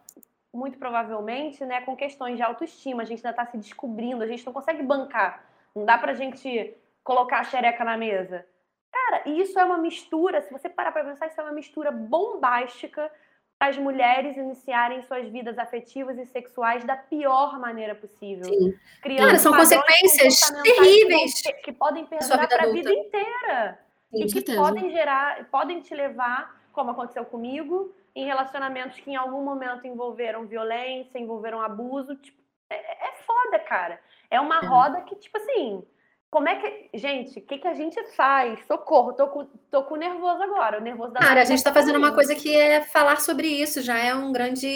muito 0.54 0.78
provavelmente, 0.78 1.64
né, 1.66 1.82
com 1.82 1.96
questões 1.96 2.36
de 2.38 2.44
autoestima, 2.44 3.04
a 3.04 3.06
gente 3.06 3.20
ainda 3.20 3.42
está 3.42 3.46
se 3.46 3.58
descobrindo, 3.58 4.24
a 4.24 4.28
gente 4.28 4.46
não 4.46 4.54
consegue 4.54 4.84
bancar. 4.84 5.46
Não 5.76 5.86
dá 5.86 5.98
pra 5.98 6.14
gente 6.14 6.76
colocar 7.04 7.40
a 7.40 7.44
xereca 7.44 7.84
na 7.84 7.98
mesa. 7.98 8.46
Cara, 8.92 9.24
e 9.26 9.42
isso 9.42 9.60
é 9.60 9.64
uma 9.64 9.78
mistura, 9.78 10.42
se 10.42 10.52
você 10.52 10.70
parar 10.70 10.92
para 10.92 11.04
pensar, 11.04 11.28
isso 11.28 11.40
é 11.40 11.44
uma 11.44 11.52
mistura 11.52 11.92
bombástica 11.92 13.12
as 13.60 13.78
mulheres 13.78 14.36
iniciarem 14.36 15.02
suas 15.04 15.28
vidas 15.30 15.58
afetivas 15.58 16.18
e 16.18 16.26
sexuais 16.26 16.84
da 16.84 16.96
pior 16.96 17.60
maneira 17.60 17.96
possível. 17.96 18.46
Sim. 18.46 18.74
Criando 19.02 19.28
Cara, 19.28 19.40
são 19.40 19.54
consequências 19.54 20.52
terríveis 20.62 21.42
que, 21.42 21.54
que 21.54 21.72
podem 21.72 22.06
perdurar 22.06 22.48
para 22.48 22.64
a 22.64 22.72
vida 22.72 22.92
inteira. 22.92 23.80
Sim, 24.12 24.24
e 24.24 24.26
que 24.28 24.56
podem 24.56 24.92
gerar, 24.92 25.46
podem 25.50 25.80
te 25.82 25.96
levar, 25.96 26.54
como 26.76 26.92
aconteceu 26.92 27.26
comigo, 27.26 27.96
em 28.14 28.26
relacionamentos 28.26 29.00
que 29.00 29.10
em 29.10 29.16
algum 29.16 29.42
momento 29.42 29.88
envolveram 29.88 30.46
violência, 30.46 31.18
envolveram 31.18 31.62
abuso. 31.62 32.16
Tipo, 32.18 32.38
é, 32.70 33.08
é 33.08 33.14
foda, 33.26 33.60
cara. 33.60 34.00
É 34.30 34.40
uma 34.40 34.60
é. 34.60 34.66
roda 34.66 35.02
que, 35.02 35.16
tipo 35.16 35.38
assim, 35.38 35.84
como 36.30 36.50
é 36.50 36.56
que. 36.56 36.90
Gente, 36.98 37.40
o 37.40 37.42
que, 37.42 37.58
que 37.58 37.68
a 37.68 37.74
gente 37.74 38.04
faz? 38.16 38.60
Socorro, 38.68 39.14
tô 39.14 39.28
com, 39.28 39.46
tô 39.72 39.84
com 39.84 39.96
nervoso 39.96 40.44
agora. 40.44 40.80
O 40.80 40.84
nervoso 40.84 41.14
da 41.14 41.22
Cara, 41.22 41.42
a 41.42 41.46
gente 41.46 41.60
está 41.60 41.72
fazendo 41.72 41.98
uma 41.98 42.14
coisa 42.14 42.36
que 42.36 42.54
é 42.54 42.82
falar 42.82 43.22
sobre 43.22 43.48
isso. 43.48 43.82
Já 43.82 43.98
é 43.98 44.14
um 44.14 44.34
grande. 44.34 44.68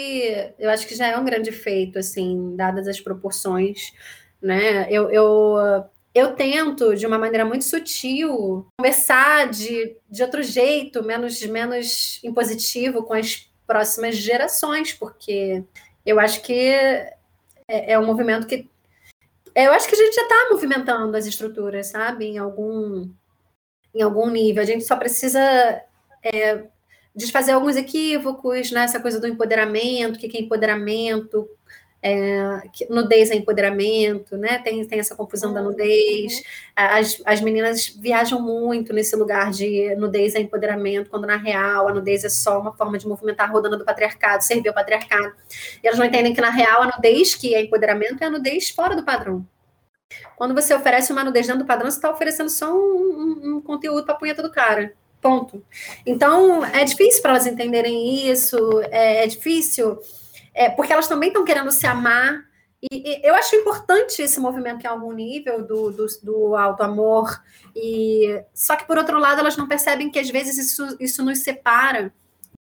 Eu 0.58 0.70
acho 0.70 0.88
que 0.88 0.94
já 0.94 1.06
é 1.08 1.16
um 1.18 1.24
grande 1.24 1.52
feito, 1.52 1.98
assim, 1.98 2.56
dadas 2.56 2.88
as 2.88 2.98
proporções. 2.98 3.92
Né? 4.40 4.90
Eu, 4.90 5.10
eu, 5.10 5.84
eu 6.14 6.34
tento, 6.34 6.94
de 6.96 7.06
uma 7.06 7.18
maneira 7.18 7.44
muito 7.44 7.64
sutil, 7.64 8.66
conversar 8.78 9.48
de, 9.48 9.96
de 10.08 10.22
outro 10.22 10.42
jeito, 10.42 11.02
menos, 11.02 11.40
menos 11.46 12.20
impositivo 12.24 13.04
com 13.04 13.14
as 13.14 13.48
próximas 13.66 14.16
gerações, 14.16 14.92
porque 14.92 15.62
eu 16.04 16.18
acho 16.18 16.42
que 16.42 16.52
é, 17.68 17.92
é 17.92 17.98
um 17.98 18.06
movimento 18.06 18.46
que 18.46 18.68
é, 19.54 19.66
eu 19.66 19.72
acho 19.72 19.88
que 19.88 19.94
a 19.94 19.98
gente 19.98 20.14
já 20.14 20.22
está 20.22 20.48
movimentando 20.50 21.16
as 21.16 21.26
estruturas, 21.26 21.88
sabe? 21.88 22.26
Em 22.26 22.38
algum, 22.38 23.08
em 23.94 24.02
algum 24.02 24.28
nível. 24.28 24.62
A 24.62 24.66
gente 24.66 24.84
só 24.84 24.96
precisa 24.96 25.40
é, 26.22 26.64
desfazer 27.14 27.52
alguns 27.52 27.76
equívocos 27.76 28.70
né? 28.70 28.86
coisa 29.00 29.20
do 29.20 29.26
empoderamento, 29.26 30.16
o 30.16 30.18
que 30.18 30.36
é 30.36 30.40
empoderamento, 30.40 31.48
é, 32.02 32.62
nudez 32.88 33.30
é 33.30 33.34
empoderamento, 33.34 34.36
né? 34.36 34.58
Tem, 34.58 34.82
tem 34.86 34.98
essa 34.98 35.14
confusão 35.14 35.52
da 35.52 35.60
nudez. 35.60 36.38
Uhum. 36.38 36.42
As, 36.74 37.22
as 37.26 37.40
meninas 37.40 37.88
viajam 37.88 38.40
muito 38.40 38.92
nesse 38.92 39.14
lugar 39.16 39.50
de 39.50 39.94
nudez 39.96 40.34
é 40.34 40.40
empoderamento, 40.40 41.10
quando 41.10 41.26
na 41.26 41.36
real 41.36 41.88
a 41.88 41.94
nudez 41.94 42.24
é 42.24 42.30
só 42.30 42.58
uma 42.58 42.72
forma 42.72 42.96
de 42.96 43.06
movimentar 43.06 43.48
a 43.48 43.52
rodando 43.52 43.76
do 43.76 43.84
patriarcado, 43.84 44.42
servir 44.42 44.68
ao 44.68 44.74
patriarcado. 44.74 45.34
E 45.82 45.86
elas 45.86 45.98
não 45.98 46.06
entendem 46.06 46.32
que 46.32 46.40
na 46.40 46.50
real 46.50 46.82
a 46.82 46.86
nudez 46.96 47.34
que 47.34 47.54
é 47.54 47.62
empoderamento 47.62 48.22
é 48.22 48.26
a 48.26 48.30
nudez 48.30 48.70
fora 48.70 48.96
do 48.96 49.04
padrão. 49.04 49.46
Quando 50.36 50.54
você 50.54 50.74
oferece 50.74 51.12
uma 51.12 51.22
nudez 51.22 51.46
dentro 51.46 51.62
do 51.62 51.66
padrão, 51.66 51.90
você 51.90 51.98
está 51.98 52.10
oferecendo 52.10 52.48
só 52.48 52.74
um, 52.74 52.78
um, 52.78 53.56
um 53.56 53.60
conteúdo 53.60 54.04
para 54.04 54.14
a 54.14 54.18
punheta 54.18 54.42
do 54.42 54.50
cara. 54.50 54.94
Ponto. 55.20 55.62
Então, 56.06 56.64
é 56.64 56.82
difícil 56.82 57.20
para 57.20 57.32
elas 57.32 57.46
entenderem 57.46 58.30
isso, 58.30 58.56
é, 58.90 59.22
é 59.22 59.26
difícil 59.26 59.98
é, 60.54 60.68
porque 60.68 60.92
elas 60.92 61.08
também 61.08 61.28
estão 61.28 61.44
querendo 61.44 61.70
se 61.70 61.86
amar. 61.86 62.44
E, 62.82 62.88
e, 62.92 63.20
eu 63.26 63.34
acho 63.34 63.54
importante 63.56 64.22
esse 64.22 64.40
movimento 64.40 64.84
em 64.84 64.88
algum 64.88 65.12
nível 65.12 65.66
do, 65.66 65.90
do, 65.90 66.06
do 66.22 66.56
auto-amor. 66.56 67.42
E, 67.74 68.42
só 68.54 68.76
que, 68.76 68.86
por 68.86 68.98
outro 68.98 69.18
lado, 69.18 69.40
elas 69.40 69.56
não 69.56 69.68
percebem 69.68 70.10
que 70.10 70.18
às 70.18 70.30
vezes 70.30 70.58
isso, 70.58 70.96
isso 70.98 71.24
nos 71.24 71.40
separa. 71.40 72.12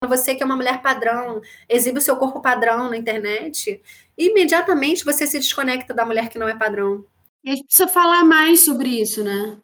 Você 0.08 0.34
que 0.34 0.42
é 0.42 0.46
uma 0.46 0.56
mulher 0.56 0.82
padrão, 0.82 1.42
exibe 1.68 2.00
o 2.00 2.02
seu 2.02 2.16
corpo 2.16 2.42
padrão 2.42 2.90
na 2.90 2.96
internet, 2.96 3.82
imediatamente 4.18 5.04
você 5.04 5.28
se 5.28 5.38
desconecta 5.38 5.94
da 5.94 6.06
mulher 6.06 6.30
que 6.30 6.40
não 6.40 6.48
é 6.48 6.56
padrão. 6.56 7.04
E 7.44 7.52
a 7.52 7.56
gente 7.56 7.66
precisa 7.66 7.88
falar 7.88 8.24
mais 8.24 8.64
sobre 8.64 8.90
isso, 8.90 9.24
né? 9.24 9.58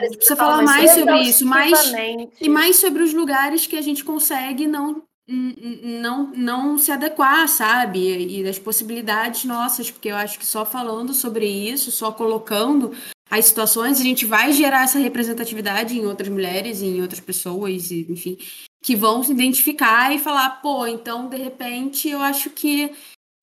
A 0.00 0.04
gente 0.04 0.16
precisa 0.16 0.36
falar 0.36 0.62
mais 0.62 0.90
sobre 0.90 1.20
isso, 1.20 1.46
mais, 1.46 1.92
e 2.40 2.48
mais 2.48 2.76
sobre 2.76 3.04
os 3.04 3.14
lugares 3.14 3.68
que 3.68 3.76
a 3.76 3.82
gente 3.82 4.04
consegue 4.04 4.66
não 4.66 5.04
não, 5.28 6.30
não 6.32 6.78
se 6.78 6.92
adequar, 6.92 7.48
sabe? 7.48 8.38
E 8.38 8.44
das 8.44 8.58
possibilidades 8.58 9.44
nossas, 9.44 9.90
porque 9.90 10.08
eu 10.08 10.16
acho 10.16 10.38
que 10.38 10.46
só 10.46 10.64
falando 10.64 11.12
sobre 11.12 11.46
isso, 11.46 11.90
só 11.90 12.12
colocando 12.12 12.92
as 13.28 13.46
situações, 13.46 14.00
a 14.00 14.04
gente 14.04 14.24
vai 14.24 14.52
gerar 14.52 14.84
essa 14.84 14.98
representatividade 14.98 15.98
em 15.98 16.06
outras 16.06 16.28
mulheres, 16.28 16.80
em 16.80 17.02
outras 17.02 17.20
pessoas, 17.20 17.90
enfim, 17.90 18.38
que 18.82 18.94
vão 18.94 19.22
se 19.22 19.32
identificar 19.32 20.14
e 20.14 20.18
falar, 20.18 20.62
pô, 20.62 20.86
então 20.86 21.28
de 21.28 21.36
repente 21.36 22.08
eu 22.08 22.20
acho 22.20 22.50
que 22.50 22.92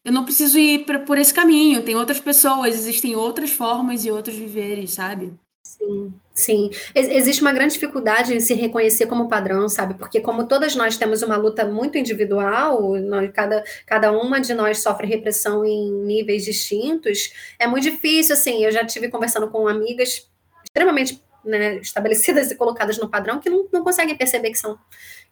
eu 0.06 0.12
não 0.12 0.24
preciso 0.24 0.58
ir 0.58 0.86
por 1.06 1.18
esse 1.18 1.34
caminho, 1.34 1.84
tem 1.84 1.96
outras 1.96 2.20
pessoas, 2.20 2.76
existem 2.76 3.16
outras 3.16 3.52
formas 3.52 4.06
e 4.06 4.12
outros 4.12 4.36
viveres, 4.36 4.92
sabe? 4.92 5.34
Sim, 5.78 6.14
sim. 6.34 6.70
Existe 6.94 7.42
uma 7.42 7.52
grande 7.52 7.74
dificuldade 7.74 8.34
em 8.34 8.40
se 8.40 8.54
reconhecer 8.54 9.08
como 9.08 9.28
padrão, 9.28 9.68
sabe? 9.68 9.96
Porque 9.96 10.22
como 10.22 10.48
todas 10.48 10.76
nós 10.76 10.98
temos 10.98 11.22
uma 11.24 11.36
luta 11.36 11.66
muito 11.66 11.98
individual, 11.98 12.96
nós, 12.98 13.32
cada, 13.34 13.64
cada 13.86 14.12
uma 14.12 14.40
de 14.40 14.54
nós 14.54 14.80
sofre 14.80 15.08
repressão 15.08 15.66
em 15.66 15.92
níveis 15.92 16.46
distintos, 16.46 17.34
é 17.58 17.66
muito 17.66 17.84
difícil, 17.84 18.34
assim, 18.34 18.64
eu 18.64 18.72
já 18.72 18.86
tive 18.86 19.10
conversando 19.10 19.50
com 19.50 19.68
amigas 19.68 20.30
extremamente 20.64 21.22
né, 21.44 21.78
estabelecidas 21.78 22.50
e 22.52 22.56
colocadas 22.56 22.98
no 22.98 23.10
padrão 23.10 23.40
que 23.40 23.50
não, 23.50 23.68
não 23.72 23.84
conseguem 23.84 24.16
perceber 24.16 24.52
que, 24.52 24.58
são, 24.60 24.78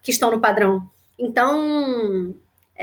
que 0.01 0.11
estão 0.11 0.31
no 0.31 0.41
padrão. 0.41 0.89
Então, 1.19 2.33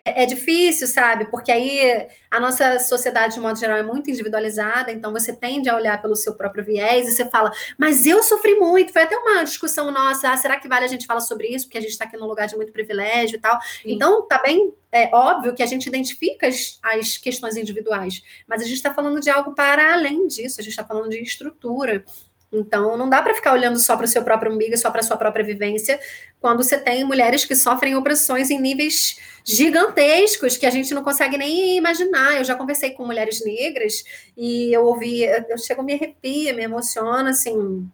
é, 0.05 0.23
é, 0.23 0.27
difícil, 0.27 0.87
sabe? 0.87 1.27
Porque 1.27 1.51
aí 1.51 2.07
a 2.31 2.41
nossa 2.41 2.79
sociedade, 2.79 3.35
de 3.35 3.41
modo 3.41 3.59
geral, 3.59 3.79
é 3.79 3.83
muito 3.83 4.11
individualizada, 4.11 4.93
então 4.93 5.13
você 5.13 5.33
tende 5.33 5.69
a 5.69 5.77
olhar 5.77 6.01
pelo 6.01 6.17
seu 6.17 6.35
próprio 6.35 6.65
viés 6.65 7.09
e 7.09 7.13
você 7.13 7.29
fala, 7.29 7.51
mas 7.77 8.07
eu 8.07 8.23
sofri 8.23 8.55
muito. 8.55 8.93
Foi 8.93 9.03
até 9.03 9.17
uma 9.17 9.45
discussão 9.45 9.91
nossa, 9.91 10.31
ah, 10.31 10.37
será 10.37 10.59
que 10.59 10.69
vale 10.69 10.85
a 10.85 10.89
gente 10.89 11.07
falar 11.07 11.21
sobre 11.21 11.49
isso? 11.49 11.67
Porque 11.67 11.79
a 11.79 11.81
gente 11.81 11.91
está 11.91 12.05
aqui 12.05 12.17
num 12.17 12.27
lugar 12.27 12.47
de 12.47 12.57
muito 12.57 12.73
privilégio 12.73 13.37
e 13.37 13.41
tal. 13.41 13.61
Sim. 13.61 13.93
Então, 13.93 14.27
tá 14.27 14.39
bem 14.43 14.73
é, 14.91 15.15
óbvio 15.15 15.55
que 15.55 15.63
a 15.63 15.67
gente 15.67 15.87
identifica 15.87 16.47
as, 16.47 16.79
as 16.83 17.19
questões 17.19 17.57
individuais, 17.57 18.23
mas 18.47 18.63
a 18.63 18.65
gente 18.65 18.77
está 18.77 18.93
falando 18.93 19.21
de 19.21 19.29
algo 19.29 19.55
para 19.55 19.93
além 19.93 20.27
disso, 20.27 20.61
a 20.61 20.63
gente 20.63 20.73
está 20.73 20.85
falando 20.85 21.11
de 21.11 21.21
estrutura. 21.23 22.05
Então, 22.51 22.97
não 22.97 23.09
dá 23.09 23.21
para 23.23 23.35
ficar 23.35 23.53
olhando 23.53 23.79
só 23.79 23.97
para 23.97 24.07
o 24.07 24.09
seu 24.09 24.23
próprio 24.23 24.53
umbigo, 24.53 24.77
só 24.77 24.91
para 24.91 25.01
a 25.01 25.03
sua 25.03 25.17
própria 25.17 25.45
vivência, 25.45 26.01
quando 26.41 26.63
você 26.63 26.79
tem 26.79 27.05
mulheres 27.05 27.45
que 27.45 27.55
sofrem 27.55 27.95
opressões 27.95 28.51
em 28.51 28.59
níveis 28.59 29.19
gigantescos 29.45 30.57
que 30.57 30.65
a 30.65 30.71
gente 30.71 30.95
não 30.95 31.05
consegue 31.05 31.37
nem 31.37 31.77
imaginar. 31.77 32.39
Eu 32.39 32.45
já 32.45 32.55
conversei 32.55 32.93
com 32.93 33.05
mulheres 33.05 33.45
negras 33.45 34.03
e 34.37 34.73
eu 34.73 34.85
ouvi, 34.85 35.23
eu 35.23 35.59
chego, 35.59 35.83
me 35.83 35.93
arrepia, 35.93 36.55
me 36.55 36.63
emociona, 36.63 37.31
assim. 37.31 37.87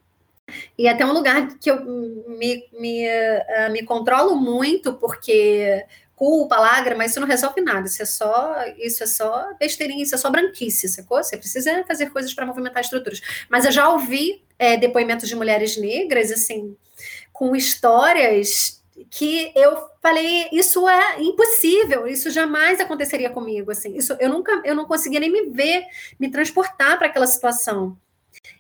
E 0.79 0.87
é 0.87 0.91
até 0.91 1.05
um 1.05 1.13
lugar 1.13 1.59
que 1.59 1.71
eu 1.71 1.85
me, 1.85 2.69
me, 2.79 3.09
uh, 3.09 3.73
me 3.73 3.83
controlo 3.83 4.37
muito, 4.37 4.95
porque 4.95 5.85
culpa, 6.15 6.57
lágrima, 6.57 7.05
isso 7.05 7.19
não 7.19 7.27
resolve 7.27 7.61
nada. 7.61 7.87
Isso 7.87 8.03
é 8.03 8.07
só, 8.07 8.57
isso 8.79 9.03
é 9.03 9.07
só 9.07 9.53
besteirinha, 9.59 10.03
isso 10.03 10.15
é 10.15 10.19
só 10.19 10.31
branquice, 10.31 10.89
sacou? 10.89 11.23
Você 11.23 11.37
precisa 11.37 11.85
fazer 11.85 12.11
coisas 12.11 12.33
para 12.33 12.47
movimentar 12.47 12.83
estruturas. 12.83 13.21
Mas 13.49 13.65
eu 13.65 13.73
já 13.73 13.89
ouvi 13.89 14.44
é, 14.59 14.77
depoimentos 14.77 15.29
de 15.29 15.37
mulheres 15.37 15.77
negras, 15.77 16.31
assim, 16.31 16.77
com 17.33 17.55
histórias 17.55 18.83
que 19.11 19.53
eu 19.57 19.77
falei, 20.01 20.49
isso 20.53 20.89
é 20.89 21.21
impossível, 21.21 22.07
isso 22.07 22.31
jamais 22.31 22.81
aconteceria 22.81 23.31
comigo, 23.31 23.71
assim. 23.71 23.97
Isso 23.97 24.17
eu 24.21 24.29
nunca, 24.29 24.63
eu 24.65 24.75
não 24.75 24.85
conseguia 24.85 25.21
nem 25.21 25.31
me 25.31 25.51
ver, 25.51 25.85
me 26.19 26.31
transportar 26.31 26.97
para 26.97 27.09
aquela 27.09 27.27
situação. 27.27 27.97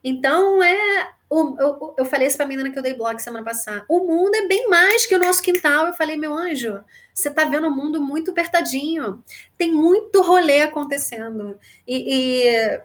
Então 0.02 0.62
é 0.62 1.12
o, 1.30 1.56
eu, 1.58 1.94
eu 1.98 2.04
falei 2.04 2.28
isso 2.28 2.36
para 2.36 2.46
a 2.46 2.48
menina 2.48 2.70
que 2.70 2.78
eu 2.78 2.82
dei 2.82 2.94
blog 2.94 3.18
semana 3.20 3.44
passada. 3.44 3.84
O 3.88 4.00
mundo 4.00 4.34
é 4.36 4.46
bem 4.46 4.68
mais 4.68 5.06
que 5.06 5.14
o 5.14 5.18
nosso 5.18 5.42
quintal. 5.42 5.86
Eu 5.86 5.94
falei, 5.94 6.16
meu 6.16 6.32
anjo, 6.32 6.80
você 7.12 7.28
está 7.28 7.44
vendo 7.44 7.66
o 7.66 7.74
mundo 7.74 8.00
muito 8.00 8.30
apertadinho. 8.30 9.22
Tem 9.56 9.72
muito 9.72 10.22
rolê 10.22 10.62
acontecendo. 10.62 11.58
E, 11.86 12.46
e, 12.46 12.80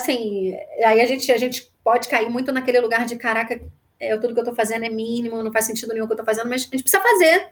assim, 0.00 0.56
aí 0.82 1.00
a 1.00 1.06
gente, 1.06 1.30
a 1.30 1.36
gente 1.36 1.70
pode 1.84 2.08
cair 2.08 2.30
muito 2.30 2.50
naquele 2.50 2.80
lugar 2.80 3.04
de 3.04 3.16
caraca, 3.16 3.60
é, 4.00 4.16
tudo 4.16 4.32
que 4.32 4.40
eu 4.40 4.44
estou 4.44 4.56
fazendo 4.56 4.86
é 4.86 4.88
mínimo, 4.88 5.42
não 5.42 5.52
faz 5.52 5.66
sentido 5.66 5.92
nenhum 5.92 6.04
o 6.04 6.06
que 6.08 6.14
eu 6.14 6.16
estou 6.16 6.26
fazendo, 6.26 6.48
mas 6.48 6.62
a 6.62 6.64
gente 6.64 6.82
precisa 6.82 7.02
fazer. 7.02 7.50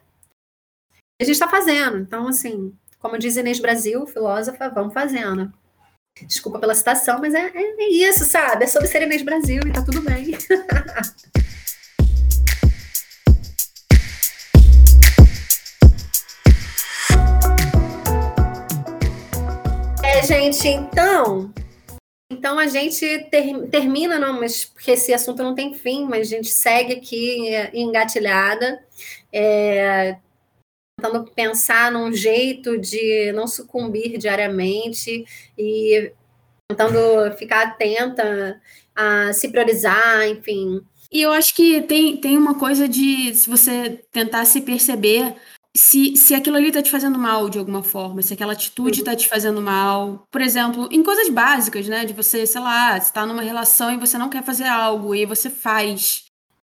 A 1.21 1.25
gente 1.25 1.35
está 1.35 1.49
fazendo. 1.49 1.99
Então, 1.99 2.27
assim, 2.27 2.75
como 2.99 3.19
diz 3.19 3.37
Inês 3.37 3.61
Brasil, 3.61 4.07
filósofa, 4.07 4.71
vamos 4.71 4.95
fazendo. 4.95 5.53
Desculpa 6.27 6.59
pela 6.59 6.75
citação, 6.75 7.21
mas 7.21 7.35
é, 7.35 7.53
é, 7.55 7.91
isso, 7.91 8.25
sabe? 8.25 8.65
É 8.65 8.67
sobre 8.67 8.89
ser 8.89 9.03
Inês 9.03 9.21
Brasil 9.23 9.61
e 9.67 9.73
tá 9.73 9.83
tudo 9.83 10.01
bem. 10.01 10.33
é, 20.03 20.23
gente, 20.23 20.69
então. 20.69 21.53
Então 22.33 22.59
a 22.59 22.67
gente 22.67 23.07
ter, 23.31 23.69
termina, 23.69 24.19
não, 24.19 24.41
mas 24.41 24.65
porque 24.65 24.93
esse 24.93 25.13
assunto 25.13 25.43
não 25.43 25.55
tem 25.55 25.75
fim, 25.75 26.07
mas 26.07 26.29
a 26.29 26.31
gente 26.31 26.49
segue 26.49 26.95
aqui 26.95 27.49
engatilhada. 27.75 28.83
É, 29.33 30.17
tentando 30.99 31.25
pensar 31.33 31.91
num 31.91 32.13
jeito 32.13 32.79
de 32.79 33.33
não 33.33 33.47
sucumbir 33.47 34.19
diariamente 34.19 35.25
e 35.59 36.13
tentando 36.69 37.37
ficar 37.37 37.67
atenta 37.67 38.61
a 38.95 39.33
se 39.33 39.49
priorizar, 39.49 40.29
enfim. 40.29 40.81
E 41.11 41.21
eu 41.21 41.33
acho 41.33 41.55
que 41.55 41.83
tem, 41.83 42.17
tem 42.17 42.39
uma 42.39 42.59
coisa 42.59 42.89
de 42.89 43.35
se 43.35 43.51
você 43.51 44.01
tentar 44.11 44.45
se 44.45 44.63
perceber 44.63 45.35
se, 45.75 46.17
se 46.17 46.35
aquilo 46.35 46.57
ali 46.57 46.71
tá 46.71 46.83
te 46.83 46.91
fazendo 46.91 47.19
mal 47.19 47.49
de 47.49 47.59
alguma 47.59 47.83
forma, 47.83 48.21
se 48.23 48.35
aquela 48.35 48.53
atitude 48.53 49.01
uhum. 49.01 49.05
tá 49.05 49.17
te 49.17 49.29
fazendo 49.29 49.61
mal. 49.61 50.27
Por 50.31 50.41
exemplo, 50.41 50.89
em 50.91 51.03
coisas 51.03 51.29
básicas, 51.29 51.89
né? 51.89 52.05
De 52.05 52.13
você, 52.13 52.47
sei 52.47 52.61
lá, 52.61 53.01
você 53.01 53.13
tá 53.13 53.25
numa 53.25 53.43
relação 53.43 53.93
e 53.93 53.97
você 53.97 54.19
não 54.19 54.29
quer 54.29 54.43
fazer 54.43 54.67
algo 54.67 55.15
e 55.15 55.25
você 55.25 55.49
faz. 55.49 56.25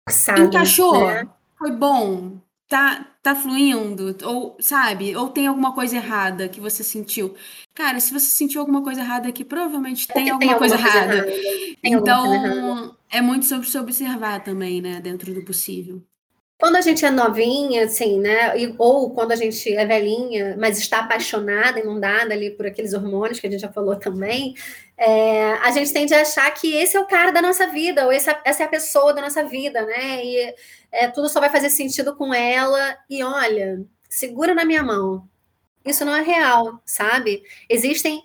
Sabe, 0.09 0.41
Encaixou, 0.41 1.07
né? 1.07 1.27
foi 1.57 1.71
bom, 1.71 2.39
tá, 2.67 3.05
tá 3.21 3.35
fluindo, 3.35 4.15
ou 4.23 4.57
sabe, 4.59 5.15
ou 5.15 5.29
tem 5.29 5.45
alguma 5.45 5.73
coisa 5.73 5.97
errada 5.97 6.49
que 6.49 6.59
você 6.59 6.83
sentiu. 6.83 7.35
Cara, 7.75 7.99
se 7.99 8.11
você 8.11 8.25
sentiu 8.25 8.59
alguma 8.59 8.81
coisa 8.81 9.01
errada 9.01 9.29
aqui, 9.29 9.45
provavelmente 9.45 10.07
tem, 10.07 10.25
tem 10.25 10.29
alguma, 10.31 10.57
coisa, 10.57 10.77
coisa 10.77 10.89
errada. 10.89 11.15
errada. 11.15 11.31
Então, 11.83 12.27
coisa 12.27 12.45
errada. 12.47 12.97
é 13.11 13.21
muito 13.21 13.45
sobre 13.45 13.67
se 13.67 13.77
observar 13.77 14.43
também, 14.43 14.81
né, 14.81 14.99
dentro 14.99 15.33
do 15.33 15.43
possível. 15.43 16.03
Quando 16.59 16.75
a 16.75 16.81
gente 16.81 17.05
é 17.05 17.09
novinha, 17.09 17.85
assim, 17.85 18.19
né? 18.19 18.51
ou 18.77 19.11
quando 19.13 19.31
a 19.31 19.35
gente 19.35 19.73
é 19.73 19.85
velhinha, 19.85 20.57
mas 20.59 20.77
está 20.77 20.99
apaixonada, 20.99 21.79
inundada 21.79 22.33
ali 22.33 22.51
por 22.51 22.65
aqueles 22.65 22.93
hormônios 22.93 23.39
que 23.39 23.47
a 23.47 23.49
gente 23.49 23.61
já 23.61 23.71
falou 23.71 23.95
também, 23.95 24.53
é, 24.97 25.53
a 25.53 25.71
gente 25.71 25.93
tende 25.93 26.13
a 26.13 26.21
achar 26.21 26.51
que 26.51 26.75
esse 26.75 26.97
é 26.97 26.99
o 26.99 27.07
cara 27.07 27.31
da 27.31 27.41
nossa 27.41 27.67
vida, 27.67 28.05
ou 28.05 28.11
essa, 28.11 28.37
essa 28.43 28.63
é 28.63 28.65
a 28.65 28.69
pessoa 28.69 29.13
da 29.13 29.21
nossa 29.21 29.45
vida, 29.45 29.85
né? 29.85 30.25
E 30.25 30.53
é, 30.91 31.07
tudo 31.07 31.29
só 31.29 31.39
vai 31.39 31.49
fazer 31.49 31.69
sentido 31.69 32.13
com 32.13 32.33
ela. 32.33 32.97
E 33.09 33.23
olha, 33.23 33.81
segura 34.09 34.53
na 34.53 34.65
minha 34.65 34.83
mão. 34.83 35.25
Isso 35.85 36.03
não 36.03 36.13
é 36.13 36.21
real, 36.21 36.81
sabe? 36.85 37.41
Existem 37.69 38.21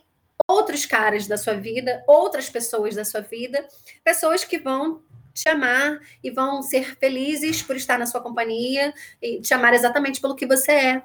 outros 0.48 0.84
caras 0.84 1.28
da 1.28 1.36
sua 1.36 1.54
vida, 1.54 2.02
outras 2.08 2.50
pessoas 2.50 2.96
da 2.96 3.04
sua 3.04 3.20
vida, 3.20 3.64
pessoas 4.02 4.44
que 4.44 4.58
vão 4.58 5.03
te 5.34 5.48
amar 5.48 5.98
e 6.22 6.30
vão 6.30 6.62
ser 6.62 6.96
felizes 6.96 7.60
por 7.60 7.76
estar 7.76 7.98
na 7.98 8.06
sua 8.06 8.20
companhia 8.20 8.94
e 9.20 9.40
te 9.40 9.52
amar 9.52 9.74
exatamente 9.74 10.20
pelo 10.20 10.36
que 10.36 10.46
você 10.46 10.72
é. 10.72 11.02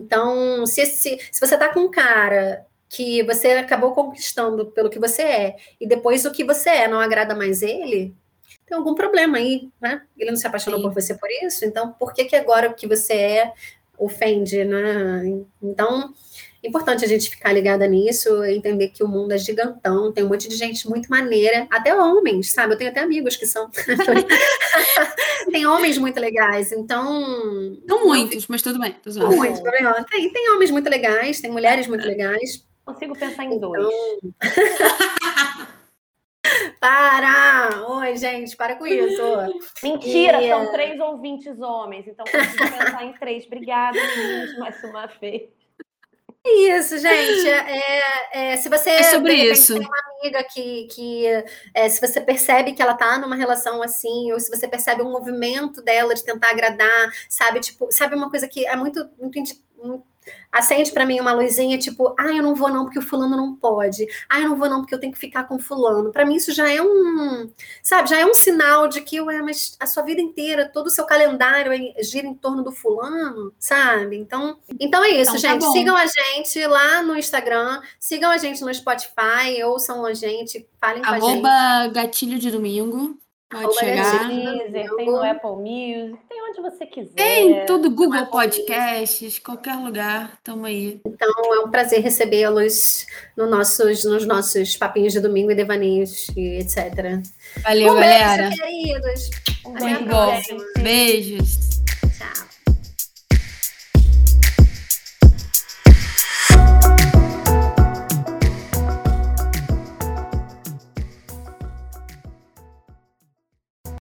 Então, 0.00 0.64
se, 0.66 0.86
se, 0.86 1.18
se 1.30 1.40
você 1.40 1.56
tá 1.56 1.72
com 1.72 1.80
um 1.80 1.90
cara 1.90 2.66
que 2.88 3.22
você 3.24 3.48
acabou 3.52 3.92
conquistando 3.92 4.66
pelo 4.66 4.88
que 4.88 4.98
você 4.98 5.22
é, 5.22 5.56
e 5.78 5.86
depois 5.86 6.24
o 6.24 6.32
que 6.32 6.42
você 6.42 6.70
é 6.70 6.88
não 6.88 6.98
agrada 6.98 7.34
mais 7.34 7.60
ele, 7.60 8.14
tem 8.64 8.76
algum 8.76 8.94
problema 8.94 9.36
aí, 9.36 9.68
né? 9.80 10.02
Ele 10.16 10.30
não 10.30 10.36
se 10.38 10.46
apaixonou 10.46 10.78
Sim. 10.78 10.86
por 10.86 10.94
você 10.94 11.14
por 11.14 11.28
isso, 11.42 11.64
então 11.66 11.92
por 11.92 12.14
que 12.14 12.24
que 12.24 12.36
agora 12.36 12.70
o 12.70 12.74
que 12.74 12.86
você 12.86 13.12
é 13.12 13.52
ofende, 13.98 14.64
né? 14.64 15.44
Então, 15.62 16.14
importante 16.64 17.04
a 17.04 17.08
gente 17.08 17.30
ficar 17.30 17.52
ligada 17.52 17.86
nisso, 17.86 18.44
entender 18.44 18.88
que 18.88 19.02
o 19.02 19.08
mundo 19.08 19.32
é 19.32 19.38
gigantão, 19.38 20.12
tem 20.12 20.24
um 20.24 20.28
monte 20.28 20.48
de 20.48 20.56
gente 20.56 20.88
muito 20.88 21.08
maneira, 21.08 21.66
até 21.70 21.94
homens, 21.94 22.50
sabe? 22.52 22.74
Eu 22.74 22.78
tenho 22.78 22.90
até 22.90 23.00
amigos 23.00 23.36
que 23.36 23.46
são. 23.46 23.70
tem 25.50 25.66
homens 25.66 25.98
muito 25.98 26.18
legais, 26.18 26.72
então. 26.72 27.78
Não 27.86 28.06
muitos, 28.06 28.46
mas 28.48 28.62
tudo 28.62 28.78
bem. 28.78 28.94
Muitos, 29.04 29.60
tem, 30.10 30.32
tem 30.32 30.50
homens 30.50 30.70
muito 30.70 30.88
legais, 30.88 31.40
tem 31.40 31.50
mulheres 31.50 31.86
muito 31.86 32.06
legais. 32.06 32.66
Consigo 32.84 33.16
pensar 33.16 33.44
em 33.44 33.58
dois. 33.58 33.86
Então... 34.24 35.68
Para! 36.80 37.84
Oi, 37.88 38.16
gente, 38.16 38.56
para 38.56 38.76
com 38.76 38.86
isso. 38.86 39.22
Mentira, 39.82 40.42
e... 40.42 40.48
são 40.48 40.70
três 40.72 40.98
ouvintes 40.98 41.60
homens, 41.60 42.06
então 42.06 42.24
consigo 42.24 42.56
pensar 42.56 43.04
em 43.04 43.12
três. 43.14 43.44
Obrigada, 43.46 43.98
meninos, 43.98 44.58
mais 44.58 44.82
uma 44.84 45.06
vez. 45.06 45.57
Isso, 46.44 46.98
gente. 46.98 47.48
É, 47.48 48.52
é, 48.52 48.56
se 48.56 48.68
você 48.68 48.90
é 48.90 49.02
sobre 49.04 49.34
isso. 49.34 49.74
tem 49.74 49.86
uma 49.86 50.18
amiga 50.20 50.44
que, 50.44 50.86
que 50.86 51.26
é, 51.74 51.88
se 51.88 52.00
você 52.00 52.20
percebe 52.20 52.72
que 52.72 52.80
ela 52.80 52.94
tá 52.94 53.18
numa 53.18 53.36
relação 53.36 53.82
assim, 53.82 54.32
ou 54.32 54.40
se 54.40 54.48
você 54.50 54.66
percebe 54.66 55.02
um 55.02 55.12
movimento 55.12 55.82
dela 55.82 56.14
de 56.14 56.24
tentar 56.24 56.50
agradar, 56.50 57.12
sabe, 57.28 57.60
tipo, 57.60 57.88
sabe 57.90 58.14
uma 58.14 58.30
coisa 58.30 58.48
que 58.48 58.66
é 58.66 58.76
muito, 58.76 59.08
muito, 59.18 59.38
muito 59.82 60.04
acende 60.50 60.92
para 60.92 61.06
mim 61.06 61.20
uma 61.20 61.32
luzinha, 61.32 61.78
tipo, 61.78 62.14
ah, 62.18 62.28
eu 62.28 62.42
não 62.42 62.54
vou 62.54 62.68
não 62.68 62.84
porque 62.84 62.98
o 62.98 63.02
fulano 63.02 63.36
não 63.36 63.54
pode. 63.54 64.06
Ah, 64.28 64.40
eu 64.40 64.48
não 64.48 64.56
vou 64.56 64.68
não 64.68 64.80
porque 64.80 64.94
eu 64.94 65.00
tenho 65.00 65.12
que 65.12 65.18
ficar 65.18 65.44
com 65.44 65.56
o 65.56 65.60
fulano. 65.60 66.12
Para 66.12 66.24
mim 66.24 66.36
isso 66.36 66.52
já 66.52 66.70
é 66.70 66.80
um, 66.80 67.50
sabe, 67.82 68.10
já 68.10 68.18
é 68.18 68.26
um 68.26 68.34
sinal 68.34 68.88
de 68.88 69.00
que, 69.00 69.20
ué, 69.20 69.42
mas 69.42 69.76
a 69.78 69.86
sua 69.86 70.02
vida 70.02 70.20
inteira, 70.20 70.68
todo 70.68 70.86
o 70.86 70.90
seu 70.90 71.04
calendário 71.04 71.72
gira 72.00 72.26
em 72.26 72.34
torno 72.34 72.62
do 72.62 72.72
fulano, 72.72 73.52
sabe? 73.58 74.16
Então, 74.16 74.58
então 74.80 75.04
é 75.04 75.10
isso, 75.10 75.36
então, 75.36 75.42
tá 75.42 75.48
gente. 75.48 75.64
Tá 75.64 75.72
sigam 75.72 75.96
a 75.96 76.06
gente 76.06 76.66
lá 76.66 77.02
no 77.02 77.16
Instagram, 77.16 77.80
sigam 77.98 78.30
a 78.30 78.38
gente 78.38 78.62
no 78.62 78.72
Spotify, 78.72 79.62
ouçam 79.64 80.04
a 80.04 80.14
gente, 80.14 80.66
falem 80.80 81.02
com 81.02 81.08
Arroba 81.08 81.48
a 81.48 81.84
gente. 81.84 81.94
gatilho 81.94 82.38
de 82.38 82.50
domingo. 82.50 83.18
Pode 83.50 83.78
chegar. 83.78 84.28
Deezer, 84.28 84.94
tem 84.96 85.06
no 85.06 85.22
Apple 85.22 85.56
Music, 85.56 86.18
tem 86.28 86.42
onde 86.42 86.60
você 86.60 86.84
quiser. 86.84 87.14
Tem 87.14 87.64
tudo, 87.64 87.90
Google 87.90 88.26
Podcasts, 88.26 89.38
qualquer 89.38 89.74
lugar, 89.76 90.34
estamos 90.34 90.66
aí. 90.66 91.00
Então 91.06 91.54
é 91.54 91.60
um 91.60 91.70
prazer 91.70 92.00
recebê-los 92.00 93.06
no 93.34 93.48
nossos, 93.48 94.04
nos 94.04 94.26
nossos 94.26 94.76
papinhos 94.76 95.14
de 95.14 95.20
domingo 95.20 95.50
e 95.50 95.54
devaneios 95.54 96.26
e 96.36 96.58
etc. 96.58 97.22
Valeu, 97.62 97.92
um 97.92 97.94
galera. 97.94 98.50
Beijo, 98.50 98.62
queridos. 98.62 99.30
Muito 99.64 100.04
bom. 100.04 100.82
Beijos. 100.82 101.82
Tchau. 102.18 102.47